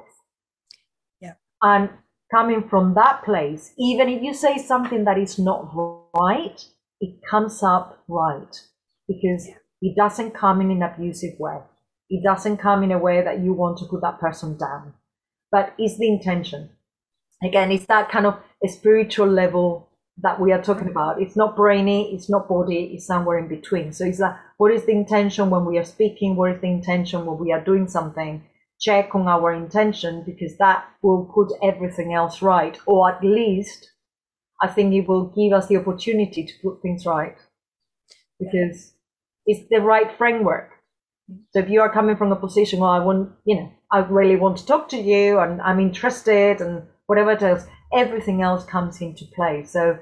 Yeah. 1.21 1.35
And 1.63 1.91
coming 2.33 2.69
from 2.69 2.95
that 2.95 3.25
place, 3.25 3.73
even 3.79 4.09
if 4.09 4.23
you 4.23 4.35
say 4.35 4.59
something 4.59 5.05
that 5.05 5.19
is 5.19 5.39
not 5.39 5.71
right, 6.17 6.65
it 7.01 7.21
comes 7.29 7.63
up 7.63 8.05
right 8.09 8.57
because 9.09 9.49
yeah. 9.49 9.55
it 9.81 9.97
doesn't 9.97 10.33
come 10.33 10.61
in 10.61 10.71
an 10.71 10.83
abusive 10.83 11.39
way. 11.41 11.59
It 12.09 12.23
doesn't 12.23 12.59
come 12.59 12.85
in 12.85 12.93
a 12.93 12.99
way 12.99 13.23
that 13.23 13.41
you 13.41 13.53
want 13.53 13.79
to 13.79 13.87
put 13.87 14.03
that 14.03 14.21
person 14.21 14.57
down 14.59 14.95
but 15.53 15.75
is 15.79 15.99
the 15.99 16.09
intention. 16.09 16.71
Again, 17.45 17.71
it's 17.71 17.87
that 17.87 18.11
kind 18.11 18.27
of 18.27 18.39
a 18.65 18.69
spiritual 18.69 19.29
level 19.29 19.89
that 20.23 20.41
we 20.41 20.53
are 20.53 20.63
talking 20.63 20.89
about. 20.89 21.21
It's 21.21 21.37
not 21.37 21.57
brainy, 21.57 22.15
it's 22.15 22.31
not 22.31 22.49
body, 22.49 22.93
it's 22.95 23.07
somewhere 23.07 23.39
in 23.39 23.49
between. 23.49 23.93
So 23.93 24.05
it's 24.05 24.19
like, 24.19 24.37
what 24.57 24.73
is 24.73 24.87
the 24.87 24.93
intention 24.93 25.51
when 25.51 25.65
we 25.65 25.79
are 25.79 25.85
speaking? 25.85 26.37
What 26.37 26.53
is 26.53 26.61
the 26.61 26.69
intention 26.69 27.27
when 27.27 27.39
we 27.39 27.53
are 27.53 27.63
doing 27.63 27.89
something? 27.89 28.45
Check 28.81 29.15
on 29.15 29.29
our 29.29 29.53
intention 29.53 30.25
because 30.25 30.57
that 30.59 30.85
will 31.03 31.31
put 31.33 31.53
everything 31.63 32.15
else 32.15 32.43
right, 32.43 32.79
or 32.87 33.11
at 33.11 33.23
least 33.23 33.93
I 34.61 34.69
think 34.69 34.95
it 34.95 35.09
will 35.09 35.27
give 35.27 35.53
us 35.53 35.67
the 35.67 35.77
opportunity 35.77 36.45
to 36.45 36.53
put 36.63 36.83
things 36.83 37.05
right 37.05 37.37
because 38.39 38.93
it's 39.47 39.69
the 39.71 39.81
right 39.81 40.17
framework. 40.17 40.71
So 41.53 41.61
if 41.61 41.69
you 41.69 41.81
are 41.81 41.93
coming 41.93 42.17
from 42.17 42.33
a 42.33 42.37
position, 42.37 42.81
well, 42.81 42.91
I 42.91 42.99
want, 42.99 43.33
you 43.45 43.57
know, 43.57 43.73
I 43.93 44.01
really 44.01 44.37
want 44.37 44.57
to 44.59 44.67
talk 44.67 44.89
to 44.91 44.97
you 44.97 45.39
and 45.39 45.61
I'm 45.61 45.79
interested 45.79 46.61
and 46.61 46.83
whatever 47.07 47.33
it 47.33 47.43
is, 47.43 47.67
everything 47.93 48.43
else 48.43 48.65
comes 48.65 49.01
into 49.01 49.27
play. 49.35 49.65
So 49.65 49.99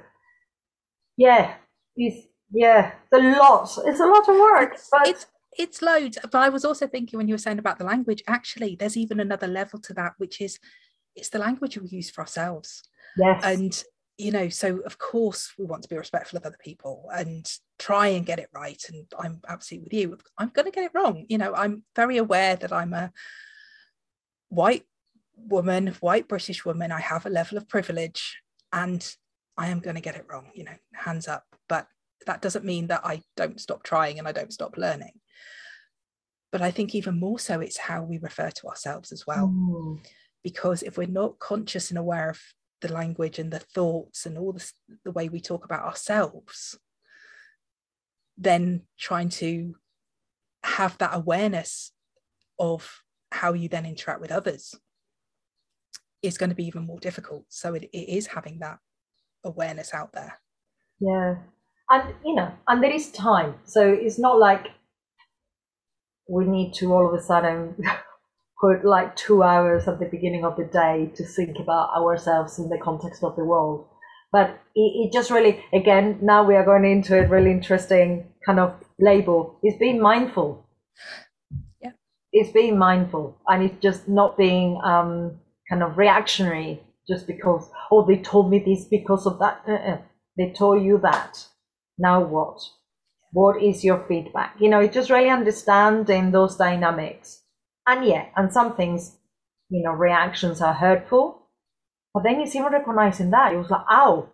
yeah, 1.17 1.55
it's 1.97 2.27
yeah, 2.53 2.93
it's 2.93 3.13
a 3.13 3.39
lot. 3.39 3.69
It's 3.87 4.01
a 4.01 4.07
lot 4.07 4.29
of 4.29 4.37
work. 4.37 4.75
It's, 4.75 4.89
but 4.91 5.09
it's 5.09 5.27
it's 5.59 5.83
loads. 5.83 6.19
But 6.23 6.37
I 6.37 6.49
was 6.49 6.65
also 6.65 6.87
thinking 6.87 7.19
when 7.19 7.29
you 7.29 7.35
were 7.35 7.39
saying 7.39 7.59
about 7.59 7.79
the 7.79 7.85
language, 7.85 8.23
actually, 8.27 8.77
there's 8.77 8.97
even 8.97 9.21
another 9.21 9.47
level 9.47 9.81
to 9.81 9.95
that, 9.95 10.13
which 10.19 10.41
is 10.41 10.59
it's 11.17 11.29
the 11.29 11.39
language 11.39 11.77
we 11.77 11.89
use 11.89 12.11
for 12.11 12.23
ourselves. 12.23 12.83
Yes. 13.17 13.43
And 13.45 13.85
you 14.19 14.31
know, 14.31 14.49
so 14.49 14.79
of 14.81 14.99
course 14.99 15.53
we 15.59 15.65
want 15.65 15.83
to 15.83 15.89
be 15.89 15.97
respectful 15.97 16.37
of 16.37 16.45
other 16.45 16.59
people 16.63 17.09
and 17.15 17.51
try 17.79 18.09
and 18.09 18.27
get 18.27 18.39
it 18.39 18.49
right. 18.53 18.83
And 18.89 19.07
I'm 19.19 19.41
absolutely 19.49 19.87
with 19.87 19.93
you. 19.95 20.19
I'm 20.37 20.51
going 20.51 20.67
to 20.67 20.71
get 20.71 20.85
it 20.85 20.93
wrong. 20.95 21.25
You 21.29 21.39
know, 21.39 21.55
I'm 21.55 21.85
very 21.97 22.19
aware 22.19 22.55
that 22.57 22.73
I'm 22.73 22.93
a 22.93 23.11
white 24.51 24.85
woman, 25.37 25.89
white 26.01 26.29
British 26.29 26.65
woman. 26.65 26.93
I 26.93 27.01
have 27.01 27.25
a 27.25 27.31
level 27.31 27.57
of 27.57 27.69
privilege, 27.69 28.41
and 28.73 29.03
I 29.57 29.69
am 29.69 29.81
going 29.81 29.97
to 29.97 30.03
get 30.03 30.17
it 30.17 30.27
wrong. 30.29 30.51
You 30.55 30.65
know, 30.65 30.77
hands 30.93 31.27
up. 31.27 31.45
But 31.69 31.87
that 32.27 32.43
doesn't 32.43 32.65
mean 32.65 32.89
that 32.89 33.01
I 33.05 33.23
don't 33.37 33.61
stop 33.61 33.83
trying 33.83 34.19
and 34.19 34.29
I 34.29 34.33
don't 34.33 34.53
stop 34.53 34.77
learning. 34.77 35.13
But 36.53 36.63
I 36.63 36.71
think 36.71 36.95
even 36.95 37.19
more 37.19 37.39
so, 37.39 37.61
it's 37.61 37.79
how 37.79 38.03
we 38.03 38.19
refer 38.19 38.51
to 38.51 38.67
ourselves 38.67 39.13
as 39.13 39.27
well. 39.27 39.49
Mm. 39.49 40.01
Because 40.43 40.83
if 40.83 40.99
we're 40.99 41.07
not 41.07 41.39
conscious 41.39 41.91
and 41.91 41.99
aware 41.99 42.31
of 42.31 42.41
the 42.81 42.93
language 42.93 43.39
and 43.39 43.53
the 43.53 43.61
thoughts 43.61 44.27
and 44.27 44.37
all 44.37 44.53
the, 44.53 44.73
the 45.05 45.13
way 45.13 45.29
we 45.29 45.41
talk 45.41 45.65
about 45.65 45.85
ourselves, 45.85 46.79
then 48.37 48.83
trying 48.99 49.29
to 49.29 49.77
have 50.65 50.97
that 50.99 51.15
awareness 51.15 51.93
of 52.59 53.03
how 53.33 53.53
you 53.53 53.69
then 53.69 53.87
interact 53.87 54.21
with 54.21 54.33
others 54.33 54.75
is 56.23 56.39
going 56.39 56.51
to 56.51 56.57
be 56.57 56.67
even 56.67 56.85
more 56.85 57.01
difficult. 57.01 57.45
So 57.49 57.75
it, 57.75 57.85
it 57.93 58.09
is 58.09 58.29
having 58.29 58.59
that 58.61 58.79
awareness 59.45 59.95
out 59.95 60.13
there. 60.13 60.39
Yeah. 61.01 61.37
And, 61.89 62.15
you 62.25 62.35
know, 62.35 62.53
and 62.69 62.83
there 62.83 62.93
is 62.93 63.11
time. 63.11 63.55
So 63.65 63.89
it's 63.89 64.19
not 64.19 64.39
like 64.39 64.69
we 66.29 66.45
need 66.47 66.75
to 66.75 66.93
all 66.93 67.09
of 67.09 67.15
a 67.19 67.23
sudden 67.23 67.77
put 68.61 68.85
like 68.85 69.17
two 69.17 69.43
hours 69.43 69.89
at 69.89 69.99
the 69.99 70.07
beginning 70.07 70.45
of 70.45 70.57
the 70.57 70.65
day 70.65 71.11
to 71.17 71.25
think 71.25 71.59
about 71.59 71.91
ourselves 71.97 72.59
in 72.59 72.69
the 72.69 72.79
context 72.79 73.25
of 73.25 73.35
the 73.37 73.45
world. 73.45 73.87
But 74.33 74.51
it, 74.77 75.07
it 75.07 75.13
just 75.13 75.31
really, 75.31 75.65
again, 75.73 76.19
now 76.23 76.45
we 76.45 76.55
are 76.55 76.65
going 76.65 76.85
into 76.85 77.19
a 77.19 77.27
really 77.27 77.51
interesting 77.51 78.27
kind 78.47 78.61
of 78.61 78.75
label. 78.99 79.59
is 79.65 79.75
being 79.79 80.01
mindful. 80.01 80.67
It's 82.33 82.53
being 82.53 82.79
mindful 82.79 83.37
and 83.47 83.63
it's 83.63 83.83
just 83.83 84.09
not 84.09 84.37
being 84.39 84.81
um, 84.85 85.39
kind 85.69 85.83
of 85.83 85.99
reactionary 85.99 86.81
just 87.09 87.27
because, 87.27 87.71
oh, 87.91 88.07
they 88.07 88.19
told 88.19 88.51
me 88.51 88.61
this 88.61 88.85
because 88.85 89.27
of 89.27 89.39
that. 89.41 89.63
Uh-uh. 89.67 89.99
They 90.37 90.53
told 90.53 90.83
you 90.85 90.99
that. 90.99 91.45
Now 91.99 92.23
what? 92.23 92.61
What 93.33 93.63
is 93.63 93.85
your 93.85 94.05
feedback? 94.07 94.57
You 94.59 94.69
know, 94.69 94.81
it's 94.81 94.95
just 94.95 95.11
really 95.11 95.29
understanding 95.29 96.31
those 96.31 96.57
dynamics. 96.57 97.43
And 97.87 98.05
yeah, 98.05 98.27
and 98.37 98.53
some 98.53 98.77
things, 98.77 99.17
you 99.69 99.83
know, 99.83 99.93
reactions 99.93 100.61
are 100.61 100.75
hurtful. 100.75 101.43
But 102.15 102.25
then 102.25 102.41
it's 102.41 102.55
even 102.57 102.73
recognizing 102.73 103.31
that. 103.31 103.53
It 103.53 103.59
was 103.59 103.71
like, 103.71 103.85
ow, 103.91 104.29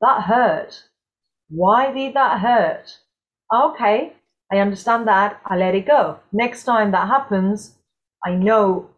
that 0.00 0.22
hurt. 0.22 0.82
Why 1.48 1.92
did 1.92 2.14
that 2.14 2.40
hurt? 2.40 2.98
Okay, 3.52 4.12
I 4.52 4.58
understand 4.58 5.08
that. 5.08 5.40
I 5.44 5.56
let 5.56 5.74
it 5.74 5.86
go. 5.86 6.20
Next 6.32 6.64
time 6.64 6.92
that 6.92 7.08
happens, 7.08 7.74
I 8.24 8.34
know 8.34 8.90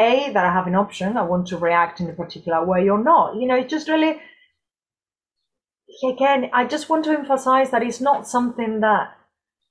a 0.00 0.30
that 0.32 0.44
I 0.44 0.52
have 0.52 0.66
an 0.66 0.74
option. 0.74 1.16
I 1.16 1.22
want 1.22 1.46
to 1.48 1.58
react 1.58 2.00
in 2.00 2.10
a 2.10 2.12
particular 2.12 2.64
way 2.64 2.88
or 2.88 3.02
not. 3.02 3.36
You 3.36 3.46
know, 3.46 3.56
it's 3.56 3.70
just 3.70 3.88
really 3.88 4.20
again, 6.04 6.50
I 6.52 6.64
just 6.64 6.88
want 6.88 7.04
to 7.04 7.10
emphasize 7.10 7.70
that 7.70 7.82
it's 7.82 8.00
not 8.00 8.26
something 8.26 8.80
that 8.80 9.14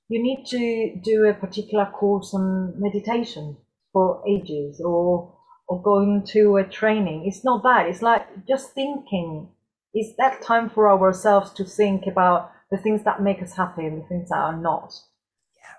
you 0.08 0.22
need 0.22 0.44
to 0.46 1.00
do 1.02 1.24
a 1.24 1.34
particular 1.34 1.86
course 1.86 2.34
on 2.34 2.74
meditation 2.80 3.56
for 3.92 4.22
ages 4.28 4.80
or 4.84 5.34
or 5.68 5.82
going 5.82 6.24
to 6.26 6.56
a 6.56 6.64
training. 6.64 7.24
It's 7.26 7.44
not 7.44 7.62
that. 7.62 7.86
It's 7.86 8.02
like 8.02 8.46
just 8.46 8.72
thinking. 8.74 9.48
It's 9.94 10.16
that 10.18 10.42
time 10.42 10.70
for 10.70 10.90
ourselves 10.90 11.52
to 11.52 11.64
think 11.64 12.06
about 12.06 12.50
the 12.70 12.78
things 12.78 13.04
that 13.04 13.22
make 13.22 13.42
us 13.42 13.54
happy 13.54 13.86
and 13.86 14.02
the 14.02 14.06
things 14.06 14.28
that 14.30 14.38
are 14.38 14.56
not. 14.56 14.92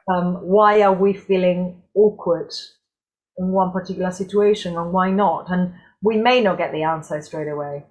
Um, 0.07 0.35
why 0.35 0.81
are 0.81 0.93
we 0.93 1.13
feeling 1.13 1.81
awkward 1.95 2.51
in 3.37 3.47
one 3.47 3.71
particular 3.71 4.11
situation 4.11 4.77
and 4.77 4.91
why 4.91 5.11
not? 5.11 5.49
And 5.49 5.73
we 6.01 6.17
may 6.17 6.41
not 6.41 6.57
get 6.57 6.71
the 6.71 6.83
answer 6.83 7.21
straight 7.21 7.47
away. 7.47 7.85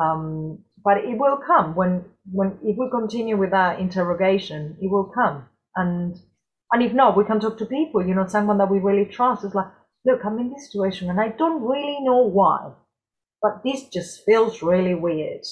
Um, 0.00 0.64
but 0.82 0.98
it 0.98 1.18
will 1.18 1.38
come 1.46 1.74
when 1.74 2.04
when 2.32 2.58
if 2.62 2.76
we 2.78 2.88
continue 2.90 3.36
with 3.36 3.50
that 3.50 3.80
interrogation, 3.80 4.76
it 4.80 4.90
will 4.90 5.12
come. 5.14 5.46
And 5.76 6.16
and 6.72 6.82
if 6.82 6.92
not, 6.92 7.16
we 7.16 7.24
can 7.24 7.40
talk 7.40 7.58
to 7.58 7.66
people, 7.66 8.06
you 8.06 8.14
know, 8.14 8.26
someone 8.26 8.58
that 8.58 8.70
we 8.70 8.78
really 8.78 9.04
trust 9.04 9.44
is 9.44 9.54
like, 9.54 9.66
look, 10.06 10.24
I'm 10.24 10.38
in 10.38 10.50
this 10.50 10.66
situation 10.66 11.10
and 11.10 11.20
I 11.20 11.28
don't 11.28 11.62
really 11.62 11.98
know 12.00 12.22
why, 12.22 12.72
but 13.42 13.62
this 13.64 13.88
just 13.88 14.24
feels 14.24 14.62
really 14.62 14.94
weird. 14.94 15.42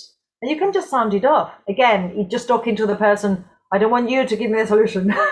And 0.40 0.50
you 0.50 0.56
can 0.56 0.72
just 0.72 0.90
sound 0.90 1.14
it 1.14 1.24
off. 1.24 1.52
Again, 1.68 2.28
just 2.30 2.46
talking 2.46 2.76
to 2.76 2.86
the 2.86 2.94
person, 2.94 3.44
I 3.72 3.78
don't 3.78 3.90
want 3.90 4.10
you 4.10 4.26
to 4.26 4.36
give 4.36 4.50
me 4.50 4.60
a 4.60 4.66
solution. 4.66 5.12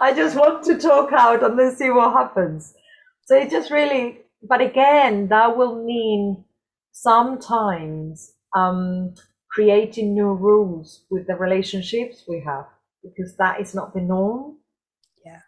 I 0.00 0.12
just 0.14 0.36
want 0.36 0.64
to 0.64 0.78
talk 0.78 1.12
out 1.12 1.42
and 1.42 1.58
then 1.58 1.74
see 1.74 1.90
what 1.90 2.12
happens. 2.12 2.74
So 3.24 3.36
it 3.36 3.50
just 3.50 3.70
really, 3.70 4.20
but 4.42 4.60
again, 4.60 5.28
that 5.28 5.56
will 5.56 5.84
mean 5.84 6.44
sometimes 6.92 8.32
um, 8.56 9.14
creating 9.50 10.14
new 10.14 10.32
rules 10.34 11.04
with 11.10 11.26
the 11.26 11.34
relationships 11.34 12.24
we 12.28 12.42
have 12.46 12.66
because 13.02 13.36
that 13.36 13.60
is 13.60 13.74
not 13.74 13.92
the 13.92 14.00
norm. 14.00 14.58
Yeah. 15.24 15.40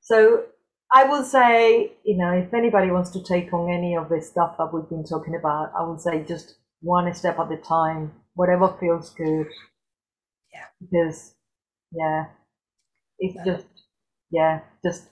So 0.00 0.44
I 0.92 1.04
will 1.04 1.24
say, 1.24 1.92
you 2.04 2.16
know, 2.16 2.32
if 2.32 2.54
anybody 2.54 2.90
wants 2.90 3.10
to 3.10 3.22
take 3.22 3.52
on 3.52 3.70
any 3.70 3.96
of 3.96 4.08
this 4.08 4.30
stuff 4.30 4.56
that 4.58 4.72
we've 4.72 4.88
been 4.88 5.04
talking 5.04 5.34
about, 5.34 5.72
I 5.78 5.84
would 5.84 6.00
say 6.00 6.24
just 6.24 6.54
one 6.80 7.12
step 7.14 7.38
at 7.38 7.52
a 7.52 7.56
time, 7.56 8.12
whatever 8.34 8.74
feels 8.80 9.10
good. 9.10 9.48
Yeah. 10.52 10.64
Because, 10.80 11.34
yeah, 11.92 12.24
it's 13.18 13.36
yeah. 13.36 13.44
just, 13.44 13.66
yeah, 14.30 14.60
just 14.84 15.08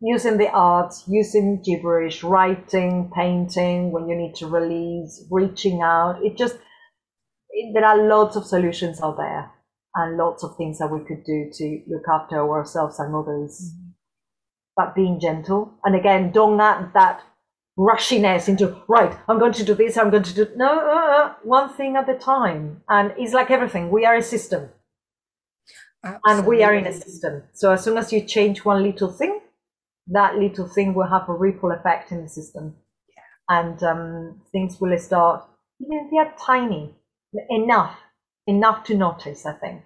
using 0.00 0.36
the 0.36 0.50
arts, 0.50 1.04
using 1.08 1.62
gibberish, 1.62 2.22
writing, 2.22 3.10
painting 3.14 3.92
when 3.92 4.08
you 4.08 4.16
need 4.16 4.34
to 4.36 4.46
release, 4.46 5.24
reaching 5.30 5.80
out. 5.82 6.22
It 6.22 6.36
just, 6.36 6.56
it, 7.50 7.72
there 7.74 7.84
are 7.84 8.06
lots 8.06 8.36
of 8.36 8.46
solutions 8.46 9.00
out 9.02 9.16
there 9.16 9.50
and 9.94 10.16
lots 10.16 10.42
of 10.42 10.56
things 10.56 10.78
that 10.78 10.90
we 10.90 10.98
could 11.00 11.24
do 11.24 11.50
to 11.52 11.80
look 11.86 12.04
after 12.12 12.40
ourselves 12.40 12.98
and 12.98 13.14
others. 13.14 13.72
Mm-hmm. 13.72 13.90
But 14.76 14.96
being 14.96 15.20
gentle. 15.20 15.72
And 15.84 15.94
again, 15.94 16.32
don't 16.32 16.60
add 16.60 16.92
that 16.94 17.22
rushiness 17.78 18.48
into, 18.48 18.80
right, 18.88 19.16
I'm 19.28 19.38
going 19.38 19.52
to 19.54 19.64
do 19.64 19.74
this, 19.74 19.96
I'm 19.96 20.10
going 20.10 20.22
to 20.22 20.34
do, 20.34 20.48
no, 20.56 20.78
uh, 20.78 21.16
uh 21.16 21.34
one 21.42 21.72
thing 21.72 21.96
at 21.96 22.08
a 22.08 22.14
time. 22.14 22.82
And 22.88 23.12
it's 23.18 23.32
like 23.32 23.50
everything. 23.50 23.90
We 23.90 24.04
are 24.04 24.16
a 24.16 24.22
system. 24.22 24.70
Absolutely. 26.04 26.32
And 26.32 26.46
we 26.46 26.62
are 26.62 26.74
in 26.74 26.86
a 26.86 26.92
system. 26.92 27.42
So 27.52 27.72
as 27.72 27.82
soon 27.82 27.96
as 27.96 28.12
you 28.12 28.20
change 28.24 28.64
one 28.64 28.82
little 28.82 29.10
thing, 29.10 29.40
that 30.08 30.36
little 30.36 30.68
thing 30.68 30.94
will 30.94 31.08
have 31.08 31.28
a 31.28 31.34
ripple 31.34 31.72
effect 31.72 32.12
in 32.12 32.22
the 32.22 32.28
system. 32.28 32.76
Yeah. 33.08 33.58
And 33.58 33.82
um, 33.82 34.40
things 34.52 34.80
will 34.80 34.96
start, 34.98 35.44
even 35.80 36.04
if 36.04 36.10
they're 36.10 36.34
tiny, 36.38 36.94
enough, 37.48 37.96
enough 38.46 38.84
to 38.84 38.94
notice, 38.94 39.46
I 39.46 39.54
think, 39.54 39.84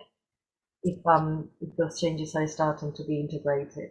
if, 0.82 0.98
um, 1.06 1.50
if 1.60 1.76
those 1.76 2.00
changes 2.00 2.34
are 2.34 2.46
starting 2.48 2.92
to 2.94 3.04
be 3.04 3.20
integrated. 3.20 3.90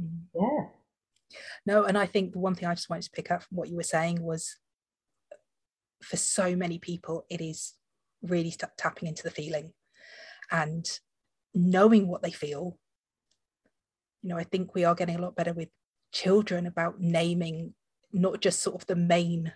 Mm. 0.00 0.22
Yeah. 0.34 0.79
No, 1.66 1.84
and 1.84 1.96
I 1.96 2.06
think 2.06 2.32
the 2.32 2.38
one 2.38 2.54
thing 2.54 2.68
I 2.68 2.74
just 2.74 2.90
wanted 2.90 3.04
to 3.04 3.10
pick 3.10 3.30
up 3.30 3.42
from 3.42 3.56
what 3.56 3.68
you 3.68 3.76
were 3.76 3.82
saying 3.82 4.22
was 4.22 4.56
for 6.02 6.16
so 6.16 6.56
many 6.56 6.78
people, 6.78 7.24
it 7.30 7.40
is 7.40 7.74
really 8.22 8.50
st- 8.50 8.76
tapping 8.76 9.08
into 9.08 9.22
the 9.22 9.30
feeling. 9.30 9.72
And 10.50 10.88
knowing 11.54 12.08
what 12.08 12.22
they 12.22 12.30
feel 12.30 12.78
you 14.22 14.28
know 14.28 14.36
i 14.36 14.44
think 14.44 14.72
we 14.72 14.84
are 14.84 14.94
getting 14.94 15.16
a 15.16 15.20
lot 15.20 15.34
better 15.34 15.52
with 15.52 15.68
children 16.12 16.64
about 16.64 17.00
naming 17.00 17.74
not 18.12 18.40
just 18.40 18.62
sort 18.62 18.76
of 18.76 18.86
the 18.86 18.94
main 18.94 19.52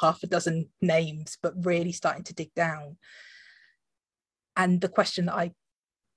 half 0.00 0.22
a 0.22 0.26
dozen 0.26 0.68
names 0.80 1.36
but 1.42 1.64
really 1.64 1.92
starting 1.92 2.24
to 2.24 2.34
dig 2.34 2.52
down. 2.54 2.96
And 4.56 4.80
the 4.80 4.88
question 4.88 5.26
that 5.26 5.34
i 5.34 5.52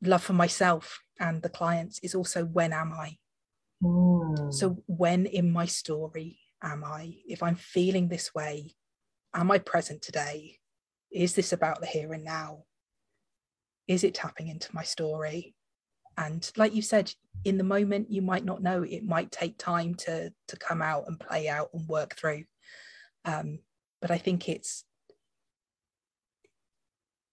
love 0.01 0.23
for 0.23 0.33
myself 0.33 0.99
and 1.19 1.41
the 1.41 1.49
clients 1.49 1.99
is 2.03 2.15
also 2.15 2.45
when 2.45 2.73
am 2.73 2.93
i? 2.93 3.17
Mm. 3.81 4.12
So 4.51 4.84
when 4.88 5.25
in 5.25 5.51
my 5.51 5.65
story 5.65 6.39
am 6.61 6.84
i 6.84 7.13
if 7.27 7.43
i'm 7.43 7.55
feeling 7.55 8.07
this 8.07 8.34
way 8.34 8.73
am 9.34 9.51
i 9.51 9.57
present 9.57 10.01
today? 10.01 10.59
Is 11.11 11.34
this 11.36 11.53
about 11.53 11.79
the 11.79 11.86
here 11.86 12.13
and 12.13 12.23
now? 12.23 12.63
Is 13.88 14.03
it 14.03 14.15
tapping 14.15 14.47
into 14.47 14.73
my 14.73 14.84
story? 14.84 15.55
And 16.17 16.49
like 16.57 16.73
you 16.73 16.81
said 16.81 17.13
in 17.43 17.57
the 17.57 17.63
moment 17.63 18.11
you 18.11 18.21
might 18.21 18.45
not 18.45 18.63
know. 18.63 18.84
It 18.84 19.03
might 19.03 19.31
take 19.31 19.57
time 19.57 19.95
to 19.95 20.31
to 20.47 20.57
come 20.57 20.81
out 20.81 21.05
and 21.07 21.19
play 21.19 21.49
out 21.49 21.69
and 21.73 21.88
work 21.88 22.15
through. 22.15 22.43
Um, 23.25 23.59
but 24.03 24.11
i 24.11 24.17
think 24.17 24.49
it's 24.49 24.84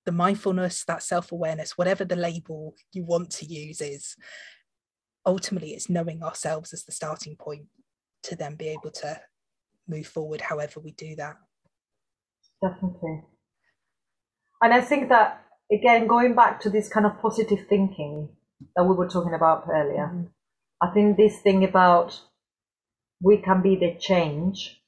the 0.07 0.13
mindfulness 0.13 0.85
that 0.85 1.03
self-awareness 1.03 1.77
whatever 1.77 2.05
the 2.05 2.17
label 2.17 2.75
you 2.93 3.05
want 3.05 3.29
to 3.29 3.45
use 3.45 3.81
is 3.81 4.17
ultimately 5.27 5.71
it's 5.71 5.91
knowing 5.91 6.23
ourselves 6.23 6.73
as 6.73 6.85
the 6.85 6.93
starting 6.93 7.37
point 7.37 7.67
to 8.23 8.37
then 8.37 8.55
be 8.55 8.69
able 8.69 8.91
to 8.91 9.21
move 9.89 10.07
forward 10.07 10.41
however 10.43 10.81
we 10.81 10.93
do 10.93 11.15
that 11.17 11.37
definitely 12.63 13.23
and 14.63 14.73
i 14.73 14.81
think 14.81 15.09
that 15.09 15.45
again 15.73 16.07
going 16.07 16.35
back 16.35 16.61
to 16.61 16.71
this 16.71 16.89
kind 16.89 17.07
of 17.07 17.21
positive 17.21 17.67
thinking 17.69 18.29
that 18.77 18.85
we 18.85 18.95
were 18.95 19.09
talking 19.09 19.35
about 19.35 19.67
earlier. 19.69 20.07
Mm-hmm. 20.07 20.25
I 20.83 20.91
think 20.93 21.17
this 21.17 21.41
thing 21.41 21.65
about 21.65 22.21
we 23.23 23.37
can 23.37 23.63
be 23.63 23.77
the 23.77 23.97
change 23.99 24.81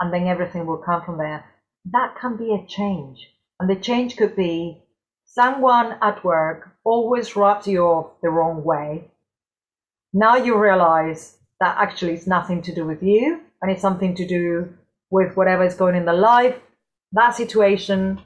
and 0.00 0.12
then 0.12 0.26
everything 0.26 0.66
will 0.66 0.78
come 0.78 1.02
from 1.04 1.18
there, 1.18 1.44
that 1.92 2.14
can 2.20 2.36
be 2.36 2.54
a 2.54 2.66
change. 2.66 3.28
And 3.58 3.68
the 3.68 3.76
change 3.76 4.16
could 4.16 4.36
be 4.36 4.82
someone 5.26 5.96
at 6.00 6.24
work 6.24 6.70
always 6.84 7.36
rubs 7.36 7.66
you 7.66 7.84
off 7.84 8.12
the 8.22 8.30
wrong 8.30 8.64
way. 8.64 9.09
Now 10.12 10.36
you 10.36 10.58
realize 10.58 11.36
that 11.60 11.76
actually 11.78 12.14
it's 12.14 12.26
nothing 12.26 12.62
to 12.62 12.74
do 12.74 12.84
with 12.86 13.02
you 13.02 13.40
and 13.62 13.70
it's 13.70 13.82
something 13.82 14.14
to 14.16 14.26
do 14.26 14.72
with 15.10 15.36
whatever 15.36 15.64
is 15.64 15.74
going 15.74 15.96
in 15.96 16.04
the 16.04 16.12
life. 16.12 16.56
That 17.12 17.34
situation 17.34 18.20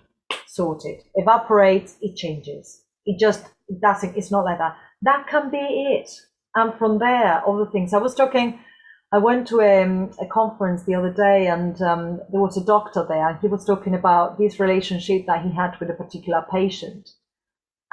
sorted. 0.47 1.03
Evaporates, 1.15 1.97
it 2.01 2.17
changes. 2.17 2.83
It 3.07 3.19
just 3.19 3.45
doesn't, 3.83 4.17
it's 4.17 4.31
not 4.31 4.45
like 4.45 4.59
that. 4.59 4.77
That 5.03 5.27
can 5.29 5.51
be 5.51 5.59
it. 5.59 6.11
And 6.55 6.73
from 6.79 6.99
there, 6.99 7.43
other 7.47 7.67
things. 7.71 7.93
I 7.93 7.99
was 7.99 8.15
talking 8.15 8.61
I 9.15 9.19
went 9.19 9.47
to 9.49 9.61
a, 9.61 9.85
um, 9.85 10.11
a 10.21 10.27
conference 10.27 10.83
the 10.83 10.97
other 10.97 11.13
day 11.13 11.47
and 11.47 11.81
um, 11.81 12.21
there 12.33 12.41
was 12.41 12.57
a 12.57 12.65
doctor 12.65 13.07
there 13.09 13.29
and 13.29 13.39
he 13.39 13.47
was 13.47 13.65
talking 13.65 13.95
about 13.95 14.39
this 14.39 14.59
relationship 14.59 15.27
that 15.27 15.45
he 15.45 15.55
had 15.55 15.79
with 15.79 15.89
a 15.89 15.95
particular 15.95 16.45
patient. 16.51 17.11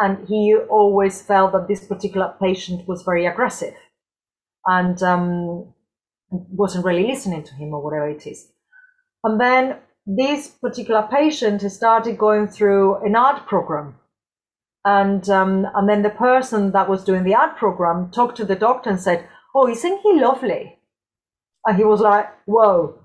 And 0.01 0.27
he 0.27 0.55
always 0.67 1.21
felt 1.21 1.51
that 1.51 1.67
this 1.67 1.85
particular 1.85 2.33
patient 2.41 2.87
was 2.87 3.03
very 3.03 3.27
aggressive 3.27 3.75
and 4.65 5.01
um, 5.03 5.73
wasn't 6.31 6.85
really 6.85 7.05
listening 7.05 7.43
to 7.43 7.53
him 7.53 7.73
or 7.75 7.83
whatever 7.83 8.09
it 8.09 8.25
is. 8.25 8.47
And 9.23 9.39
then 9.39 9.77
this 10.07 10.47
particular 10.47 11.07
patient 11.11 11.61
started 11.71 12.17
going 12.17 12.47
through 12.47 13.05
an 13.05 13.15
art 13.15 13.45
program. 13.45 13.95
And, 14.83 15.29
um, 15.29 15.67
and 15.75 15.87
then 15.87 16.01
the 16.01 16.09
person 16.09 16.71
that 16.71 16.89
was 16.89 17.03
doing 17.03 17.23
the 17.23 17.35
art 17.35 17.57
program 17.57 18.09
talked 18.09 18.37
to 18.37 18.45
the 18.45 18.55
doctor 18.55 18.89
and 18.89 18.99
said, 18.99 19.27
Oh, 19.53 19.69
isn't 19.69 19.99
he 20.01 20.19
lovely? 20.19 20.79
And 21.65 21.77
he 21.77 21.83
was 21.83 22.01
like, 22.01 22.27
whoa, 22.45 22.99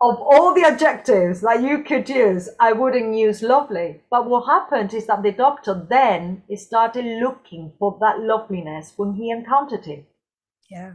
of 0.00 0.20
all 0.20 0.54
the 0.54 0.64
adjectives 0.64 1.40
that 1.40 1.62
you 1.62 1.82
could 1.82 2.08
use, 2.08 2.48
I 2.60 2.72
wouldn't 2.72 3.16
use 3.16 3.42
lovely. 3.42 4.02
But 4.10 4.28
what 4.28 4.46
happened 4.46 4.94
is 4.94 5.06
that 5.06 5.22
the 5.22 5.32
doctor 5.32 5.86
then 5.88 6.42
started 6.56 7.04
looking 7.04 7.72
for 7.78 7.98
that 8.00 8.20
loveliness 8.20 8.92
when 8.96 9.14
he 9.14 9.30
encountered 9.30 9.86
him. 9.86 10.06
Yeah. 10.70 10.92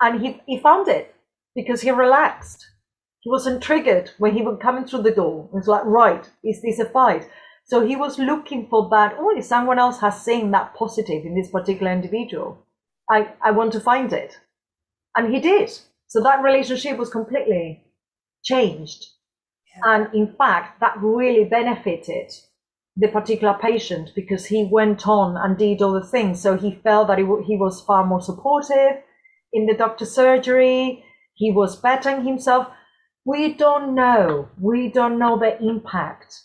And 0.00 0.22
he, 0.22 0.40
he 0.46 0.58
found 0.58 0.88
it 0.88 1.14
because 1.54 1.82
he 1.82 1.90
relaxed. 1.90 2.66
He 3.20 3.30
wasn't 3.30 3.62
triggered 3.62 4.12
when 4.18 4.34
he 4.34 4.42
was 4.42 4.58
coming 4.62 4.86
through 4.86 5.02
the 5.02 5.10
door. 5.10 5.48
It 5.52 5.56
was 5.56 5.66
like, 5.66 5.84
right, 5.84 6.30
is 6.42 6.62
this 6.62 6.78
a 6.78 6.86
fight? 6.86 7.28
So 7.64 7.84
he 7.84 7.96
was 7.96 8.18
looking 8.18 8.68
for 8.68 8.88
that. 8.90 9.16
Oh, 9.18 9.36
if 9.36 9.44
someone 9.44 9.78
else 9.78 10.00
has 10.00 10.22
seen 10.22 10.52
that 10.52 10.74
positive 10.74 11.24
in 11.24 11.34
this 11.34 11.50
particular 11.50 11.92
individual, 11.92 12.64
I, 13.10 13.32
I 13.42 13.50
want 13.50 13.72
to 13.72 13.80
find 13.80 14.12
it. 14.12 14.38
And 15.16 15.34
he 15.34 15.40
did. 15.40 15.70
So 16.06 16.22
that 16.22 16.42
relationship 16.42 16.96
was 16.96 17.10
completely 17.10 17.82
changed. 18.46 19.06
Yeah. 19.76 19.94
And 19.94 20.14
in 20.14 20.34
fact, 20.36 20.80
that 20.80 20.96
really 21.02 21.44
benefited 21.44 22.32
the 22.96 23.08
particular 23.08 23.58
patient 23.60 24.10
because 24.14 24.46
he 24.46 24.64
went 24.64 25.06
on 25.06 25.36
and 25.36 25.58
did 25.58 25.82
other 25.82 26.02
things. 26.02 26.40
So 26.40 26.56
he 26.56 26.80
felt 26.82 27.08
that 27.08 27.18
he, 27.18 27.24
w- 27.24 27.44
he 27.46 27.56
was 27.56 27.82
far 27.82 28.06
more 28.06 28.22
supportive 28.22 29.02
in 29.52 29.66
the 29.66 29.74
doctor's 29.74 30.12
surgery. 30.12 31.04
He 31.34 31.52
was 31.52 31.76
bettering 31.76 32.24
himself. 32.24 32.68
We 33.24 33.54
don't 33.54 33.94
know. 33.94 34.48
We 34.58 34.90
don't 34.90 35.18
know 35.18 35.38
the 35.38 35.60
impact 35.62 36.42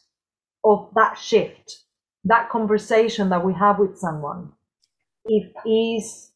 of 0.66 0.90
that 0.96 1.18
shift, 1.18 1.80
that 2.26 2.50
conversation 2.50 3.30
that 3.30 3.46
we 3.46 3.54
have 3.54 3.80
with 3.80 3.98
someone. 3.98 4.52
If 5.26 5.52
he's 5.64 6.32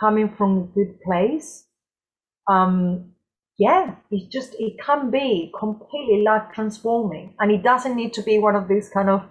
coming 0.00 0.34
from 0.36 0.58
a 0.58 0.74
good 0.74 1.00
place, 1.00 1.66
um, 2.50 3.12
yeah, 3.58 3.94
it 4.10 4.30
just 4.30 4.54
it 4.58 4.78
can 4.84 5.10
be 5.10 5.52
completely 5.58 6.22
life 6.22 6.52
transforming, 6.52 7.34
and 7.38 7.50
it 7.50 7.62
doesn't 7.62 7.96
need 7.96 8.12
to 8.14 8.22
be 8.22 8.38
one 8.38 8.54
of 8.54 8.68
these 8.68 8.88
kind 8.90 9.08
of 9.08 9.24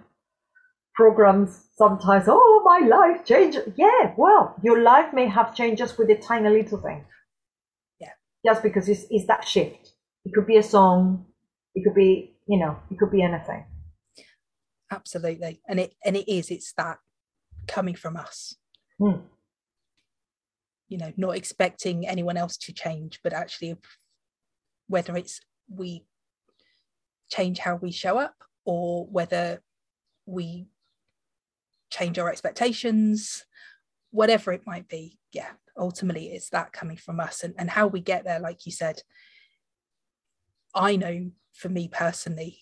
programs. 0.94 1.68
Sometimes, 1.76 2.24
oh, 2.26 2.62
my 2.64 2.86
life 2.86 3.24
changed. 3.24 3.60
Yeah, 3.76 4.14
well, 4.16 4.56
your 4.62 4.82
life 4.82 5.12
may 5.12 5.28
have 5.28 5.54
changed 5.54 5.78
just 5.78 5.98
with 5.98 6.10
a 6.10 6.16
tiny 6.16 6.48
little 6.48 6.78
thing. 6.78 7.04
Yeah, 8.00 8.12
just 8.44 8.62
because 8.62 8.88
it's, 8.88 9.04
it's 9.10 9.26
that 9.26 9.46
shift. 9.46 9.92
It 10.24 10.32
could 10.34 10.46
be 10.46 10.56
a 10.56 10.62
song. 10.62 11.26
It 11.74 11.84
could 11.84 11.94
be, 11.94 12.36
you 12.48 12.58
know, 12.58 12.78
it 12.90 12.98
could 12.98 13.12
be 13.12 13.22
anything. 13.22 13.64
Absolutely, 14.90 15.60
and 15.68 15.78
it 15.78 15.94
and 16.04 16.16
it 16.16 16.28
is. 16.28 16.50
It's 16.50 16.72
that 16.72 16.98
coming 17.68 17.94
from 17.94 18.16
us. 18.16 18.56
Mm 19.00 19.22
you 20.88 20.96
know 20.96 21.12
not 21.16 21.36
expecting 21.36 22.06
anyone 22.06 22.36
else 22.36 22.56
to 22.56 22.72
change 22.72 23.18
but 23.24 23.32
actually 23.32 23.76
whether 24.88 25.16
it's 25.16 25.40
we 25.68 26.04
change 27.30 27.58
how 27.58 27.76
we 27.76 27.90
show 27.90 28.18
up 28.18 28.34
or 28.64 29.06
whether 29.06 29.62
we 30.26 30.66
change 31.90 32.18
our 32.18 32.28
expectations 32.30 33.44
whatever 34.10 34.52
it 34.52 34.66
might 34.66 34.88
be 34.88 35.18
yeah 35.32 35.50
ultimately 35.78 36.26
it's 36.26 36.50
that 36.50 36.72
coming 36.72 36.96
from 36.96 37.20
us 37.20 37.42
and, 37.42 37.54
and 37.58 37.70
how 37.70 37.86
we 37.86 38.00
get 38.00 38.24
there 38.24 38.40
like 38.40 38.64
you 38.66 38.72
said. 38.72 39.02
I 40.74 40.96
know 40.96 41.30
for 41.52 41.68
me 41.68 41.88
personally 41.88 42.58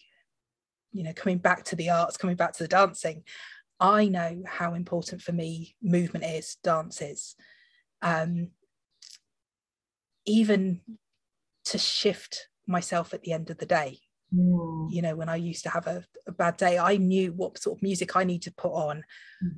you 0.95 1.03
know 1.03 1.12
coming 1.12 1.39
back 1.39 1.64
to 1.64 1.77
the 1.77 1.91
arts 1.91 2.16
coming 2.16 2.37
back 2.37 2.53
to 2.55 2.62
the 2.62 2.68
dancing 2.68 3.25
i 3.81 4.07
know 4.07 4.43
how 4.47 4.75
important 4.75 5.20
for 5.20 5.33
me 5.33 5.75
movement 5.83 6.25
is 6.25 6.57
dance 6.62 7.03
is 7.03 7.35
um, 8.01 8.51
even 10.27 10.81
to 11.67 11.79
shift 11.79 12.49
myself 12.67 13.15
at 13.15 13.23
the 13.23 13.33
end 13.33 13.51
of 13.51 13.59
the 13.59 13.67
day. 13.67 14.01
Mm. 14.35 14.89
You 14.91 15.03
know, 15.03 15.17
when 15.17 15.29
I 15.29 15.37
used 15.37 15.62
to 15.65 15.71
have 15.71 15.87
a, 15.87 16.05
a, 16.27 16.33
bad 16.33 16.57
day, 16.57 16.79
I 16.79 16.97
knew 16.97 17.33
what 17.33 17.59
sort 17.59 17.79
of 17.79 17.83
music 17.83 18.17
I 18.17 18.25
needed 18.25 18.43
to 18.43 18.55
put 18.55 18.73
on, 18.73 19.05
mm. 19.45 19.57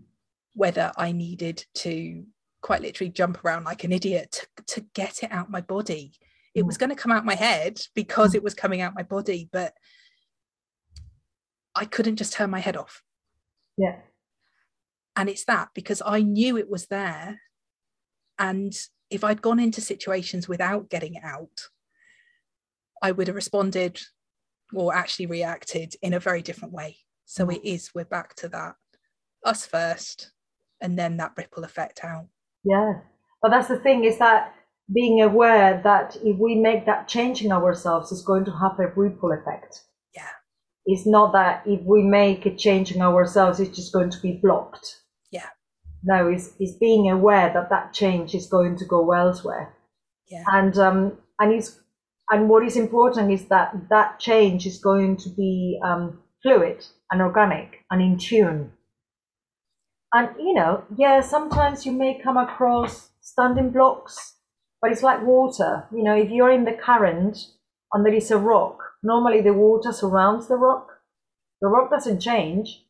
whether 0.55 0.93
I 0.97 1.13
needed 1.13 1.65
to 1.77 2.25
quite 2.63 2.83
literally 2.83 3.11
jump 3.11 3.45
around 3.45 3.65
like 3.65 3.85
an 3.85 3.93
idiot 3.93 4.47
to, 4.57 4.65
to 4.65 4.81
get 4.95 5.23
it 5.23 5.33
out 5.33 5.51
my 5.51 5.61
body. 5.61 6.13
It 6.55 6.63
mm. 6.63 6.67
was 6.67 6.79
going 6.79 6.91
to 6.91 6.97
come 6.97 7.13
out 7.13 7.25
my 7.25 7.35
head 7.35 7.81
because 7.95 8.33
mm. 8.33 8.37
it 8.37 8.43
was 8.43 8.55
coming 8.55 8.81
out 8.81 8.95
my 8.95 9.03
body, 9.03 9.49
but 9.53 9.75
I 11.75 11.85
couldn't 11.85 12.17
just 12.17 12.33
turn 12.33 12.51
my 12.51 12.61
head 12.61 12.77
off. 12.77 13.03
Yeah. 13.77 13.97
And 15.15 15.29
it's 15.29 15.45
that 15.45 15.69
because 15.75 16.03
I 16.05 16.23
knew 16.23 16.57
it 16.57 16.69
was 16.69 16.87
there 16.87 17.41
and 18.39 18.75
if 19.11 19.25
I'd 19.25 19.43
gone 19.43 19.61
into 19.61 19.81
situations 19.81 20.49
without 20.49 20.91
getting 20.91 21.15
it 21.15 21.25
out, 21.25 21.69
I 23.03 23.13
would 23.13 23.27
have 23.29 23.37
responded 23.37 24.01
or 24.75 24.95
actually 24.95 25.27
reacted 25.27 25.95
in 26.03 26.15
a 26.15 26.21
very 26.21 26.43
different 26.43 26.75
way. 26.75 26.99
So 27.25 27.49
it 27.49 27.61
is, 27.65 27.91
we're 27.95 28.05
back 28.05 28.35
to 28.37 28.49
that 28.49 28.75
us 29.45 29.67
first 29.67 30.33
and 30.81 30.99
then 30.99 31.17
that 31.17 31.33
ripple 31.37 31.65
effect 31.65 32.05
out. 32.05 32.27
Yeah. 32.65 32.95
But 33.41 33.51
that's 33.51 33.69
the 33.69 33.79
thing 33.79 34.05
is 34.05 34.19
that 34.19 34.55
being 34.93 35.23
aware 35.23 35.81
that 35.83 36.17
if 36.25 36.39
we 36.39 36.55
make 36.55 36.87
that 36.87 37.09
change 37.09 37.43
in 37.43 37.53
ourselves, 37.53 38.11
it's 38.13 38.23
going 38.23 38.45
to 38.45 38.53
have 38.53 38.79
a 38.79 38.93
ripple 38.97 39.33
effect. 39.33 39.83
Yeah. 40.15 40.31
It's 40.85 41.07
not 41.07 41.33
that 41.33 41.63
if 41.67 41.81
we 41.83 42.03
make 42.03 42.47
a 42.47 42.55
change 42.55 42.93
in 42.93 43.03
ourselves, 43.03 43.61
it's 43.61 43.77
just 43.77 43.93
going 43.93 44.11
to 44.11 44.21
be 44.21 44.41
blocked. 44.43 45.01
Yeah 45.31 45.49
now 46.07 46.29
it's, 46.29 46.53
is 46.59 46.77
being 46.79 47.11
aware 47.11 47.53
that 47.53 47.69
that 47.69 47.93
change 47.93 48.35
is 48.35 48.47
going 48.47 48.77
to 48.79 48.85
go 48.85 49.13
elsewhere 49.13 49.75
yeah. 50.29 50.45
and 50.49 50.79
um 50.79 51.19
and 51.39 51.53
is 51.53 51.81
and 52.31 52.49
what 52.49 52.65
is 52.65 52.77
important 52.77 53.31
is 53.31 53.47
that 53.47 53.73
that 53.91 54.19
change 54.19 54.67
is 54.67 54.79
going 54.79 55.17
to 55.17 55.29
be 55.31 55.79
um, 55.85 56.19
fluid 56.43 56.85
and 57.11 57.21
organic 57.21 57.85
and 57.91 58.03
in 58.03 58.19
tune 58.19 58.73
and 60.13 60.29
you 60.39 60.55
know 60.55 60.85
yeah 60.97 61.21
sometimes 61.21 61.87
you 61.87 61.93
may 61.93 62.21
come 62.23 62.37
across 62.37 63.11
standing 63.21 63.71
blocks 63.71 64.35
but 64.81 64.93
it's 64.93 65.03
like 65.03 65.23
water 65.23 65.87
you 65.93 66.03
know 66.03 66.15
if 66.15 66.31
you're 66.31 66.51
in 66.51 66.65
the 66.65 66.73
current 66.73 67.39
and 67.93 68.05
there 68.05 68.15
is 68.15 68.31
a 68.31 68.39
rock 68.39 68.79
normally 69.03 69.41
the 69.41 69.53
water 69.53 69.93
surrounds 69.93 70.49
the 70.49 70.57
rock 70.57 70.89
the 71.61 71.69
rock 71.69 71.91
doesn't 71.91 72.21
change 72.21 72.87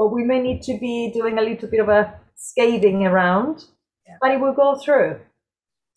but 0.00 0.14
we 0.14 0.24
may 0.24 0.40
need 0.40 0.62
to 0.62 0.78
be 0.78 1.12
doing 1.12 1.38
a 1.38 1.42
little 1.42 1.68
bit 1.68 1.78
of 1.78 1.90
a 1.90 2.18
scathing 2.34 3.06
around, 3.06 3.66
yeah. 4.06 4.16
but 4.20 4.30
it 4.30 4.40
will 4.40 4.54
go 4.54 4.78
through. 4.82 5.20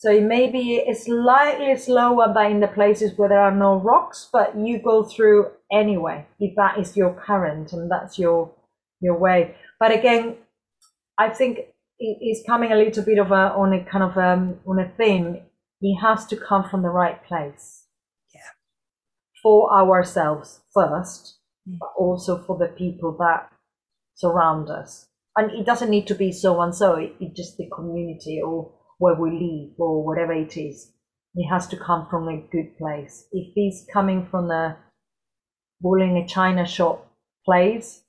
So 0.04 0.12
it 0.12 0.24
may 0.24 0.52
be 0.52 0.84
slightly 0.96 1.78
slower 1.78 2.28
but 2.34 2.52
in 2.52 2.60
the 2.60 2.68
places 2.68 3.18
where 3.18 3.30
there 3.30 3.40
are 3.40 3.56
no 3.56 3.76
rocks, 3.76 4.28
but 4.34 4.54
you 4.58 4.78
go 4.78 5.04
through 5.04 5.52
anyway, 5.72 6.28
if 6.42 6.58
that 6.58 6.78
is 6.78 6.98
your 6.98 7.14
current 7.14 7.72
and 7.72 7.90
that's 7.90 8.20
your 8.20 8.52
your 9.00 9.18
way. 9.18 9.56
But 9.80 9.94
again, 9.94 10.36
I 11.18 11.30
think 11.30 11.60
it 12.00 12.18
is 12.22 12.44
coming 12.46 12.74
a 12.74 12.76
little 12.76 13.06
bit 13.06 13.18
of 13.18 13.32
a 13.32 13.54
on 13.56 13.72
a 13.72 13.82
kind 13.86 14.04
of 14.04 14.18
um, 14.18 14.60
on 14.68 14.78
a 14.78 14.90
theme. 14.98 15.42
It 15.80 15.96
has 16.02 16.26
to 16.26 16.36
come 16.36 16.70
from 16.70 16.82
the 16.82 16.90
right 16.90 17.24
place. 17.24 17.86
Yeah. 18.36 18.52
For 19.42 19.74
ourselves 19.74 20.60
first, 20.74 21.40
mm. 21.66 21.78
but 21.80 21.92
also 21.98 22.44
for 22.44 22.58
the 22.58 22.68
people 22.68 23.16
that 23.20 23.50
surround 24.16 24.70
us. 24.70 25.08
And 25.38 25.50
it 25.52 25.66
doesn't 25.66 25.90
need 25.90 26.08
to 26.08 26.16
be 26.16 26.34
so 26.34 26.60
and 26.60 26.76
so, 26.76 26.96
it's 26.98 27.38
just 27.38 27.56
the 27.56 27.70
community 27.74 28.42
or 28.42 28.70
where 28.98 29.16
we 29.16 29.32
live 29.32 29.80
or 29.80 30.06
whatever 30.06 30.34
it 30.34 30.58
is. 30.58 30.92
It 31.36 31.48
has 31.50 31.68
to 31.68 31.78
come 31.78 32.08
from 32.10 32.28
a 32.28 32.46
good 32.52 32.78
place. 32.78 33.26
If 33.32 33.54
it's 33.56 33.86
coming 33.92 34.28
from 34.30 34.52
a 34.52 34.78
bull 35.82 36.02
in 36.02 36.18
a 36.18 36.28
china 36.28 36.66
shop 36.66 37.12
place, 37.46 38.04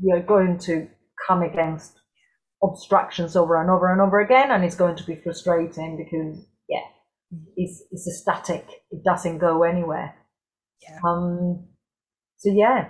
you're 0.00 0.22
going 0.22 0.58
to 0.58 0.88
come 1.26 1.42
against 1.42 1.98
obstructions 2.62 3.36
over 3.36 3.60
and 3.60 3.70
over 3.70 3.90
and 3.90 4.00
over 4.00 4.20
again, 4.20 4.50
and 4.50 4.64
it's 4.64 4.76
going 4.76 4.96
to 4.96 5.04
be 5.04 5.16
frustrating 5.16 5.96
because 5.96 6.44
yeah, 6.68 6.84
it's 7.56 7.82
it's 7.90 8.06
a 8.06 8.12
static. 8.12 8.66
It 8.90 9.02
doesn't 9.04 9.38
go 9.38 9.62
anywhere. 9.62 10.14
Yeah. 10.82 10.98
Um. 11.04 11.66
So 12.38 12.50
yeah, 12.50 12.88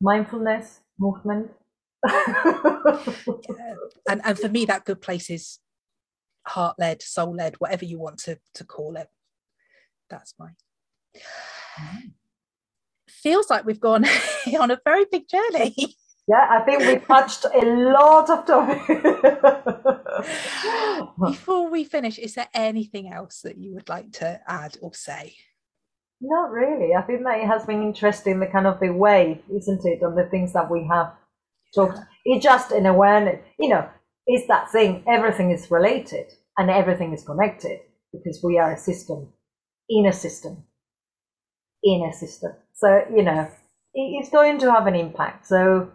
mindfulness, 0.00 0.80
movement. 0.98 1.50
yeah. 2.06 3.74
And 4.08 4.20
and 4.24 4.38
for 4.38 4.48
me, 4.48 4.64
that 4.66 4.84
good 4.84 5.00
place 5.00 5.30
is 5.30 5.58
heart 6.46 6.76
led, 6.78 7.02
soul 7.02 7.34
led, 7.34 7.56
whatever 7.56 7.84
you 7.84 7.98
want 7.98 8.18
to 8.20 8.38
to 8.54 8.64
call 8.64 8.96
it. 8.96 9.08
That's 10.08 10.34
mine. 10.38 10.56
Mm. 11.78 12.12
Feels 13.08 13.50
like 13.50 13.64
we've 13.64 13.80
gone 13.80 14.04
on 14.60 14.70
a 14.70 14.80
very 14.84 15.06
big 15.10 15.28
journey. 15.28 15.96
Yeah, 16.28 16.44
I 16.50 16.60
think 16.64 16.80
we've 16.80 17.06
touched 17.06 17.44
a 17.44 17.64
lot 17.64 18.28
of 18.30 18.46
topics. 18.46 18.84
Before 21.20 21.70
we 21.70 21.84
finish, 21.84 22.18
is 22.18 22.34
there 22.34 22.48
anything 22.52 23.12
else 23.12 23.42
that 23.42 23.58
you 23.58 23.74
would 23.74 23.88
like 23.88 24.10
to 24.12 24.40
add 24.48 24.76
or 24.82 24.92
say? 24.92 25.36
Not 26.20 26.50
really. 26.50 26.94
I 26.94 27.02
think 27.02 27.22
that 27.22 27.38
it 27.38 27.46
has 27.46 27.64
been 27.64 27.82
interesting 27.82 28.40
the 28.40 28.46
kind 28.46 28.66
of 28.66 28.80
the 28.80 28.92
way, 28.92 29.40
isn't 29.54 29.84
it, 29.84 30.02
on 30.02 30.16
the 30.16 30.24
things 30.24 30.52
that 30.54 30.68
we 30.68 30.84
have 30.90 31.12
talked. 31.74 32.00
It's 32.24 32.42
just 32.42 32.72
an 32.72 32.86
awareness, 32.86 33.40
you 33.60 33.68
know, 33.68 33.88
it's 34.26 34.46
that 34.48 34.70
thing, 34.70 35.04
everything 35.08 35.50
is 35.50 35.70
related 35.70 36.26
and 36.58 36.70
everything 36.70 37.12
is 37.12 37.24
connected 37.24 37.80
because 38.12 38.40
we 38.42 38.58
are 38.58 38.72
a 38.72 38.78
system 38.78 39.32
in 39.88 40.06
a 40.06 40.12
system 40.12 40.64
in 41.86 42.08
a 42.08 42.12
system. 42.12 42.52
So, 42.74 43.02
you 43.14 43.22
know, 43.22 43.48
it's 43.94 44.30
going 44.30 44.58
to 44.58 44.72
have 44.72 44.86
an 44.86 44.94
impact. 44.94 45.46
So 45.46 45.90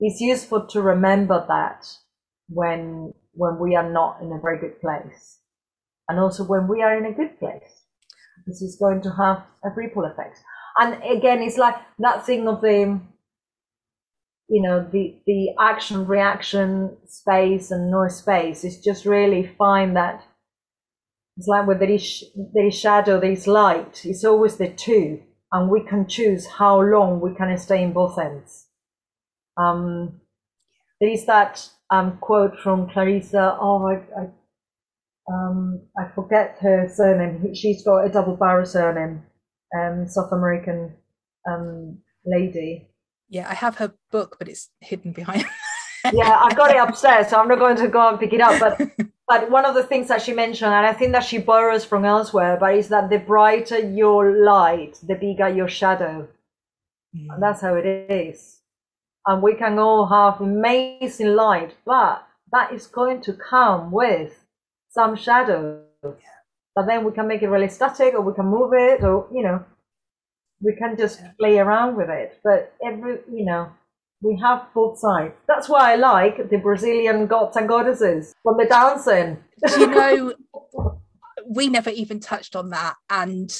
it's 0.00 0.20
useful 0.20 0.66
to 0.68 0.80
remember 0.80 1.44
that 1.48 1.86
when 2.48 3.12
when 3.34 3.58
we 3.60 3.76
are 3.76 3.88
not 3.88 4.20
in 4.20 4.32
a 4.32 4.40
very 4.40 4.58
good 4.58 4.80
place. 4.80 5.38
And 6.08 6.18
also 6.18 6.44
when 6.44 6.66
we 6.66 6.82
are 6.82 6.96
in 6.96 7.04
a 7.04 7.14
good 7.14 7.38
place. 7.38 7.84
This 8.46 8.62
is 8.62 8.78
going 8.80 9.02
to 9.02 9.10
have 9.10 9.44
a 9.64 9.70
ripple 9.76 10.04
effect. 10.04 10.38
And 10.78 11.02
again, 11.04 11.42
it's 11.42 11.58
like 11.58 11.74
that 11.98 12.24
thing 12.24 12.48
of 12.48 12.60
the 12.60 13.00
you 14.48 14.62
know 14.62 14.86
the 14.92 15.20
the 15.26 15.48
action 15.60 16.06
reaction 16.06 16.96
space 17.06 17.70
and 17.70 17.90
no 17.90 18.08
space 18.08 18.64
is 18.64 18.80
just 18.80 19.04
really 19.04 19.50
find 19.58 19.96
that 19.96 20.24
it's 21.36 21.46
like 21.46 21.66
where 21.66 21.78
there 21.78 21.90
is 21.90 22.24
there 22.54 22.66
is 22.66 22.78
shadow 22.78 23.20
there 23.20 23.32
is 23.32 23.46
light 23.46 24.02
it's 24.04 24.24
always 24.24 24.56
the 24.56 24.68
two 24.68 25.20
and 25.52 25.70
we 25.70 25.82
can 25.84 26.06
choose 26.06 26.46
how 26.46 26.80
long 26.80 27.20
we 27.20 27.34
can 27.34 27.56
stay 27.58 27.82
in 27.82 27.92
both 27.92 28.18
ends 28.18 28.66
um, 29.58 30.20
there 31.00 31.10
is 31.10 31.26
that 31.26 31.68
um, 31.90 32.18
quote 32.20 32.58
from 32.58 32.88
Clarissa. 32.90 33.56
Oh, 33.60 33.86
I, 33.86 34.20
I, 34.20 34.26
um, 35.32 35.82
I 35.98 36.08
forget 36.14 36.58
her 36.60 36.88
surname. 36.88 37.54
She's 37.54 37.84
got 37.84 38.04
a 38.04 38.10
double 38.10 38.36
barrel 38.36 38.66
surname, 38.66 39.24
um, 39.78 40.06
South 40.08 40.32
American 40.32 40.96
um, 41.50 41.98
lady. 42.24 42.87
Yeah, 43.28 43.48
I 43.48 43.54
have 43.54 43.76
her 43.76 43.94
book, 44.10 44.36
but 44.38 44.48
it's 44.48 44.70
hidden 44.80 45.12
behind. 45.12 45.44
yeah, 46.12 46.40
I've 46.42 46.56
got 46.56 46.70
it 46.70 46.78
upstairs, 46.78 47.28
so 47.28 47.38
I'm 47.38 47.48
not 47.48 47.58
going 47.58 47.76
to 47.76 47.88
go 47.88 48.08
and 48.08 48.18
pick 48.18 48.32
it 48.32 48.40
up. 48.40 48.58
But 48.60 48.90
but 49.28 49.50
one 49.50 49.64
of 49.64 49.74
the 49.74 49.82
things 49.82 50.08
that 50.08 50.22
she 50.22 50.32
mentioned, 50.32 50.72
and 50.72 50.86
I 50.86 50.92
think 50.92 51.12
that 51.12 51.24
she 51.24 51.38
borrows 51.38 51.84
from 51.84 52.04
elsewhere, 52.04 52.56
but 52.58 52.74
is 52.74 52.88
that 52.88 53.10
the 53.10 53.18
brighter 53.18 53.78
your 53.78 54.44
light, 54.44 54.98
the 55.02 55.14
bigger 55.14 55.48
your 55.48 55.68
shadow. 55.68 56.28
Mm. 57.14 57.34
And 57.34 57.42
that's 57.42 57.60
how 57.60 57.74
it 57.74 57.86
is 57.86 58.58
and 59.28 59.42
we 59.42 59.54
can 59.54 59.78
all 59.78 60.06
have 60.06 60.40
amazing 60.40 61.34
light, 61.36 61.74
but 61.84 62.26
that 62.50 62.72
is 62.72 62.86
going 62.86 63.20
to 63.20 63.34
come 63.34 63.90
with 63.90 64.46
some 64.88 65.14
shadow. 65.14 65.82
Yeah. 66.02 66.38
But 66.74 66.86
then 66.86 67.04
we 67.04 67.12
can 67.12 67.28
make 67.28 67.42
it 67.42 67.48
really 67.48 67.68
static, 67.68 68.14
or 68.14 68.22
we 68.22 68.32
can 68.32 68.46
move 68.46 68.72
it, 68.72 69.04
or 69.04 69.28
you 69.30 69.42
know, 69.42 69.62
we 70.60 70.74
can 70.74 70.96
just 70.96 71.20
yeah. 71.20 71.30
play 71.38 71.58
around 71.58 71.96
with 71.96 72.10
it. 72.10 72.38
But 72.42 72.74
every, 72.84 73.18
you 73.30 73.44
know, 73.44 73.70
we 74.20 74.38
have 74.40 74.66
both 74.74 74.98
sides. 74.98 75.34
That's 75.46 75.68
why 75.68 75.92
I 75.92 75.96
like 75.96 76.50
the 76.50 76.58
Brazilian 76.58 77.26
gods 77.26 77.56
and 77.56 77.68
goddesses 77.68 78.34
from 78.42 78.56
the 78.56 78.64
dancing. 78.64 79.38
Do 79.66 79.80
you 79.80 79.86
know, 79.86 80.34
we 81.46 81.68
never 81.68 81.90
even 81.90 82.20
touched 82.20 82.56
on 82.56 82.70
that, 82.70 82.94
and 83.10 83.50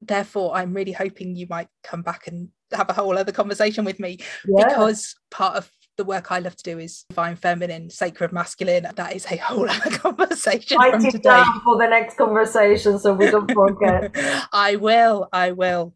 therefore, 0.00 0.54
I'm 0.54 0.74
really 0.74 0.92
hoping 0.92 1.36
you 1.36 1.46
might 1.48 1.68
come 1.82 2.02
back 2.02 2.26
and 2.26 2.48
have 2.72 2.90
a 2.90 2.94
whole 2.94 3.16
other 3.18 3.32
conversation 3.32 3.84
with 3.84 4.00
me 4.00 4.18
yeah. 4.46 4.68
because 4.68 5.14
part 5.30 5.56
of 5.56 5.70
the 5.96 6.04
work 6.04 6.32
I 6.32 6.38
love 6.38 6.56
to 6.56 6.62
do 6.62 6.78
is 6.78 7.04
divine 7.08 7.36
feminine, 7.36 7.90
sacred 7.90 8.32
masculine. 8.32 8.86
That 8.94 9.14
is 9.14 9.26
a 9.30 9.36
whole 9.36 9.68
other 9.68 9.90
conversation. 9.98 10.78
Write 10.78 10.94
from 10.94 11.06
it 11.06 11.22
down 11.22 11.60
for 11.64 11.76
the 11.78 11.86
next 11.86 12.16
conversation 12.16 12.98
so 12.98 13.12
we 13.12 13.30
don't 13.30 13.50
forget. 13.50 14.10
I 14.52 14.76
will. 14.76 15.28
I 15.32 15.52
will. 15.52 15.94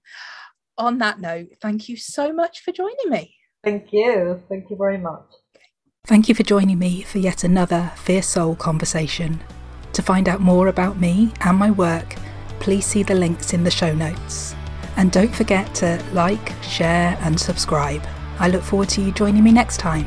On 0.78 0.98
that 0.98 1.20
note, 1.20 1.48
thank 1.62 1.88
you 1.88 1.96
so 1.96 2.32
much 2.32 2.60
for 2.60 2.70
joining 2.70 3.08
me. 3.08 3.34
Thank 3.64 3.92
you. 3.92 4.42
Thank 4.48 4.70
you 4.70 4.76
very 4.76 4.98
much. 4.98 5.24
Thank 6.06 6.28
you 6.28 6.34
for 6.34 6.42
joining 6.42 6.78
me 6.78 7.02
for 7.02 7.18
yet 7.18 7.44
another 7.44 7.92
Fierce 7.96 8.28
Soul 8.28 8.54
conversation. 8.54 9.40
To 9.94 10.02
find 10.02 10.28
out 10.28 10.40
more 10.40 10.68
about 10.68 11.00
me 11.00 11.32
and 11.40 11.56
my 11.56 11.70
work, 11.70 12.14
please 12.60 12.84
see 12.84 13.02
the 13.02 13.14
links 13.14 13.54
in 13.54 13.64
the 13.64 13.70
show 13.70 13.94
notes. 13.94 14.54
And 14.96 15.10
don't 15.10 15.34
forget 15.34 15.74
to 15.76 16.02
like, 16.12 16.52
share, 16.62 17.18
and 17.22 17.40
subscribe. 17.40 18.02
I 18.38 18.48
look 18.48 18.62
forward 18.62 18.90
to 18.90 19.02
you 19.02 19.12
joining 19.12 19.42
me 19.42 19.52
next 19.52 19.78
time. 19.78 20.06